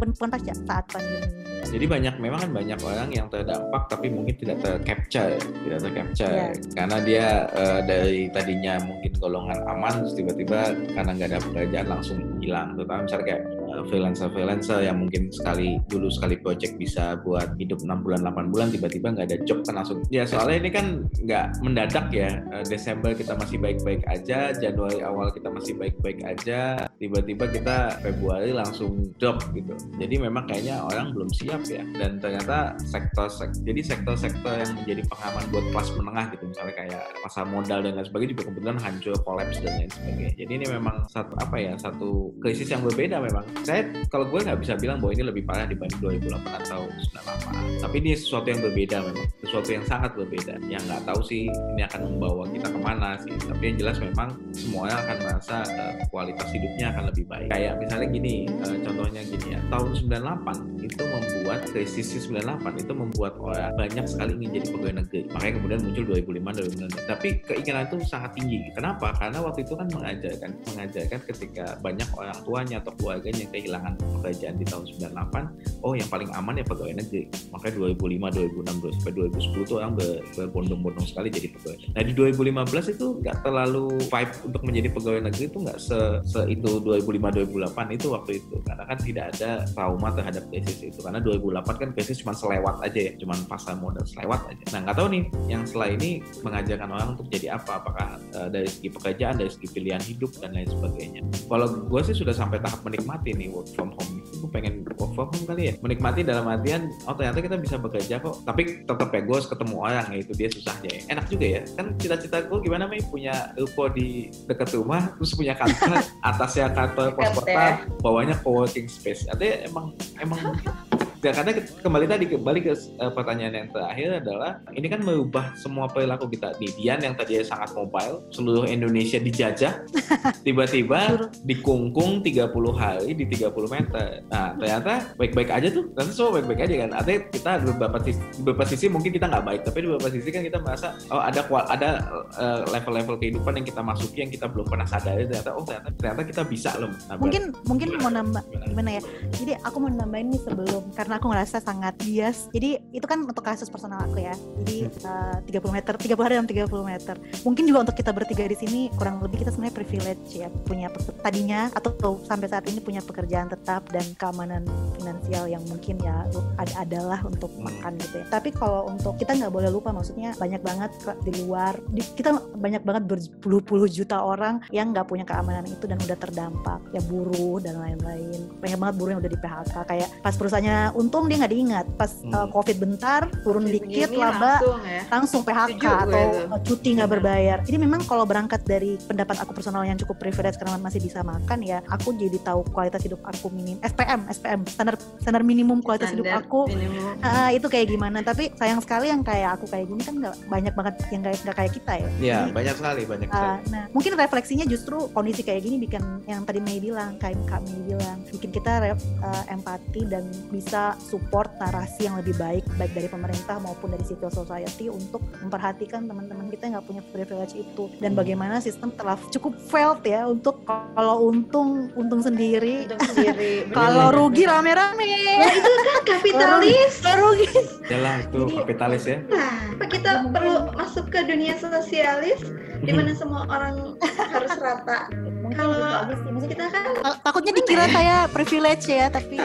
bukan 0.00 0.28
pasca 0.30 0.52
saat 0.66 0.84
pandemi 0.90 1.53
Jadi 1.70 1.86
banyak 1.86 2.14
memang 2.20 2.40
kan 2.44 2.50
banyak 2.52 2.78
orang 2.82 3.08
yang 3.12 3.26
terdampak 3.28 3.82
tapi 3.88 4.06
mungkin 4.10 4.34
tidak 4.36 4.58
tercapture, 4.60 5.36
tidak 5.38 5.80
tercapture 5.80 6.32
Iya. 6.34 6.52
karena 6.74 6.96
dia 7.04 7.26
eh, 7.52 7.80
dari 7.84 8.20
tadinya 8.32 8.74
mungkin 8.82 9.12
golongan 9.20 9.58
aman 9.68 9.92
terus 10.04 10.14
tiba-tiba 10.16 10.72
karena 10.92 11.10
nggak 11.14 11.28
ada 11.30 11.40
pekerjaan 11.40 11.86
langsung 11.88 12.18
hilang. 12.40 12.74
Terutama 12.76 13.00
misalnya 13.06 13.26
kayak 13.26 13.42
eh, 13.74 13.84
freelancer-freelancer 13.90 14.78
yang 14.86 15.02
mungkin 15.02 15.28
sekali 15.34 15.78
dulu 15.90 16.08
sekali 16.08 16.38
project 16.38 16.78
bisa 16.78 17.18
buat 17.20 17.58
hidup 17.58 17.82
6 17.82 17.90
bulan 18.04 18.20
8 18.22 18.52
bulan 18.52 18.68
tiba-tiba 18.70 19.12
nggak 19.14 19.26
ada 19.30 19.38
job 19.44 19.60
kan 19.66 19.82
langsung. 19.82 20.00
Ya 20.08 20.24
soalnya 20.24 20.66
ini 20.66 20.70
kan 20.70 20.86
nggak 21.22 21.46
mendadak 21.60 22.06
ya. 22.14 22.40
Eh, 22.54 22.64
Desember 22.66 23.12
kita 23.12 23.34
masih 23.34 23.58
baik-baik 23.58 24.02
aja, 24.06 24.54
Januari 24.54 25.02
awal 25.02 25.34
kita 25.34 25.48
masih 25.50 25.74
baik-baik 25.76 26.22
aja, 26.24 26.88
tiba-tiba 26.98 27.44
kita 27.50 27.98
Februari 28.00 28.50
langsung 28.54 29.10
drop 29.18 29.42
gitu. 29.52 29.74
Jadi 29.98 30.14
memang 30.18 30.46
kayaknya 30.46 30.82
orang 30.82 31.12
belum 31.12 31.30
siap 31.34 31.66
ya. 31.66 31.82
Dan 31.94 32.22
ternyata 32.22 32.78
sektor 32.80 33.26
sek 33.28 33.52
jadi 33.64 33.80
sektor-sektor 33.82 34.54
yang 34.54 34.72
menjadi 34.78 35.02
pengaman 35.10 35.44
buat 35.50 35.64
kelas 35.72 35.88
menengah 35.98 36.26
gitu 36.34 36.44
misalnya 36.50 36.74
kayak 36.74 37.04
pasar 37.22 37.44
modal 37.48 37.80
dan 37.82 37.92
lain 37.96 38.06
sebagainya 38.06 38.32
juga 38.36 38.44
kebetulan 38.50 38.78
hancur, 38.78 39.16
kolaps 39.24 39.58
dan 39.60 39.72
lain 39.80 39.90
sebagainya. 39.90 40.32
Jadi 40.38 40.52
ini 40.54 40.66
memang 40.70 40.96
satu 41.08 41.34
apa 41.40 41.56
ya 41.56 41.72
satu 41.78 42.34
krisis 42.40 42.68
yang 42.70 42.82
berbeda 42.84 43.18
memang. 43.20 43.44
Saya 43.64 43.88
kalau 44.12 44.28
gue 44.28 44.44
nggak 44.44 44.60
bisa 44.60 44.76
bilang 44.76 45.00
bahwa 45.00 45.16
ini 45.16 45.24
lebih 45.24 45.48
parah 45.48 45.64
dibanding 45.64 45.96
2008 45.96 46.68
atau 46.68 46.84
98. 46.84 47.80
Tapi 47.80 47.96
ini 48.04 48.12
sesuatu 48.12 48.46
yang 48.52 48.60
berbeda 48.60 48.96
memang, 49.00 49.28
sesuatu 49.40 49.68
yang 49.72 49.84
sangat 49.88 50.12
berbeda. 50.12 50.60
Yang 50.68 50.84
nggak 50.84 51.02
tahu 51.08 51.20
sih 51.24 51.48
ini 51.48 51.82
akan 51.88 52.00
membawa 52.12 52.44
kita 52.52 52.68
ke 52.68 52.78
mana 52.84 53.16
sih. 53.24 53.32
Tapi 53.32 53.62
yang 53.72 53.76
jelas 53.80 53.96
memang 54.04 54.36
semua 54.52 54.92
orang 54.92 54.98
akan 55.08 55.16
merasa 55.24 55.56
eh, 55.64 55.92
kualitas 56.12 56.48
hidupnya 56.52 56.92
akan 56.92 57.04
lebih 57.08 57.24
baik. 57.24 57.48
Kayak 57.48 57.72
misalnya 57.80 58.08
gini, 58.12 58.34
eh, 58.52 58.78
contohnya 58.84 59.22
gini 59.24 59.46
ya, 59.56 59.60
tahun 59.72 59.90
98 59.96 60.84
itu 60.84 61.02
membuat 61.08 61.60
krisis 61.72 62.06
98 62.20 62.84
itu 62.84 62.92
membuat 62.92 63.32
orang 63.40 63.72
banyak 63.80 64.04
sekali 64.04 64.36
ingin 64.36 64.60
jadi 64.60 64.66
pegawai 64.76 64.94
negeri. 65.00 65.20
Makanya 65.32 65.52
kemudian 65.56 65.80
muncul 65.80 66.04
2005 66.12 66.52
2006. 66.52 67.08
Tapi 67.08 67.28
keinginan 67.48 67.82
itu 67.88 67.96
sangat 68.04 68.30
tinggi. 68.36 68.60
Kenapa? 68.76 69.16
Karena 69.16 69.40
waktu 69.40 69.64
itu 69.64 69.72
kan 69.72 69.88
mengajarkan 69.88 70.50
mengajarkan 70.68 71.20
ketika 71.32 71.64
banyak 71.80 72.08
orang 72.12 72.36
tuanya 72.44 72.76
atau 72.84 72.92
keluarganya 73.00 73.43
kehilangan 73.48 73.94
pekerjaan 74.20 74.54
di 74.56 74.64
tahun 74.66 74.84
98, 75.12 75.84
oh 75.84 75.92
yang 75.92 76.08
paling 76.08 76.30
aman 76.32 76.60
ya 76.60 76.64
pegawai 76.64 76.94
negeri. 76.96 77.28
Makanya 77.52 77.74
2005, 77.94 78.64
2006, 78.64 78.96
sampai 79.00 79.12
2010 79.12 79.68
tuh 79.68 79.76
orang 79.80 79.92
ber- 79.96 80.22
berbondong-bondong 80.36 81.06
sekali 81.06 81.28
jadi 81.28 81.48
pegawai. 81.52 81.78
Nah 81.92 82.02
di 82.02 82.12
2015 82.16 82.94
itu 82.96 83.06
nggak 83.20 83.36
terlalu 83.44 83.84
vibe 84.08 84.32
untuk 84.46 84.62
menjadi 84.64 84.88
pegawai 84.92 85.20
negeri 85.28 85.44
itu 85.50 85.58
nggak 85.60 85.78
se, 85.78 85.98
se 86.24 86.40
itu 86.48 86.70
2005-2008 86.80 87.96
itu 87.96 88.06
waktu 88.10 88.30
itu. 88.40 88.56
Karena 88.64 88.84
kan 88.88 88.98
tidak 89.00 89.24
ada 89.36 89.50
trauma 89.74 90.08
terhadap 90.14 90.44
krisis 90.48 90.78
itu. 90.80 90.98
Karena 91.04 91.20
2008 91.20 91.80
kan 91.80 91.88
krisis 91.92 92.24
cuma 92.24 92.32
selewat 92.32 92.80
aja 92.80 93.00
ya 93.10 93.12
cuma 93.20 93.36
pasar 93.44 93.76
modal 93.76 94.04
selewat 94.06 94.40
aja. 94.48 94.64
Nah 94.72 94.88
nggak 94.88 94.96
tahu 94.96 95.08
nih 95.12 95.22
yang 95.50 95.62
setelah 95.68 95.88
ini 95.92 96.24
mengajarkan 96.40 96.88
orang 96.88 97.08
untuk 97.18 97.26
jadi 97.28 97.58
apa? 97.58 97.82
Apakah 97.82 98.08
eh, 98.32 98.48
dari 98.48 98.68
segi 98.70 98.88
pekerjaan 98.88 99.34
dari 99.36 99.50
segi 99.50 99.68
pilihan 99.68 100.02
hidup 100.02 100.30
dan 100.38 100.54
lain 100.54 100.68
sebagainya. 100.70 101.20
Kalau 101.50 101.66
gue 101.68 102.00
sih 102.06 102.16
sudah 102.16 102.32
sampai 102.32 102.62
tahap 102.62 102.80
menikmati 102.86 103.33
nih 103.34 103.48
work 103.50 103.68
from 103.74 103.92
home. 103.94 104.22
Itu 104.22 104.46
gue 104.46 104.50
pengen 104.50 104.74
work 104.96 105.12
from 105.12 105.28
home 105.30 105.44
kali 105.46 105.62
ya. 105.70 105.72
Menikmati 105.82 106.20
dalam 106.22 106.46
artian 106.48 106.90
oh 107.06 107.14
ternyata 107.14 107.38
kita 107.42 107.56
bisa 107.60 107.76
bekerja 107.76 108.22
kok. 108.22 108.42
Tapi 108.46 108.86
tetap 108.86 109.08
ya 109.10 109.20
gue 109.22 109.34
harus 109.36 109.48
ketemu 109.50 109.74
orang 109.78 110.06
ya 110.14 110.18
itu 110.22 110.32
dia 110.34 110.48
susahnya 110.50 110.90
ya 110.90 111.00
enak 111.12 111.26
juga 111.28 111.46
ya. 111.46 111.60
Kan 111.76 111.86
cita-cita 112.00 112.36
gue 112.46 112.58
gimana 112.62 112.84
nih 112.88 113.02
punya 113.08 113.34
ruko 113.58 113.90
di 113.90 114.30
dekat 114.46 114.74
rumah 114.74 115.14
terus 115.18 115.32
punya 115.34 115.54
kantor 115.54 116.02
atasnya 116.28 116.66
kantor 116.72 117.06
pos 117.14 117.30
kota 117.36 117.50
ya. 117.50 117.68
bawahnya 118.00 118.36
co-working 118.40 118.86
space. 118.86 119.26
Artinya 119.30 119.56
emang 119.68 119.86
emang 120.22 120.40
Ya, 121.24 121.32
karena 121.32 121.56
ke- 121.56 121.80
kembali 121.80 122.04
tadi 122.04 122.24
kembali 122.28 122.60
ke 122.60 122.72
eh, 122.76 123.12
pertanyaan 123.16 123.54
yang 123.56 123.68
terakhir 123.72 124.20
adalah 124.20 124.60
ini 124.76 124.92
kan 124.92 125.00
merubah 125.00 125.56
semua 125.56 125.88
perilaku 125.88 126.28
kita. 126.28 126.52
Di 126.60 126.68
Dian 126.76 127.00
yang 127.00 127.16
tadinya 127.16 127.40
sangat 127.40 127.72
mobile, 127.72 128.28
seluruh 128.28 128.68
Indonesia 128.68 129.16
dijajah, 129.16 129.88
tiba-tiba 130.46 131.32
dikungkung 131.48 132.20
30 132.20 132.52
hari 132.76 133.16
di 133.16 133.24
30 133.24 133.56
meter. 133.72 134.20
Nah, 134.28 134.52
ternyata 134.60 135.16
baik-baik 135.16 135.48
aja 135.48 135.68
tuh. 135.72 135.88
Ternyata 135.96 136.12
semua 136.12 136.32
baik-baik 136.36 136.60
aja 136.68 136.74
kan. 136.84 136.90
Artinya 136.92 137.20
kita 137.32 137.50
di 137.56 137.64
beberapa 137.72 137.98
sisi, 138.04 138.20
beberapa 138.44 138.64
sisi 138.68 138.86
mungkin 138.92 139.10
kita 139.16 139.26
nggak 139.32 139.44
baik, 139.48 139.60
tapi 139.64 139.78
di 139.80 139.86
beberapa 139.88 140.10
sisi 140.12 140.28
kan 140.28 140.42
kita 140.44 140.58
merasa 140.60 140.92
oh 141.08 141.24
ada 141.24 141.40
ada 141.72 141.90
eh, 142.36 142.60
level-level 142.68 143.16
kehidupan 143.16 143.64
yang 143.64 143.66
kita 143.66 143.80
masuki 143.80 144.20
yang 144.20 144.28
kita 144.28 144.44
belum 144.44 144.68
pernah 144.68 144.84
sadari 144.84 145.24
ternyata 145.24 145.56
oh 145.56 145.64
ternyata 145.64 145.88
ternyata 145.96 146.20
kita 146.28 146.42
bisa 146.44 146.76
loh. 146.76 146.92
Nah, 147.08 147.16
mungkin 147.16 147.48
mungkin 147.64 147.88
mau 147.96 148.12
nambah 148.12 148.44
gimana? 148.44 148.68
gimana 148.68 148.90
ya 149.00 149.02
jadi 149.40 149.52
aku 149.64 149.76
mau 149.80 149.88
nambahin 149.88 150.28
nih 150.28 150.40
sebelum 150.44 150.82
karena 150.92 151.13
aku 151.16 151.30
ngerasa 151.30 151.62
sangat 151.62 151.94
bias. 152.00 152.50
Jadi 152.50 152.78
itu 152.92 153.06
kan 153.06 153.22
untuk 153.24 153.44
kasus 153.44 153.68
personal 153.68 154.02
aku 154.04 154.20
ya. 154.20 154.34
Jadi 154.62 154.88
eh, 154.88 155.36
30 155.50 155.76
meter 155.76 155.94
30 155.96 156.24
hari 156.24 156.34
dalam 156.36 156.48
30 156.48 156.70
meter. 156.84 157.14
Mungkin 157.42 157.64
juga 157.66 157.78
untuk 157.88 157.96
kita 157.96 158.10
bertiga 158.10 158.44
di 158.44 158.56
sini 158.58 158.80
kurang 158.94 159.22
lebih 159.22 159.42
kita 159.42 159.50
sebenarnya 159.50 159.74
privilege 159.74 160.28
ya 160.34 160.48
punya 160.64 160.88
tadinya 161.20 161.70
atau 161.72 161.94
sampai 162.24 162.46
saat 162.48 162.64
ini 162.68 162.80
punya 162.80 163.00
pekerjaan 163.00 163.48
tetap 163.48 163.86
dan 163.90 164.04
keamanan 164.16 164.64
finansial 164.98 165.46
yang 165.48 165.62
mungkin 165.68 165.98
ya 166.00 166.26
ada 166.58 166.72
adalah 166.84 167.20
untuk 167.24 167.50
Hmm. 167.54 167.70
makan 167.70 167.92
gitu 168.00 168.14
ya. 168.20 168.26
Tapi 168.28 168.48
kalau 168.50 168.90
untuk 168.90 169.14
kita 169.16 169.36
nggak 169.36 169.52
boleh 169.52 169.70
lupa 169.70 169.94
maksudnya 169.94 170.34
banyak 170.36 170.60
banget 170.60 170.90
di 171.22 171.32
luar 171.44 171.78
di- 171.90 172.12
kita 172.14 172.34
banyak 172.56 172.82
banget 172.82 173.04
berpuluh-puluh 173.06 173.86
juta 173.88 174.20
orang 174.20 174.60
yang 174.68 174.90
nggak 174.90 175.06
punya 175.06 175.22
keamanan 175.22 175.64
itu 175.64 175.84
dan 175.86 175.98
udah 176.00 176.18
terdampak. 176.18 176.80
Ya 176.90 177.00
buruh 177.04 177.62
dan 177.62 177.78
lain-lain. 177.78 178.50
Banyak 178.58 178.78
banget 178.80 178.94
buruh 178.98 179.10
yang 179.14 179.20
udah 179.22 179.32
di 179.32 179.40
PHK 179.40 179.74
kayak 179.86 180.08
pas 180.20 180.34
perusahaannya 180.34 180.96
untung 181.04 181.28
dia 181.28 181.36
nggak 181.36 181.52
diingat 181.52 181.86
pas 181.94 182.10
Hmm. 182.16 182.32
uh, 182.32 182.48
covid 182.48 182.76
bentar 182.78 183.20
turun 183.42 183.66
dikit 183.66 184.10
laba 184.10 184.56
langsung 184.56 184.80
ya. 184.82 185.02
langsung 185.10 185.40
PHK 185.42 185.76
Setuju 185.76 185.88
atau 186.00 186.22
tuh. 186.24 186.44
uh, 186.48 186.60
cuti 186.62 186.88
nggak 186.94 187.04
Bener. 187.04 187.20
berbayar. 187.20 187.58
Jadi 187.60 187.76
memang 187.76 188.00
kalau 188.02 188.24
berangkat 188.24 188.64
dari 188.64 188.96
pendapat 188.98 189.36
aku 189.38 189.52
personal 189.52 189.82
yang 189.82 189.96
cukup 189.96 190.16
privilege 190.16 190.56
karena 190.56 190.78
masih 190.78 190.98
bisa 190.98 191.20
makan 191.20 191.60
ya, 191.60 191.84
aku 191.86 192.14
jadi 192.14 192.40
tahu 192.40 192.64
kualitas 192.70 193.02
hidup 193.02 193.20
aku 193.20 193.50
minim 193.50 193.76
SPM 193.80 194.24
SPM 194.26 194.60
standar 194.64 194.94
standar 195.18 195.42
minimum 195.42 195.78
kualitas 195.78 196.08
hidup 196.08 196.24
Standar 196.24 196.42
aku 196.42 196.60
minimum. 196.66 197.20
ah, 197.20 197.50
itu 197.50 197.66
kayak 197.66 197.86
gimana. 197.86 198.18
Tapi 198.20 198.54
sayang 198.54 198.80
sekali 198.80 199.10
yang 199.10 199.20
kayak 199.20 199.58
aku 199.58 199.66
kayak 199.66 199.84
gini 199.84 200.00
kan 200.00 200.14
nggak 200.16 200.34
banyak 200.46 200.72
banget 200.72 200.94
yang 201.10 201.20
nggak 201.20 201.34
nggak 201.42 201.56
kayak 201.56 201.72
kita 201.72 201.92
ya. 201.92 202.08
Ya, 202.16 202.38
Jadi, 202.40 202.50
banyak 202.54 202.74
sekali, 202.74 203.02
banyak 203.04 203.28
sekali. 203.28 203.44
Uh, 203.44 203.58
nah, 203.68 203.84
mungkin 203.90 204.12
refleksinya 204.14 204.64
justru 204.64 204.96
kondisi 205.10 205.42
kayak 205.42 205.60
gini 205.60 205.76
bikin 205.78 206.00
yang 206.24 206.42
tadi 206.42 206.58
Mei 206.58 206.78
bilang, 206.78 207.18
kayak 207.18 207.36
Kak 207.44 207.60
Mei 207.66 207.82
bilang, 207.86 208.22
bikin 208.30 208.48
kita 208.48 208.94
uh, 209.20 209.44
empati 209.46 210.06
dan 210.06 210.24
bisa 210.48 210.93
support 210.98 211.50
narasi 211.56 212.04
yang 212.04 212.16
lebih 212.16 212.34
baik 212.34 212.64
baik 212.74 212.92
dari 212.92 213.06
pemerintah 213.06 213.56
maupun 213.58 213.90
dari 213.90 214.02
civil 214.02 214.28
society 214.28 214.86
untuk 214.86 215.20
memperhatikan 215.38 216.04
teman-teman 216.04 216.48
kita 216.48 216.66
yang 216.66 216.74
nggak 216.74 216.86
punya 216.86 217.02
privilege 217.06 217.54
itu 217.54 217.90
dan 217.98 218.12
bagaimana 218.12 218.58
sistem 218.58 218.90
telah 218.90 219.14
cukup 219.28 219.54
failed 219.64 220.02
ya 220.02 220.24
untuk 220.24 220.62
kalau 220.64 221.24
untung 221.24 221.88
untung 221.94 222.20
sendiri 222.20 222.86
Untung 222.86 223.00
sendiri. 223.06 223.52
Bener. 223.64 223.74
kalau 223.74 224.06
rugi 224.10 224.44
rame-rame 224.44 225.06
Ya 225.34 225.50
itu 225.50 225.70
kan 225.70 225.98
kapitalis. 226.06 226.94
rugi 227.04 227.48
Yalah 227.84 228.16
itu 228.20 228.38
Jadi- 228.40 228.56
kapitalis 228.56 229.02
ya. 229.04 229.18
Nah, 229.26 229.52
apa 229.74 229.84
kita 229.86 230.10
perlu 230.28 230.54
masuk 230.72 231.06
ke 231.08 231.20
dunia 231.22 231.54
sosialis 231.54 232.40
di 232.80 232.90
mana 232.90 233.12
semua 233.12 233.44
orang 233.46 233.96
harus 234.00 234.52
rata. 234.56 235.08
Kalau 235.54 235.78
gitu 235.78 236.14
sih 236.18 236.30
Maksudnya 236.34 236.54
Kita 236.54 236.66
kan 236.70 236.84
Ta- 237.00 237.18
takutnya 237.22 237.52
dikira 237.54 237.84
saya 237.90 238.16
privilege 238.30 238.86
ya 238.90 239.06
tapi 239.08 239.36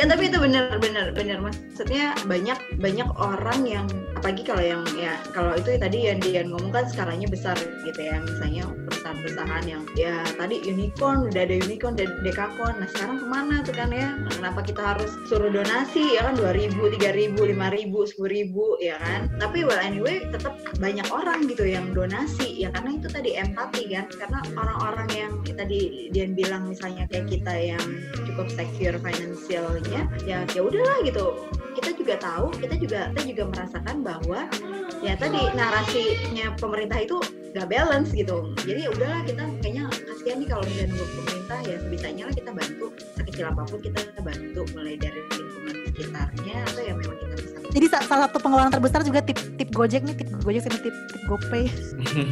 kan 0.00 0.08
tapi 0.08 0.32
itu 0.32 0.40
bener 0.40 0.80
bener 0.80 1.12
bener 1.12 1.44
maksudnya 1.44 2.16
banyak 2.24 2.56
banyak 2.80 3.04
orang 3.20 3.68
yang 3.68 3.84
apalagi 4.16 4.48
kalau 4.48 4.64
yang 4.64 4.80
ya 4.96 5.20
kalau 5.36 5.52
itu 5.52 5.76
tadi 5.76 6.08
yang 6.08 6.16
dia 6.24 6.40
ngomong 6.40 6.72
kan 6.72 6.88
skalanya 6.88 7.28
besar 7.28 7.52
gitu 7.84 8.00
ya. 8.00 8.16
Misalnya 8.24 8.64
perusahaan-perusahaan 8.88 9.64
yang 9.68 9.84
ya 10.00 10.24
tadi 10.40 10.64
unicorn 10.64 11.28
udah 11.28 11.44
ada 11.44 11.56
unicorn 11.60 12.00
dan 12.00 12.16
dekakon 12.24 12.80
nah 12.80 12.88
sekarang 12.96 13.20
ke 13.20 13.26
mana 13.28 13.60
tuh 13.60 13.76
kan 13.76 13.92
ya? 13.92 14.16
Kenapa 14.32 14.64
kita 14.64 14.80
harus 14.80 15.12
suruh 15.28 15.52
donasi? 15.52 16.16
Ya 16.16 16.32
kan 16.32 16.40
2000 16.40 16.96
3000 16.96 17.36
5000 17.36 17.92
10000 18.16 18.80
ya 18.80 18.96
kan? 18.96 19.20
Tapi 19.36 19.68
well 19.68 19.80
anyway 19.84 20.24
tetap 20.32 20.56
banyak 20.80 21.04
orang 21.12 21.44
gitu 21.44 21.68
yang 21.68 21.92
donasi. 21.92 22.56
Ya 22.56 22.72
karena 22.72 22.96
itu 22.96 23.08
tadi 23.12 23.36
empati 23.36 23.84
kan? 23.92 24.08
Karena 24.08 24.40
orang-orang 24.56 25.09
yang 25.12 25.32
tadi 25.44 26.10
Dian 26.14 26.32
bilang 26.32 26.70
misalnya 26.70 27.04
kayak 27.10 27.28
kita 27.28 27.54
yang 27.54 27.84
cukup 28.26 28.48
secure 28.52 28.96
finansialnya 28.98 30.08
ya 30.24 30.46
ya 30.50 30.60
udahlah 30.60 31.04
gitu. 31.04 31.48
Kita 31.76 31.94
juga 31.94 32.14
tahu 32.18 32.50
kita 32.58 32.74
juga 32.80 33.00
kita 33.14 33.22
juga 33.30 33.44
merasakan 33.52 33.96
bahwa 34.02 34.40
ya 35.00 35.14
tadi 35.16 35.40
narasinya 35.56 36.54
pemerintah 36.58 36.98
itu 37.00 37.16
gak 37.54 37.68
balance 37.70 38.10
gitu. 38.14 38.54
Jadi 38.62 38.86
ya 38.86 38.90
udahlah 38.94 39.20
kita 39.26 39.44
kayaknya 39.60 39.84
kasihan 39.90 40.36
nih 40.40 40.48
kalau 40.48 40.62
misalnya 40.66 40.88
nunggu 40.94 41.06
pemerintah 41.18 41.58
ya 41.66 41.76
sebisanya 41.82 42.22
lah 42.30 42.34
kita 42.34 42.50
bantu 42.54 42.86
sekecil 43.18 43.44
apa 43.50 43.62
pun 43.66 43.78
kita 43.82 44.00
bantu 44.22 44.60
mulai 44.76 44.94
dari 44.96 45.20
lingkungan 45.34 45.76
sekitarnya 45.90 46.56
atau 46.70 46.82
ya 46.84 46.94
memang 46.94 47.18
kita 47.18 47.34
bisa 47.40 47.59
jadi 47.70 47.86
sa- 47.86 48.06
salah 48.06 48.26
satu 48.28 48.38
pengeluaran 48.42 48.72
terbesar 48.72 49.00
juga 49.06 49.20
tip 49.22 49.38
tip 49.56 49.70
Gojek 49.70 50.02
nih 50.02 50.14
tip 50.18 50.28
Gojek 50.42 50.62
sama 50.66 50.78
tip 50.82 50.94
tip 50.94 51.22
GoPay 51.26 51.64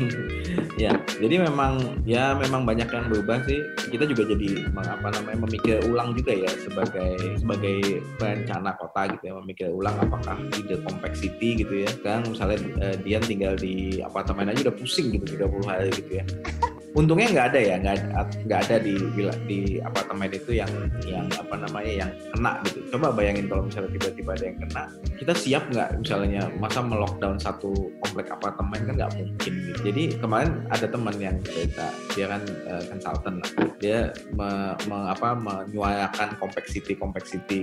ya, 0.84 0.94
jadi 1.18 1.42
memang 1.42 2.02
ya 2.06 2.38
memang 2.38 2.62
banyak 2.62 2.86
yang 2.88 3.06
berubah 3.10 3.42
sih. 3.44 3.66
Kita 3.90 4.06
juga 4.06 4.30
jadi 4.30 4.68
apa 4.70 5.10
namanya 5.10 5.38
memikir 5.44 5.82
ulang 5.90 6.14
juga 6.14 6.32
ya 6.34 6.50
sebagai 6.62 7.18
sebagai 7.38 8.02
perencana 8.16 8.78
kota 8.78 9.10
gitu 9.16 9.24
ya, 9.30 9.34
memikir 9.42 9.68
ulang 9.74 9.98
apakah 9.98 10.38
ide 10.54 10.78
compact 10.86 11.18
city 11.18 11.58
gitu 11.58 11.84
ya. 11.84 11.90
Kan 12.06 12.26
misalnya 12.30 12.58
eh, 12.80 12.96
Dian 13.02 13.22
tinggal 13.26 13.58
di 13.58 13.98
apartemen 14.00 14.50
aja 14.50 14.70
udah 14.70 14.76
pusing 14.78 15.10
gitu 15.14 15.38
30 15.38 15.66
hari 15.66 15.90
gitu 15.92 16.12
ya. 16.22 16.24
Untungnya 16.96 17.28
nggak 17.30 17.46
ada 17.52 17.60
ya, 17.60 17.74
nggak 17.78 17.96
nggak 18.48 18.60
ada 18.68 18.76
di 18.80 18.94
di 19.44 19.58
apartemen 19.84 20.32
itu 20.32 20.56
yang 20.56 20.70
yang 21.04 21.28
apa 21.36 21.54
namanya 21.60 22.06
yang 22.06 22.10
kena 22.32 22.52
gitu. 22.64 22.78
Coba 22.96 23.12
bayangin 23.12 23.46
kalau 23.46 23.68
misalnya 23.68 23.90
tiba-tiba 23.96 24.30
ada 24.34 24.44
yang 24.48 24.58
kena, 24.64 24.84
kita 25.20 25.32
siap 25.36 25.62
nggak 25.68 25.88
misalnya 26.00 26.42
masa 26.56 26.80
melockdown 26.80 27.36
satu 27.36 27.92
komplek 28.00 28.32
apartemen 28.32 28.80
kan 28.88 28.94
nggak 28.96 29.12
mungkin 29.20 29.52
gitu. 29.68 29.80
Jadi 29.92 30.02
kemarin 30.16 30.64
ada 30.72 30.86
teman 30.88 31.16
yang 31.20 31.36
cerita 31.44 31.86
dia 32.16 32.26
kan 32.30 32.42
eh, 32.46 32.82
consultant 32.88 33.36
lah. 33.44 33.50
Dia 33.78 33.98
me, 34.34 34.74
me- 34.90 35.08
apa 35.08 35.38
menyuarakan 35.38 36.34
compact 36.42 36.66
city 36.72 36.98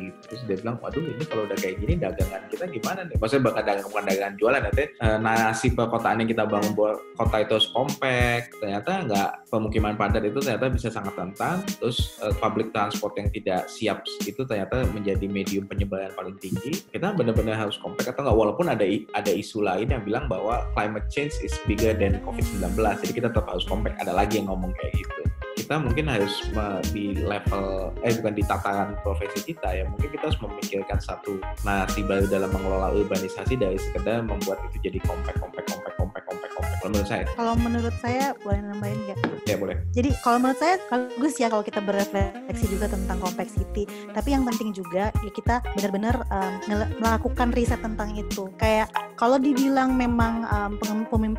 gitu. 0.09 0.19
Terus 0.31 0.41
dia 0.47 0.57
bilang, 0.63 0.79
waduh 0.79 1.03
ini 1.03 1.25
kalau 1.27 1.43
udah 1.43 1.57
kayak 1.59 1.81
gini 1.83 1.99
dagangan 1.99 2.41
kita 2.47 2.65
gimana 2.71 3.03
nih? 3.03 3.17
Maksudnya 3.19 3.43
bakal 3.51 3.61
dagang 3.67 3.87
bukan 3.91 4.05
dagangan 4.07 4.35
jualan 4.39 4.61
nanti 4.63 4.83
eh, 4.87 5.17
narasi 5.19 5.67
perkotaan 5.75 6.23
yang 6.23 6.29
kita 6.29 6.43
bangun 6.47 6.71
buat 6.71 6.95
kota 7.19 7.37
itu 7.43 7.53
harus. 7.59 8.47
Ternyata 8.63 8.91
nggak 9.05 9.14
pemukiman 9.49 9.95
padat 9.95 10.23
itu 10.27 10.39
ternyata 10.41 10.67
bisa 10.71 10.89
sangat 10.91 11.15
rentan. 11.15 11.63
Terus 11.79 12.19
eh, 12.21 12.33
public 12.37 12.71
transport 12.75 13.15
yang 13.15 13.29
tidak 13.31 13.67
siap 13.71 14.03
itu 14.23 14.41
ternyata 14.43 14.83
menjadi 14.91 15.25
medium 15.25 15.65
penyebaran 15.65 16.11
paling 16.13 16.35
tinggi. 16.41 16.85
Kita 16.89 17.15
benar-benar 17.15 17.67
harus 17.67 17.79
compact 17.79 18.11
atau 18.11 18.27
nggak? 18.27 18.37
Walaupun 18.37 18.65
ada 18.71 18.85
ada 19.15 19.31
isu 19.31 19.63
lain 19.63 19.91
yang 19.91 20.03
bilang 20.03 20.25
bahwa 20.27 20.67
climate 20.75 21.07
change 21.09 21.33
is 21.41 21.55
bigger 21.65 21.95
than 21.95 22.19
COVID-19. 22.23 22.75
Jadi 22.75 23.13
kita 23.13 23.27
tetap 23.31 23.47
harus 23.47 23.65
compact. 23.65 23.97
Ada 24.01 24.11
lagi 24.11 24.41
yang 24.41 24.51
ngomong 24.51 24.75
kayak 24.77 24.93
gitu. 24.99 25.21
Kita 25.55 25.81
mungkin 25.81 26.05
harus 26.11 26.45
di 26.93 27.17
level 27.17 27.95
eh 28.05 28.13
bukan 28.21 28.33
di 28.37 28.43
tataran 28.45 28.93
profesi 29.01 29.53
kita 29.53 29.69
ya 29.73 29.83
mungkin 29.89 30.13
kita 30.13 30.29
harus 30.29 30.39
memikirkan 30.43 30.99
satu 31.01 31.41
narasi 31.65 32.05
baru 32.05 32.29
dalam 32.29 32.53
mengelola 32.53 32.93
urbanisasi 32.93 33.57
dari 33.57 33.79
sekedar 33.81 34.21
membuat 34.21 34.61
itu 34.69 34.91
jadi 34.91 34.99
compact 35.03 35.41
compact 35.41 35.67
compact 35.73 35.95
compact 35.97 36.25
compact 36.29 36.53
Kalau 36.55 36.91
menurut 36.93 37.07
saya 37.09 37.25
kalau 37.33 37.53
menurut 37.57 37.95
saya 37.97 38.25
boleh 38.45 38.61
nambahin 38.61 39.01
nggak 39.13 39.45
ya 39.45 39.55
boleh 39.61 39.77
Jadi 39.93 40.09
kalau 40.25 40.37
menurut 40.41 40.59
saya 40.59 40.75
bagus 40.89 41.33
ya 41.37 41.47
kalau 41.47 41.63
kita 41.63 41.79
berefleksi 41.79 42.65
juga 42.67 42.89
tentang 42.89 43.17
complexity. 43.21 43.83
Tapi 44.11 44.29
yang 44.33 44.43
penting 44.43 44.73
juga 44.73 45.13
ya 45.13 45.31
kita 45.31 45.61
benar-benar 45.77 46.15
um, 46.33 46.53
melakukan 46.99 47.53
riset 47.53 47.79
tentang 47.79 48.11
itu. 48.17 48.49
Kayak 48.57 48.89
kalau 49.15 49.39
dibilang 49.39 49.95
memang 49.95 50.43
um, 50.51 50.71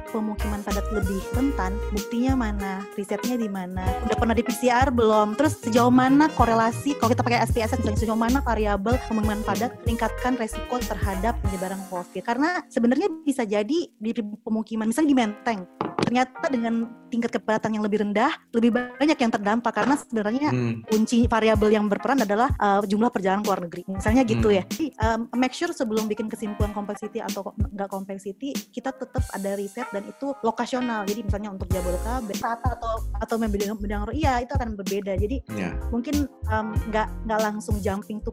pemukiman 0.08 0.60
padat 0.64 0.86
lebih 0.96 1.20
rentan, 1.36 1.76
buktinya 1.92 2.32
mana? 2.32 2.72
Risetnya 2.96 3.36
di 3.36 3.48
mana? 3.52 3.84
Udah 4.08 4.16
pernah 4.16 4.32
di 4.32 4.40
PCR 4.40 4.88
belum? 4.88 5.36
Terus 5.36 5.60
sejauh 5.60 5.92
mana 5.92 6.32
korelasi 6.32 6.96
kalau 6.96 7.12
kita 7.12 7.22
pakai 7.22 7.44
SPSS 7.44 7.84
misalnya 7.84 8.00
sejauh 8.00 8.18
mana 8.18 8.40
variabel 8.40 8.96
pemukiman 9.08 9.44
padat 9.44 9.76
meningkatkan 9.84 10.40
resiko 10.40 10.80
terhadap 10.80 11.36
penyebaran 11.44 11.80
COVID? 11.92 12.24
Karena 12.24 12.64
sebenarnya 12.72 13.12
bisa 13.20 13.44
jadi 13.44 13.92
di 13.92 14.10
pemukiman 14.40 14.88
misalnya 14.88 15.12
di 15.12 15.18
Menteng 15.20 15.60
ternyata 16.06 16.46
dengan 16.46 16.86
tingkat 17.10 17.34
kepadatan 17.34 17.74
yang 17.74 17.82
lebih 17.82 18.06
rendah 18.06 18.30
lebih 18.54 18.70
banyak 18.70 19.18
yang 19.18 19.32
terdampak 19.32 19.74
karena 19.74 19.98
sebenarnya 19.98 20.48
Hmm, 20.56 20.86
kunci 20.86 21.26
variabel 21.26 21.74
yang 21.74 21.90
berperan 21.90 22.22
adalah 22.22 22.54
uh, 22.62 22.78
jumlah 22.86 23.10
perjalanan 23.10 23.42
ke 23.42 23.48
luar 23.50 23.60
negeri 23.66 23.82
misalnya 23.90 24.22
gitu 24.22 24.46
Hmm. 24.46 24.58
ya 24.62 24.64
Jadi, 24.70 24.86
um, 25.02 25.20
make 25.34 25.50
sure 25.50 25.72
sebelum 25.74 26.06
bikin 26.06 26.30
kesimpulan 26.30 26.70
complexity 26.70 27.18
atau 27.18 27.50
nggak 27.72 27.88
complexity 27.90 28.52
kita 28.70 28.90
tetap 28.92 29.22
ada 29.32 29.54
riset 29.54 29.86
dan 29.90 30.04
itu 30.04 30.32
lokasional 30.42 31.02
jadi 31.04 31.20
misalnya 31.22 31.50
untuk 31.54 31.68
Jabodetabek 31.70 32.38
Tata 32.38 32.76
atau 32.76 32.94
atau 33.16 33.34
bidang 33.38 33.78
bidang 33.78 34.02
iya 34.12 34.42
itu 34.42 34.52
akan 34.52 34.74
berbeda 34.74 35.16
jadi 35.16 35.36
ya. 35.54 35.70
mungkin 35.88 36.26
um, 36.50 36.74
nggak 36.90 37.08
nggak 37.24 37.40
langsung 37.40 37.78
jumping 37.80 38.20
to 38.20 38.30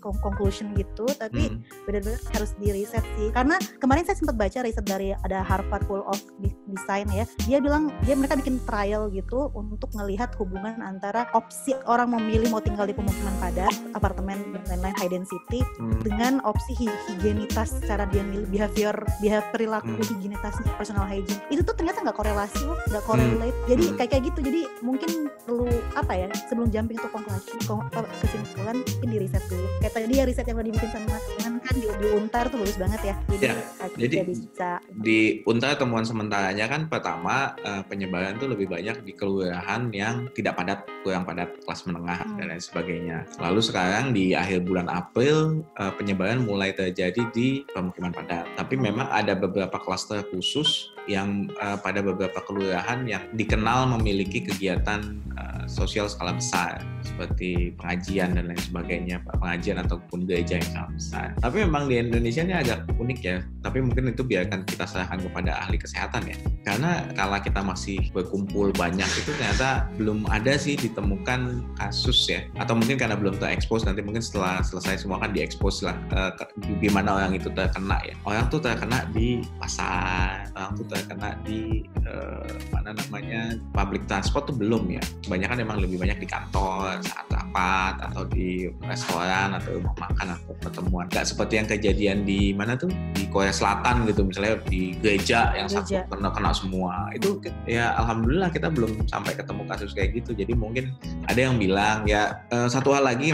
conclusion 0.00 0.72
gitu 0.74 1.04
tapi 1.16 1.42
Hmm. 1.42 1.58
benar-benar 1.84 2.20
harus 2.32 2.54
di 2.56 2.70
riset 2.70 3.02
sih 3.18 3.28
karena 3.34 3.58
kemarin 3.76 4.06
saya 4.06 4.14
sempat 4.14 4.38
baca 4.38 4.62
riset 4.62 4.86
dari 4.86 5.10
ada 5.12 5.42
Harvard 5.42 5.82
School 5.84 6.06
of 6.06 6.20
Design 6.68 7.10
ya 7.10 7.24
dia 7.44 7.58
bilang 7.58 7.90
dia 8.02 8.14
mereka 8.14 8.38
bikin 8.38 8.62
trial 8.64 9.10
gitu 9.10 9.50
untuk 9.52 9.90
ngelihat 9.92 10.32
hubungan 10.38 10.78
antara 10.80 11.26
opsi 11.32 11.74
orang 11.84 12.14
memilih 12.14 12.48
mau 12.48 12.62
tinggal 12.62 12.86
di 12.86 12.94
pemukiman 12.94 13.34
padat 13.38 13.74
apartemen 13.92 14.38
dan 14.54 14.62
lain-lain 14.70 14.96
high 14.96 15.10
density 15.10 15.60
Hmm. 15.76 15.98
dengan 16.00 16.32
opsi 16.42 16.72
hi- 16.76 17.00
higienitas 17.08 17.80
cara 17.82 18.06
dia 18.06 18.22
milih 18.22 18.46
behavior 18.72 18.96
behavior 19.20 19.44
perilaku 19.52 19.92
Hmm. 19.92 20.00
higienitasnya 20.02 20.72
personal 20.74 21.04
hygiene 21.04 21.40
itu 21.48 21.60
tuh 21.60 21.74
ternyata 21.74 22.00
nggak 22.00 22.16
korelasi 22.16 22.60
loh 22.64 22.78
nggak 22.86 23.04
correlate 23.04 23.58
jadi 23.66 23.84
Hmm. 23.84 23.96
kayak 23.96 24.10
kayak 24.10 24.24
gitu 24.28 24.38
jadi 24.42 24.60
mungkin 24.80 25.10
perlu 25.42 25.66
apa 25.92 26.12
ya 26.14 26.26
sebelum 26.46 26.68
jumping 26.70 26.96
to 26.96 27.08
conclusion 27.08 27.58
kon- 27.62 27.84
apa, 27.84 28.08
kesimpulan 28.20 28.76
mungkin 28.78 29.08
di 29.10 29.18
riset 29.20 29.44
dulu 29.46 29.66
kayak 29.78 29.92
tadi 29.92 30.14
ya 30.14 30.24
riset 30.24 30.44
yang 30.44 30.56
udah 30.56 30.66
dibikin 30.66 30.90
sama 30.90 31.16
teman 31.36 31.52
kan 31.60 31.74
di, 31.74 31.86
di 31.86 32.08
untar 32.10 32.44
tuh 32.46 32.58
bagus 32.58 32.76
banget 32.76 33.00
ya 33.04 33.14
jadi 33.28 33.40
Ya, 33.42 33.54
jadi- 33.98 34.18
bisa 34.24 34.70
di 34.88 35.18
Unta 35.44 35.74
temuan 35.74 36.02
sementaranya 36.02 36.64
kan 36.66 36.86
pertama 36.86 37.52
eh, 37.58 37.82
penyebaran 37.84 38.34
itu 38.34 38.46
lebih 38.46 38.66
banyak 38.66 39.02
di 39.02 39.12
kelurahan 39.12 39.90
yang 39.90 40.30
tidak 40.32 40.54
padat, 40.54 40.80
kurang 41.02 41.22
padat 41.22 41.50
kelas 41.60 41.84
menengah 41.84 42.22
Hmm. 42.22 42.38
dan 42.38 42.46
lain 42.48 42.62
sebagainya. 42.62 43.18
Lalu 43.36 43.60
sekarang 43.60 44.04
di 44.10 44.32
akhir 44.32 44.62
bulan 44.62 44.86
April 44.86 45.60
eh, 45.74 45.92
penyebaran 45.92 46.42
mulai 46.42 46.70
terjadi 46.70 47.26
di 47.28 47.66
pemukiman 47.66 48.10
padat. 48.10 48.46
Tapi 48.62 48.78
memang 48.78 49.10
ada 49.10 49.34
beberapa 49.34 49.74
klaster 49.82 50.22
khusus 50.30 50.94
yang 51.10 51.50
eh, 51.58 51.78
pada 51.82 51.98
beberapa 51.98 52.38
kelurahan 52.46 53.02
yang 53.10 53.26
dikenal 53.34 53.90
memiliki 53.98 54.38
kegiatan 54.38 55.18
eh, 55.34 55.66
sosial 55.66 56.06
skala 56.06 56.38
besar 56.38 56.78
seperti 57.02 57.74
pengajian 57.82 58.38
dan 58.38 58.54
lain 58.54 58.62
sebagainya, 58.62 59.18
pengajian 59.26 59.82
ataupun 59.82 60.30
gereja 60.30 60.62
yang 60.62 60.70
sangat 60.70 60.90
besar. 60.94 61.26
Tapi 61.42 61.56
memang 61.66 61.90
di 61.90 61.98
Indonesia 61.98 62.46
ini 62.46 62.54
agak 62.54 62.86
unik 62.94 63.18
ya. 63.18 63.42
Tapi 63.66 63.82
mungkin 63.82 64.14
itu 64.14 64.22
biarkan 64.22 64.62
kita 64.62 64.86
serahkan 64.86 65.18
kepada 65.26 65.66
ahli 65.66 65.82
kesehatan 65.82 66.30
ya. 66.30 66.38
Karena 66.62 67.02
kalau 67.18 67.42
kita 67.42 67.58
masih 67.58 67.98
berkumpul 68.14 68.70
banyak 68.78 69.06
itu 69.18 69.34
ternyata 69.34 69.90
belum 69.98 70.30
ada 70.30 70.54
sih 70.54 70.78
ditemukan 70.78 71.66
kasus 71.82 72.30
ya. 72.30 72.46
Atau 72.54 72.78
mungkin 72.78 72.94
karena 72.94 73.18
belum 73.18 73.42
terekspos 73.42 73.82
nanti 73.82 74.06
mungkin 74.06 74.22
setelah 74.22 74.62
selesai 74.62 75.02
semua 75.02 75.18
kan 75.18 75.34
diekspos 75.34 75.82
lah 75.82 75.98
eh, 76.14 76.30
ke- 76.38 76.54
di 76.78 76.86
mana 76.94 77.18
orang 77.18 77.34
itu 77.34 77.50
terkena 77.50 77.98
ya. 78.06 78.14
Orang 78.22 78.46
tuh 78.52 78.60
terkena 78.60 79.08
di 79.16 79.40
pasar, 79.56 80.44
orang 80.52 80.76
tuh 80.76 80.84
terkena 80.92 81.32
di 81.40 81.88
eh, 82.04 82.52
mana 82.68 82.92
namanya 82.92 83.56
public 83.72 84.04
transport 84.04 84.44
tuh 84.44 84.56
belum 84.60 84.92
ya. 84.92 85.02
Kebanyakan 85.24 85.56
memang 85.64 85.80
lebih 85.80 85.96
banyak 85.96 86.20
di 86.20 86.28
kantor 86.28 87.00
saat 87.00 87.32
tempat 87.32 88.12
atau 88.12 88.28
di 88.28 88.68
restoran 88.84 89.56
atau 89.56 89.80
rumah 89.80 89.96
makan 89.96 90.36
atau 90.36 90.52
pertemuan. 90.60 91.08
Gak 91.08 91.32
seperti 91.32 91.64
yang 91.64 91.68
kejadian 91.68 92.18
di 92.28 92.52
mana 92.52 92.76
tuh 92.76 92.92
di 93.16 93.24
Korea 93.32 93.56
Selatan 93.56 94.04
gitu 94.04 94.28
misalnya 94.28 94.60
di 94.68 94.92
gereja 95.00 95.56
yang 95.56 95.72
satu 95.72 95.96
Gereja. 95.96 96.12
kena 96.12 96.28
kena 96.36 96.52
semua. 96.52 97.08
Itu 97.16 97.40
ya 97.64 97.96
alhamdulillah 97.96 98.52
kita 98.52 98.68
belum 98.68 99.08
sampai 99.08 99.32
ketemu 99.32 99.64
kasus 99.64 99.96
kayak 99.96 100.20
gitu. 100.20 100.36
Jadi 100.36 100.52
mungkin 100.52 100.92
ada 101.24 101.40
yang 101.40 101.56
bilang 101.56 102.04
ya 102.04 102.44
eh, 102.52 102.68
satu 102.68 102.92
hal 102.92 103.08
lagi 103.08 103.32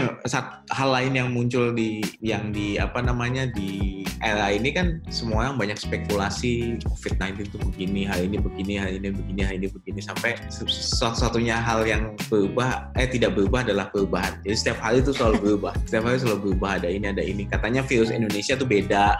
hal 0.71 0.89
lain 0.95 1.13
yang 1.19 1.29
muncul 1.35 1.75
di 1.75 1.99
yang 2.23 2.55
di 2.55 2.79
apa 2.79 3.03
namanya 3.03 3.51
di 3.51 4.03
era 4.23 4.51
ini 4.51 4.69
kan 4.71 4.99
semua 5.09 5.49
orang 5.49 5.57
banyak 5.57 5.77
spekulasi 5.77 6.77
COVID-19 6.85 7.49
itu 7.49 7.57
begini, 7.61 8.05
hal 8.05 8.21
ini 8.21 8.37
begini, 8.37 8.77
hal 8.77 8.93
ini 8.93 9.09
begini, 9.09 9.41
hal 9.41 9.53
ini 9.57 9.67
begini 9.67 9.99
sampai 9.99 10.37
satu-satunya 10.49 11.57
hal 11.57 11.83
yang 11.83 12.13
berubah 12.29 12.93
eh 12.93 13.09
tidak 13.09 13.33
berubah 13.33 13.65
adalah 13.65 13.89
perubahan. 13.89 14.37
Jadi 14.45 14.55
setiap 14.55 14.79
hari 14.79 15.01
itu 15.01 15.11
selalu 15.11 15.35
berubah. 15.43 15.73
setiap 15.89 16.05
hari 16.05 16.17
selalu 16.21 16.39
berubah 16.49 16.69
ada 16.81 16.87
ini 16.87 17.05
ada 17.09 17.23
ini. 17.25 17.43
Katanya 17.49 17.81
virus 17.83 18.13
Indonesia 18.13 18.53
tuh 18.53 18.69
beda 18.69 19.17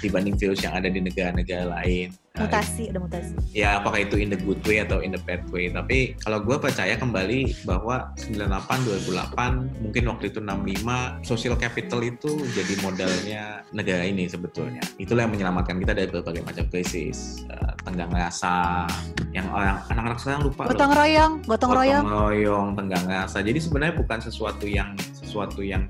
dibanding 0.00 0.38
virus 0.38 0.62
yang 0.62 0.74
ada 0.78 0.86
di 0.86 1.02
negara-negara 1.02 1.66
lain. 1.82 2.14
Nah, 2.34 2.50
mutasi 2.50 2.90
udah 2.90 2.98
mutasi. 2.98 3.30
Ya 3.54 3.78
apakah 3.78 4.02
itu 4.02 4.18
in 4.18 4.26
the 4.26 4.34
good 4.34 4.58
way 4.66 4.82
atau 4.82 4.98
in 4.98 5.14
the 5.14 5.22
bad 5.22 5.46
way. 5.54 5.70
Tapi 5.70 6.18
kalau 6.18 6.42
gue 6.42 6.58
percaya 6.58 6.98
kembali 6.98 7.62
bahwa 7.62 8.10
98 8.18 9.06
2008 9.06 9.78
mungkin 9.78 10.02
waktu 10.10 10.34
itu 10.34 10.42
65 10.42 11.22
social 11.22 11.54
capital 11.54 12.02
itu 12.02 12.34
jadi 12.58 12.74
modalnya 12.82 13.62
negara 13.70 14.02
ini 14.02 14.26
sebetulnya. 14.26 14.82
Itulah 14.98 15.30
yang 15.30 15.32
menyelamatkan 15.38 15.78
kita 15.78 15.94
dari 15.94 16.10
berbagai 16.10 16.42
macam 16.42 16.66
krisis 16.74 17.46
Eh, 17.46 17.72
tenggang 17.86 18.10
rasa 18.10 18.82
yang 19.30 19.46
orang 19.54 19.78
anak-anak 19.86 20.18
sekarang 20.18 20.42
lupa 20.50 20.66
gotong 20.66 20.90
royong 20.90 21.32
gotong 21.46 21.70
royong. 21.70 22.02
royong 22.02 22.68
tenggang 22.74 23.06
rasa. 23.06 23.46
Jadi 23.46 23.62
sebenarnya 23.62 23.94
bukan 23.94 24.18
sesuatu 24.18 24.66
yang 24.66 24.90
sesuatu 25.34 25.66
yang 25.66 25.82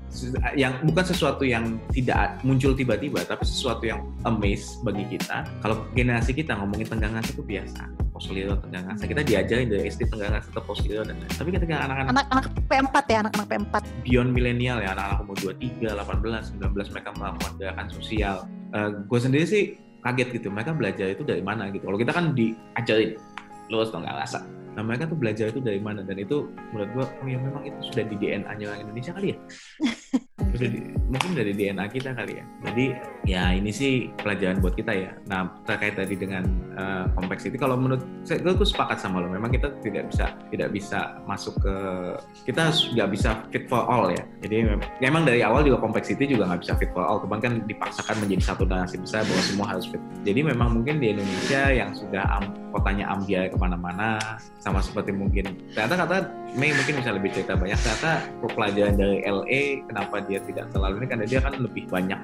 yang 0.57 0.73
bukan 0.81 1.05
sesuatu 1.05 1.43
yang 1.45 1.77
tidak 1.93 2.41
muncul 2.41 2.73
tiba-tiba 2.73 3.21
tapi 3.29 3.45
sesuatu 3.45 3.85
yang 3.85 4.01
amaze 4.25 4.81
bagi 4.81 5.05
kita 5.13 5.45
kalau 5.61 5.85
generasi 5.93 6.33
kita 6.33 6.57
ngomongin 6.57 6.89
tenggang 6.89 7.13
rasa 7.13 7.29
itu 7.29 7.45
biasa 7.45 7.85
posliro 8.09 8.57
tenggang 8.57 8.89
rasa 8.89 9.05
kita 9.05 9.21
diajarin 9.21 9.69
dari 9.69 9.85
SD 9.85 10.09
tenggang 10.09 10.33
rasa 10.33 10.49
ke 10.49 10.61
posliro 10.65 11.05
dan 11.05 11.21
lain 11.21 11.29
tapi 11.37 11.49
ketika 11.53 11.85
anak-anak 11.85 12.09
anak-anak 12.17 12.45
P4 12.65 12.95
ya 13.05 13.17
anak-anak 13.21 13.47
P4 13.53 13.73
beyond 14.01 14.29
milenial 14.33 14.81
ya 14.81 14.97
anak-anak 14.97 15.21
umur 15.21 15.37
23, 15.53 15.93
18, 15.93 16.57
19 16.57 16.93
mereka 16.93 17.09
melakukan 17.13 17.53
gerakan 17.61 17.87
sosial. 17.93 18.35
gue 19.07 19.19
sendiri 19.19 19.45
sih 19.47 19.63
kaget 20.05 20.37
gitu 20.37 20.47
mereka 20.53 20.75
belajar 20.77 21.09
itu 21.09 21.25
dari 21.25 21.41
mana 21.41 21.73
gitu. 21.73 21.89
Kalau 21.89 21.97
kita 21.97 22.11
kan 22.13 22.37
diajarin 22.37 23.17
lu 23.73 23.81
harus 23.81 23.89
nggak 23.89 24.17
rasa. 24.21 24.45
Nah 24.75 24.83
mereka 24.83 25.07
tuh 25.07 25.17
belajar 25.17 25.49
itu 25.49 25.63
dari 25.63 25.79
mana 25.79 26.03
dan 26.03 26.19
itu 26.19 26.51
menurut 26.75 26.89
gue 26.91 27.05
oh 27.07 27.27
ya 27.27 27.39
memang 27.39 27.63
itu 27.63 27.79
sudah 27.91 28.03
di 28.05 28.15
DNA-nya 28.19 28.65
orang 28.71 28.81
Indonesia 28.83 29.11
kali 29.15 29.27
ya. 29.33 29.37
Sudah 30.55 30.71
di- 30.71 30.91
mungkin 31.11 31.31
dari 31.35 31.51
DNA 31.51 31.83
kita 31.91 32.15
kali 32.15 32.39
ya. 32.39 32.45
Jadi 32.67 32.85
ya 33.27 33.43
ini 33.51 33.71
sih 33.71 34.07
pelajaran 34.19 34.59
buat 34.63 34.75
kita 34.75 34.91
ya. 34.91 35.11
Nah 35.27 35.51
terkait 35.67 35.95
tadi 35.99 36.15
dengan 36.15 36.43
uh, 36.75 37.07
complexity 37.11 37.55
kalau 37.59 37.75
menurut 37.75 38.03
saya 38.23 38.39
gue 38.39 38.55
gue 38.55 38.67
sepakat 38.67 38.99
sama 38.99 39.23
lo. 39.23 39.27
Memang 39.27 39.51
kita 39.51 39.71
tidak 39.83 40.11
bisa 40.11 40.31
tidak 40.51 40.69
bisa 40.71 41.19
masuk 41.27 41.55
ke 41.59 41.75
kita 42.47 42.71
nggak 42.71 43.09
bisa 43.11 43.29
fit 43.51 43.67
for 43.67 43.83
all 43.83 44.07
ya. 44.11 44.23
Jadi 44.43 44.63
mem- 44.63 44.83
memang 45.03 45.27
dari 45.27 45.43
awal 45.43 45.63
juga 45.63 45.79
complexity 45.79 46.23
juga 46.27 46.47
nggak 46.51 46.61
bisa 46.67 46.73
fit 46.79 46.91
for 46.95 47.03
all. 47.03 47.19
Kemarin 47.19 47.41
kan 47.43 47.53
dipaksakan 47.67 48.15
menjadi 48.23 48.43
satu 48.55 48.63
donasi 48.67 48.95
besar 48.99 49.27
bahwa 49.27 49.43
semua 49.43 49.67
harus 49.75 49.85
fit. 49.87 49.99
Jadi 50.23 50.39
memang 50.39 50.71
mungkin 50.79 50.99
di 51.03 51.15
Indonesia 51.15 51.67
yang 51.71 51.91
sudah 51.95 52.23
am- 52.31 52.55
kotanya 52.75 53.07
ambiar 53.07 53.47
ke 53.47 53.55
mana-mana, 53.55 54.19
sama 54.65 54.81
seperti 54.81 55.13
mungkin 55.13 55.45
ternyata 55.77 55.93
kata 55.93 56.17
Mei 56.55 56.71
mungkin 56.71 57.03
bisa 57.03 57.11
lebih 57.11 57.35
cerita 57.35 57.59
banyak. 57.59 57.75
Ternyata 57.75 58.11
pelajaran 58.55 58.95
dari 58.95 59.19
LA 59.27 59.83
kenapa 59.91 60.23
dia 60.23 60.39
tidak 60.39 60.71
terlalu 60.71 61.03
ini 61.03 61.07
karena 61.11 61.25
dia 61.27 61.39
kan 61.43 61.53
lebih 61.59 61.83
banyak 61.91 62.15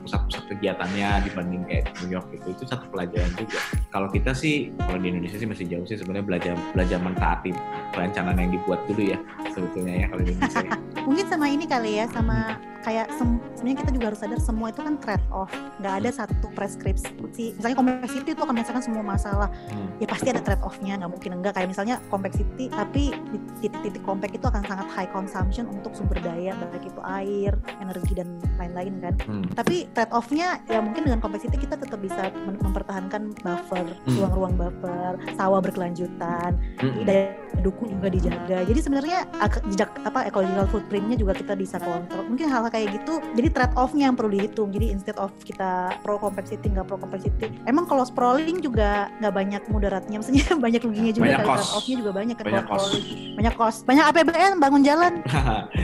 pusat-pusat 0.00 0.42
kegiatannya 0.56 1.28
dibanding 1.28 1.68
kayak 1.68 1.92
New 2.00 2.16
York 2.16 2.24
gitu. 2.32 2.56
Itu 2.56 2.64
satu 2.64 2.88
pelajaran 2.88 3.28
juga. 3.36 3.60
Kalau 3.92 4.08
kita 4.08 4.32
sih 4.32 4.72
kalau 4.88 4.96
di 4.96 5.12
Indonesia 5.12 5.36
sih 5.36 5.44
masih 5.44 5.68
jauh 5.68 5.84
sih 5.84 6.00
sebenarnya 6.00 6.24
belajar 6.24 6.54
belajar 6.72 6.98
mentaati 7.04 7.52
perencanaan 7.92 8.40
yang 8.40 8.50
dibuat 8.56 8.80
dulu 8.88 9.02
ya 9.04 9.18
sebetulnya 9.52 9.94
ya 10.00 10.06
kalau 10.08 10.22
di 10.24 10.32
Indonesia. 10.32 10.68
mungkin 11.06 11.26
sama 11.28 11.46
ini 11.52 11.64
kali 11.68 11.90
ya 12.00 12.08
sama 12.08 12.56
kayak 12.84 13.08
sem- 13.10 13.40
sebenarnya 13.54 13.78
kita 13.80 13.90
juga 13.90 14.06
harus 14.06 14.20
sadar 14.20 14.38
semua 14.38 14.68
itu 14.68 14.78
kan 14.78 14.94
trade 14.96 15.26
off 15.30 15.48
nggak 15.80 15.94
ada 15.98 16.10
satu 16.14 16.46
preskripsi 16.52 17.10
misalnya 17.56 17.76
complexity 17.76 18.30
itu 18.30 18.38
akan 18.38 18.52
menyelesaikan 18.52 18.82
semua 18.82 19.02
masalah 19.02 19.48
Hmm. 19.64 19.88
ya 19.96 20.06
pasti 20.06 20.28
ada 20.28 20.38
trade 20.38 20.60
offnya 20.60 20.94
nggak 20.94 21.10
mungkin 21.10 21.30
enggak 21.34 21.52
kayak 21.54 21.68
misalnya 21.68 21.96
complexity 22.06 22.68
tapi 22.68 23.02
di 23.30 23.38
titik-titik 23.60 24.04
kompleks 24.04 24.34
itu 24.34 24.44
akan 24.44 24.62
sangat 24.62 24.86
high 24.90 25.08
consumption 25.08 25.64
untuk 25.66 25.96
sumber 25.96 26.20
daya 26.20 26.52
baik 26.68 26.84
itu 26.84 27.00
air 27.02 27.52
energi 27.78 28.12
dan 28.14 28.28
lain-lain 28.54 28.94
kan 29.00 29.14
Hmm. 29.24 29.44
tapi 29.50 29.88
trade 29.90 30.12
offnya 30.12 30.60
ya 30.66 30.78
mungkin 30.78 31.04
dengan 31.04 31.18
complexity 31.18 31.56
kita 31.56 31.74
tetap 31.74 31.96
bisa 31.98 32.28
mem- 32.38 32.60
mempertahankan 32.60 33.32
buffer 33.40 33.86
Hmm. 34.04 34.14
ruang-ruang 34.14 34.54
buffer 34.54 35.12
sawah 35.34 35.58
berkelanjutan 35.58 36.52
Hmm. 36.78 37.02
daya 37.02 37.32
dukung 37.56 37.86
juga 37.88 38.10
dijaga. 38.10 38.66
Jadi 38.66 38.76
sebenarnya 38.76 39.30
ak- 39.32 39.62
jejak 39.70 39.88
apa 40.02 40.26
ecological 40.26 40.66
footprintnya 40.68 41.14
juga 41.14 41.32
kita 41.32 41.54
bisa 41.54 41.78
kontrol. 41.78 42.26
Mungkin 42.26 42.44
hal-hal 42.44 42.66
kayak 42.74 42.98
gitu. 42.98 43.22
Jadi 43.38 43.48
trade 43.54 43.74
offnya 43.78 44.10
yang 44.10 44.18
perlu 44.18 44.34
dihitung. 44.34 44.74
Jadi 44.74 44.86
instead 44.90 45.14
of 45.22 45.30
kita 45.46 45.94
pro 46.02 46.18
complexity 46.18 46.66
nggak 46.66 46.90
pro 46.90 46.98
complexity. 46.98 47.54
Emang 47.70 47.86
kalau 47.86 48.02
sprawling 48.02 48.58
juga 48.58 49.06
nggak 49.22 49.30
banyak 49.32 49.62
mudaratnya. 49.70 50.18
Maksudnya 50.18 50.42
banyak 50.66 50.82
ruginya 50.82 51.12
juga. 51.14 51.24
Banyak 51.30 51.46
cost. 51.46 51.54
trade 51.54 51.76
offnya 51.78 51.94
juga 52.02 52.10
banyak 52.10 52.34
kan 52.34 52.44
Banyak 52.50 52.66
cost. 52.66 52.90
Banyak 53.38 53.54
cost. 53.54 53.78
Banyak 53.86 54.04
APBN 54.10 54.52
bangun 54.58 54.82
jalan. 54.82 55.12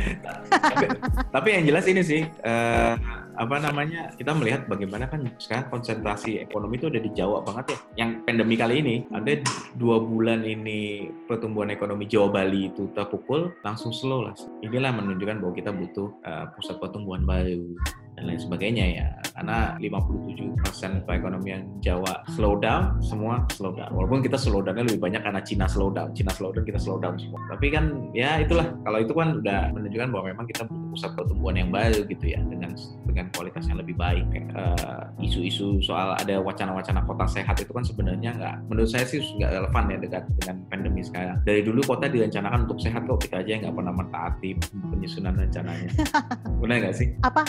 tapi, 0.51 0.86
tapi 1.30 1.49
yang 1.55 1.64
jelas 1.70 1.84
ini 1.86 2.03
sih 2.03 2.22
eh, 2.26 2.93
apa 3.41 3.57
namanya 3.57 4.12
kita 4.20 4.36
melihat 4.36 4.68
bagaimana 4.68 5.09
kan 5.09 5.24
sekarang 5.41 5.72
konsentrasi 5.72 6.45
ekonomi 6.45 6.76
itu 6.76 6.93
udah 6.93 7.01
di 7.01 7.11
Jawa 7.16 7.41
banget 7.41 7.72
ya. 7.72 7.78
Yang 8.05 8.11
pandemi 8.28 8.55
kali 8.61 8.74
ini 8.84 8.97
ada 9.16 9.32
dua 9.80 9.97
bulan 9.97 10.45
ini 10.45 11.09
pertumbuhan 11.24 11.72
ekonomi 11.72 12.05
Jawa 12.05 12.28
Bali 12.28 12.68
itu 12.68 12.93
terpukul 12.93 13.57
langsung 13.64 13.97
slow 13.97 14.28
lah. 14.28 14.36
Inilah 14.61 14.93
menunjukkan 14.93 15.41
bahwa 15.41 15.55
kita 15.57 15.72
butuh 15.72 16.09
eh, 16.20 16.45
pusat 16.53 16.76
pertumbuhan 16.76 17.24
baru 17.24 17.80
dan 18.21 18.29
lain 18.29 18.41
sebagainya 18.41 18.85
ya. 19.01 19.07
Karena 19.33 19.73
57% 19.81 21.09
perekonomian 21.09 21.81
Jawa 21.81 22.21
slow 22.37 22.61
down, 22.61 23.01
semua 23.01 23.49
slow 23.57 23.73
down. 23.73 23.89
Walaupun 23.97 24.21
kita 24.21 24.37
slow 24.37 24.61
downnya 24.61 24.85
lebih 24.85 25.01
banyak 25.01 25.25
karena 25.25 25.41
Cina 25.41 25.64
slow 25.64 25.89
down. 25.89 26.12
Cina 26.12 26.29
slow 26.37 26.53
down, 26.53 26.68
kita 26.68 26.77
slow 26.77 27.01
down 27.01 27.16
semua. 27.16 27.41
Tapi 27.49 27.73
kan 27.73 28.12
ya 28.12 28.37
itulah. 28.45 28.68
Kalau 28.85 28.99
itu 29.01 29.16
kan 29.16 29.41
udah 29.41 29.73
menunjukkan 29.73 30.09
bahwa 30.12 30.25
memang 30.29 30.45
kita 30.45 30.68
butuh 30.68 30.91
pusat 30.91 31.11
pertumbuhan 31.14 31.57
yang 31.57 31.71
baru 31.71 32.03
gitu 32.11 32.35
ya 32.35 32.43
dengan 32.51 32.75
dengan 33.07 33.27
kualitas 33.33 33.64
yang 33.71 33.79
lebih 33.79 33.95
baik. 33.95 34.27
Eh, 34.35 35.03
isu-isu 35.25 35.79
soal 35.81 36.18
ada 36.18 36.43
wacana-wacana 36.43 37.07
kota 37.07 37.25
sehat 37.31 37.57
itu 37.62 37.71
kan 37.71 37.87
sebenarnya 37.87 38.35
nggak, 38.35 38.55
menurut 38.66 38.91
saya 38.91 39.07
sih 39.07 39.23
nggak 39.23 39.51
relevan 39.55 39.85
ya 39.87 39.99
dengan 40.03 40.23
dengan 40.43 40.57
pandemi 40.68 41.01
sekarang. 41.07 41.39
Dari 41.47 41.62
dulu 41.62 41.81
kota 41.87 42.11
direncanakan 42.11 42.66
untuk 42.66 42.83
sehat 42.83 43.07
kok 43.07 43.23
kita 43.23 43.41
aja 43.41 43.51
yang 43.57 43.62
nggak 43.71 43.77
pernah 43.79 43.95
mentaati 43.95 44.51
penyusunan 44.91 45.35
rencananya. 45.39 45.91
Benar 46.62 46.77
nggak 46.85 46.97
sih? 46.99 47.09
Apa 47.23 47.47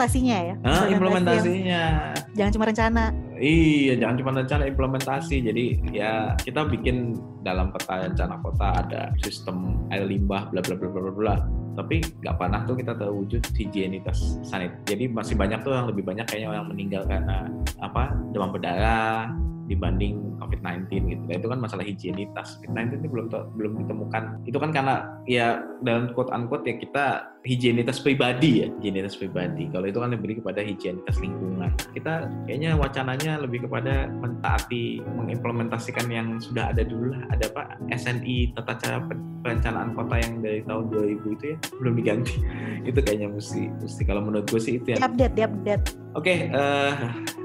implementasinya 0.00 0.38
ya? 0.40 0.54
Ah, 0.64 0.88
Implementasi 0.88 0.96
implementasinya. 0.96 1.82
yang- 1.84 2.28
Jangan 2.30 2.52
cuma 2.56 2.64
rencana. 2.66 3.04
Iya, 3.36 3.92
jangan 3.96 4.16
cuma 4.16 4.30
rencana 4.34 4.62
implementasi. 4.64 5.36
Jadi 5.42 5.64
ya 5.92 6.12
kita 6.38 6.60
bikin 6.64 7.12
dalam 7.40 7.68
peta 7.68 8.04
rencana 8.04 8.40
kota 8.40 8.68
ada 8.80 9.02
sistem 9.20 9.76
air 9.88 10.04
limbah, 10.06 10.48
bla 10.48 10.60
bla 10.60 10.76
bla 10.76 10.88
bla 10.88 11.12
bla. 11.12 11.36
Tapi 11.74 12.02
nggak 12.22 12.36
pernah 12.36 12.60
tuh 12.66 12.76
kita 12.76 12.92
terwujud 12.96 13.42
higienitas 13.54 14.40
sanit. 14.42 14.74
Jadi 14.86 15.10
masih 15.10 15.34
banyak 15.38 15.62
tuh 15.62 15.72
yang 15.74 15.88
lebih 15.88 16.04
banyak 16.04 16.26
kayaknya 16.26 16.48
orang 16.56 16.68
meninggal 16.70 17.02
karena 17.06 17.46
apa 17.80 18.14
demam 18.34 18.50
berdarah 18.52 19.30
dibanding 19.70 20.34
COVID-19 20.42 20.90
gitu. 21.14 21.22
Nah, 21.30 21.36
itu 21.38 21.46
kan 21.46 21.58
masalah 21.62 21.86
higienitas. 21.86 22.58
COVID-19 22.66 22.98
ini 22.98 23.06
belum 23.06 23.26
belum 23.54 23.72
ditemukan. 23.86 24.22
Itu 24.50 24.58
kan 24.58 24.74
karena 24.74 25.06
ya 25.30 25.62
dalam 25.86 26.10
quote 26.10 26.34
unquote 26.34 26.66
ya 26.66 26.74
kita 26.74 27.30
higienitas 27.46 28.02
pribadi 28.02 28.66
ya, 28.66 28.68
higienitas 28.82 29.14
pribadi. 29.14 29.70
Kalau 29.70 29.86
itu 29.86 30.02
kan 30.02 30.10
lebih 30.10 30.42
kepada 30.42 30.60
higienitas 30.66 31.22
lingkungan. 31.22 31.70
Kita 31.94 32.26
kayaknya 32.50 32.74
wacananya 32.74 33.38
lebih 33.46 33.70
kepada 33.70 34.10
mentaati, 34.10 34.98
mengimplementasikan 35.06 36.10
yang 36.10 36.42
sudah 36.42 36.74
ada 36.74 36.82
dulu 36.82 37.14
lah. 37.14 37.22
Ada 37.30 37.46
apa? 37.54 37.62
SNI 37.94 38.58
tata 38.58 38.74
cara 38.74 38.98
perencanaan 39.40 39.94
kota 39.94 40.18
yang 40.18 40.42
dari 40.42 40.60
tahun 40.66 40.90
2000 40.92 41.36
itu 41.38 41.44
ya 41.54 41.58
belum 41.80 41.94
diganti. 41.98 42.34
itu 42.88 42.98
kayaknya 43.04 43.28
mesti 43.28 43.68
mesti 43.80 44.02
kalau 44.08 44.24
menurut 44.24 44.48
gue 44.48 44.60
sih 44.60 44.80
itu 44.80 44.96
yang 44.96 45.00
Diupdate, 45.00 45.34
diupdate. 45.36 45.84
Oke, 46.18 46.50
eh, 46.50 46.92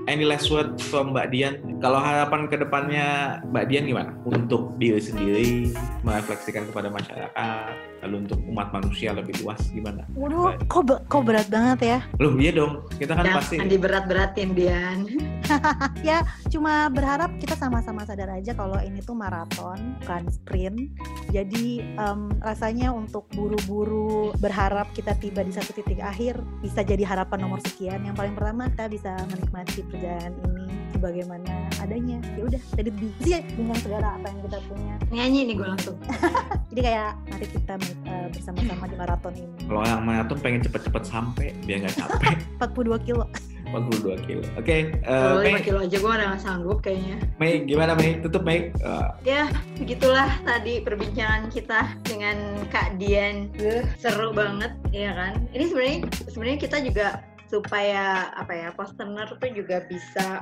any 0.10 0.26
last 0.26 0.50
word 0.50 0.82
from 0.90 1.14
Mbak 1.14 1.28
Dian? 1.30 1.56
Kalau 1.78 2.02
harapan 2.02 2.50
ke 2.50 2.58
depannya 2.58 3.38
Mbak 3.54 3.66
Dian 3.70 3.86
gimana? 3.86 4.12
Untuk 4.26 4.74
diri 4.82 4.98
sendiri, 4.98 5.70
merefleksikan 6.02 6.66
kepada 6.74 6.90
masyarakat, 6.90 7.74
lalu 8.02 8.26
untuk 8.26 8.42
umat 8.50 8.74
manusia 8.74 9.14
lebih 9.14 9.38
luas 9.46 9.62
gimana? 9.70 10.02
Waduh, 10.18 10.58
kok, 10.66 10.82
be- 10.82 11.04
kok 11.06 11.22
berat 11.30 11.46
banget 11.54 11.80
ya? 11.86 12.00
Loh 12.18 12.34
iya 12.42 12.52
dong, 12.58 12.90
kita 12.98 13.14
kan 13.14 13.30
Jangan 13.30 13.38
pasti 13.38 13.56
diberat-beratin 13.62 14.50
Dian. 14.58 15.00
ya 16.10 16.26
cuma 16.50 16.90
berharap 16.90 17.38
kita 17.38 17.54
sama-sama 17.58 18.06
sadar 18.06 18.34
aja 18.34 18.58
kalau 18.58 18.78
ini 18.82 19.02
tuh 19.02 19.14
maraton 19.14 19.98
bukan 20.02 20.24
sprint 20.30 20.98
jadi 21.30 21.86
em, 21.86 22.22
rasanya 22.42 22.90
untuk 22.94 23.30
buru-buru 23.34 24.34
berharap 24.42 24.90
kita 24.94 25.14
tiba 25.18 25.46
di 25.46 25.54
satu 25.54 25.76
titik 25.76 26.02
akhir 26.02 26.40
bisa 26.62 26.82
jadi 26.82 27.04
harapan 27.06 27.46
nomor 27.46 27.60
sekian 27.62 28.02
yang 28.06 28.16
paling 28.18 28.34
pertama 28.34 28.55
kita 28.56 28.86
bisa 28.88 29.12
menikmati 29.28 29.80
perjalanan 29.92 30.32
ini 30.40 30.64
sebagaimana 30.96 31.52
adanya 31.84 32.18
ya 32.40 32.42
udah 32.48 32.62
jadi 32.80 32.92
sih 33.20 33.44
dengan 33.60 33.78
segala 33.84 34.08
apa 34.16 34.32
yang 34.32 34.40
kita 34.48 34.60
punya 34.72 34.94
Nyanyi 35.12 35.40
nih 35.52 35.56
gue 35.60 35.68
langsung. 35.68 35.98
jadi 36.72 36.82
kayak 36.82 37.12
mari 37.28 37.48
kita 37.52 37.74
eh, 38.08 38.28
bersama-sama 38.32 38.86
di 38.88 38.96
maraton 38.96 39.34
ini 39.36 39.56
Kalau 39.68 39.84
yang 39.84 40.02
maraton 40.08 40.38
pengen 40.40 40.62
cepet-cepet 40.64 41.04
sampai 41.04 41.48
biar 41.68 41.78
nggak 41.84 41.96
capek. 42.00 42.38
42 42.64 43.08
kilo 43.08 43.26
42 43.66 44.26
kilo. 44.30 44.44
Oke, 44.56 44.94
eh, 44.94 45.04
Kalau 45.04 45.42
Mei, 45.42 45.58
5 45.60 45.66
kilo 45.68 45.80
aja 45.84 45.98
gue 45.98 46.12
udah 46.16 46.28
gak 46.38 46.42
sanggup 46.42 46.78
kayaknya. 46.86 47.18
Mei, 47.42 47.66
gimana 47.66 47.92
Mei? 47.98 48.22
Tutup 48.22 48.46
Mei. 48.46 48.72
Eh, 48.72 49.08
Ya, 49.26 49.50
begitulah 49.82 50.30
tadi 50.46 50.80
perbincangan 50.86 51.50
kita 51.50 51.98
dengan 52.06 52.62
Kak 52.70 53.02
Dian. 53.02 53.50
Eh, 53.58 53.84
seru 54.00 54.32
banget, 54.32 54.72
ya 54.94 55.12
kan? 55.18 55.50
Ini 55.52 55.66
sebenarnya 55.68 55.98
sebenarnya 56.30 56.60
kita 56.62 56.78
juga 56.86 57.08
supaya 57.50 58.34
apa 58.36 58.54
ya, 58.54 58.70
postener 58.74 59.30
tuh 59.38 59.52
juga 59.54 59.84
bisa 59.86 60.42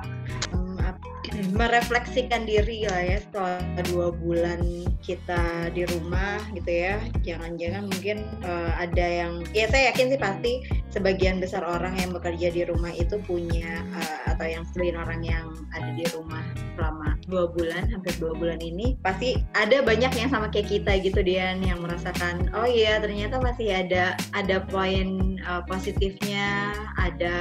ap- 0.84 1.02
merefleksikan 1.58 2.46
diri 2.46 2.86
lah 2.86 3.02
ya 3.02 3.18
setelah 3.20 3.60
dua 3.90 4.12
bulan 4.14 4.60
kita 5.04 5.72
di 5.72 5.84
rumah 5.88 6.40
gitu 6.56 6.70
ya. 6.70 6.96
Jangan-jangan 7.24 7.88
mungkin 7.90 8.24
eh, 8.44 8.72
ada 8.76 9.06
yang, 9.06 9.32
ya 9.52 9.68
saya 9.68 9.92
yakin 9.92 10.14
sih 10.14 10.20
pasti 10.20 10.52
sebagian 10.94 11.42
besar 11.42 11.66
orang 11.66 11.98
yang 11.98 12.14
bekerja 12.14 12.54
di 12.54 12.62
rumah 12.64 12.94
itu 12.94 13.18
punya 13.26 13.82
eh, 13.82 14.20
atau 14.30 14.46
yang 14.46 14.62
sebagian 14.70 14.98
orang 15.02 15.20
yang 15.26 15.46
ada 15.74 15.90
di 15.94 16.06
rumah 16.14 16.42
selama 16.74 17.18
dua 17.26 17.50
bulan 17.50 17.86
hampir 17.90 18.14
dua 18.18 18.34
bulan 18.36 18.60
ini 18.60 18.98
pasti 19.00 19.38
ada 19.54 19.80
banyak 19.82 20.12
yang 20.14 20.28
sama 20.30 20.50
kayak 20.50 20.70
kita 20.70 20.98
gitu 21.02 21.22
Dian 21.22 21.62
yang 21.62 21.80
merasakan 21.80 22.50
oh 22.54 22.66
iya 22.66 22.98
ternyata 22.98 23.38
masih 23.40 23.70
ada 23.70 24.18
ada 24.34 24.62
poin 24.70 25.33
uh, 25.46 25.62
positifnya 25.64 26.72
ada 26.98 27.36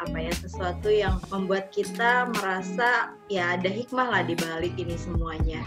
apa 0.00 0.16
ya 0.16 0.32
sesuatu 0.32 0.88
yang 0.88 1.18
membuat 1.28 1.70
kita 1.74 2.30
merasa 2.34 3.14
ya 3.28 3.58
ada 3.58 3.68
hikmah 3.68 4.08
lah 4.10 4.22
di 4.24 4.34
balik 4.38 4.74
ini 4.78 4.94
semuanya 4.96 5.62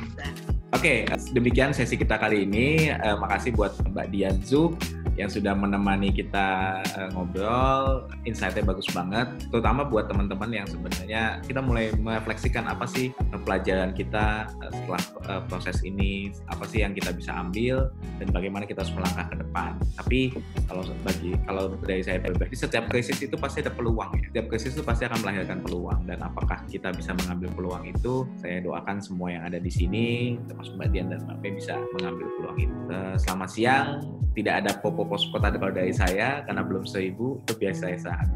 Oke, 0.73 1.05
demikian 1.38 1.69
sesi 1.69 1.93
kita 1.93 2.17
kali 2.17 2.49
ini. 2.49 2.89
Eh, 2.89 3.15
makasih 3.21 3.53
buat 3.53 3.77
Mbak 3.93 4.07
Dian 4.09 4.41
Zu 4.41 4.73
yang 5.14 5.30
sudah 5.30 5.53
menemani 5.53 6.09
kita 6.09 6.80
eh, 6.97 7.09
ngobrol. 7.14 8.09
Insight-nya 8.26 8.66
bagus 8.66 8.88
banget, 8.89 9.30
terutama 9.53 9.86
buat 9.86 10.09
teman-teman 10.09 10.49
yang 10.49 10.68
sebenarnya 10.68 11.43
kita 11.45 11.61
mulai 11.61 11.93
merefleksikan 11.93 12.66
apa 12.66 12.88
sih 12.89 13.14
pelajaran 13.45 13.93
kita 13.93 14.49
eh, 14.49 14.72
setelah 14.74 15.03
eh, 15.30 15.41
proses 15.45 15.78
ini, 15.86 16.34
apa 16.49 16.66
sih 16.66 16.82
yang 16.82 16.97
kita 16.97 17.14
bisa 17.14 17.36
ambil 17.36 17.93
dan 18.18 18.28
bagaimana 18.34 18.64
kita 18.66 18.82
harus 18.82 18.93
melangkah 18.95 19.26
ke 19.30 19.36
depan. 19.38 19.72
Tapi 20.01 20.20
kalau 20.66 20.84
bagi 21.05 21.32
kalau 21.45 21.64
dari 21.84 22.01
saya 22.01 22.18
pribadi, 22.24 22.55
setiap 22.57 22.89
krisis 22.89 23.18
itu 23.22 23.36
pasti 23.38 23.61
ada 23.61 23.72
peluang 23.74 24.09
ya. 24.18 24.26
Setiap 24.34 24.45
krisis 24.49 24.72
itu 24.74 24.84
pasti 24.84 25.05
akan 25.05 25.20
melahirkan 25.22 25.61
peluang 25.61 26.09
dan 26.09 26.20
apakah 26.26 26.66
kita 26.66 26.89
bisa 26.95 27.14
mengambil 27.14 27.49
peluang 27.53 27.84
itu? 27.86 28.26
Saya 28.41 28.64
doakan 28.66 28.97
semua 29.03 29.30
yang 29.30 29.43
ada 29.45 29.61
di 29.61 29.70
sini, 29.70 30.38
termasuk 30.49 30.74
Mbak 30.80 30.88
Dian 30.89 31.07
dan 31.14 31.20
Mbak 31.30 31.38
Pe 31.43 31.49
bisa 31.53 31.76
mengambil 31.99 32.26
peluang 32.39 32.57
itu. 32.57 32.78
Selamat 33.22 33.49
siang. 33.53 33.88
Tidak 34.34 34.49
ada 34.49 34.74
popo 34.82 35.03
pos 35.08 35.28
kota 35.30 35.54
kalau 35.54 35.74
dari 35.74 35.93
saya 35.93 36.41
karena 36.47 36.62
belum 36.64 36.84
seribu 36.88 37.39
itu 37.45 37.54
biasa 37.60 37.80
saya 37.91 37.97
sangat. 37.99 38.28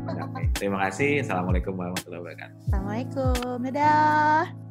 Terima 0.57 0.77
kasih. 0.87 1.23
Assalamualaikum 1.23 1.73
warahmatullahi 1.75 2.21
wabarakatuh. 2.23 2.57
Assalamualaikum 2.69 3.57
dadah 3.71 4.66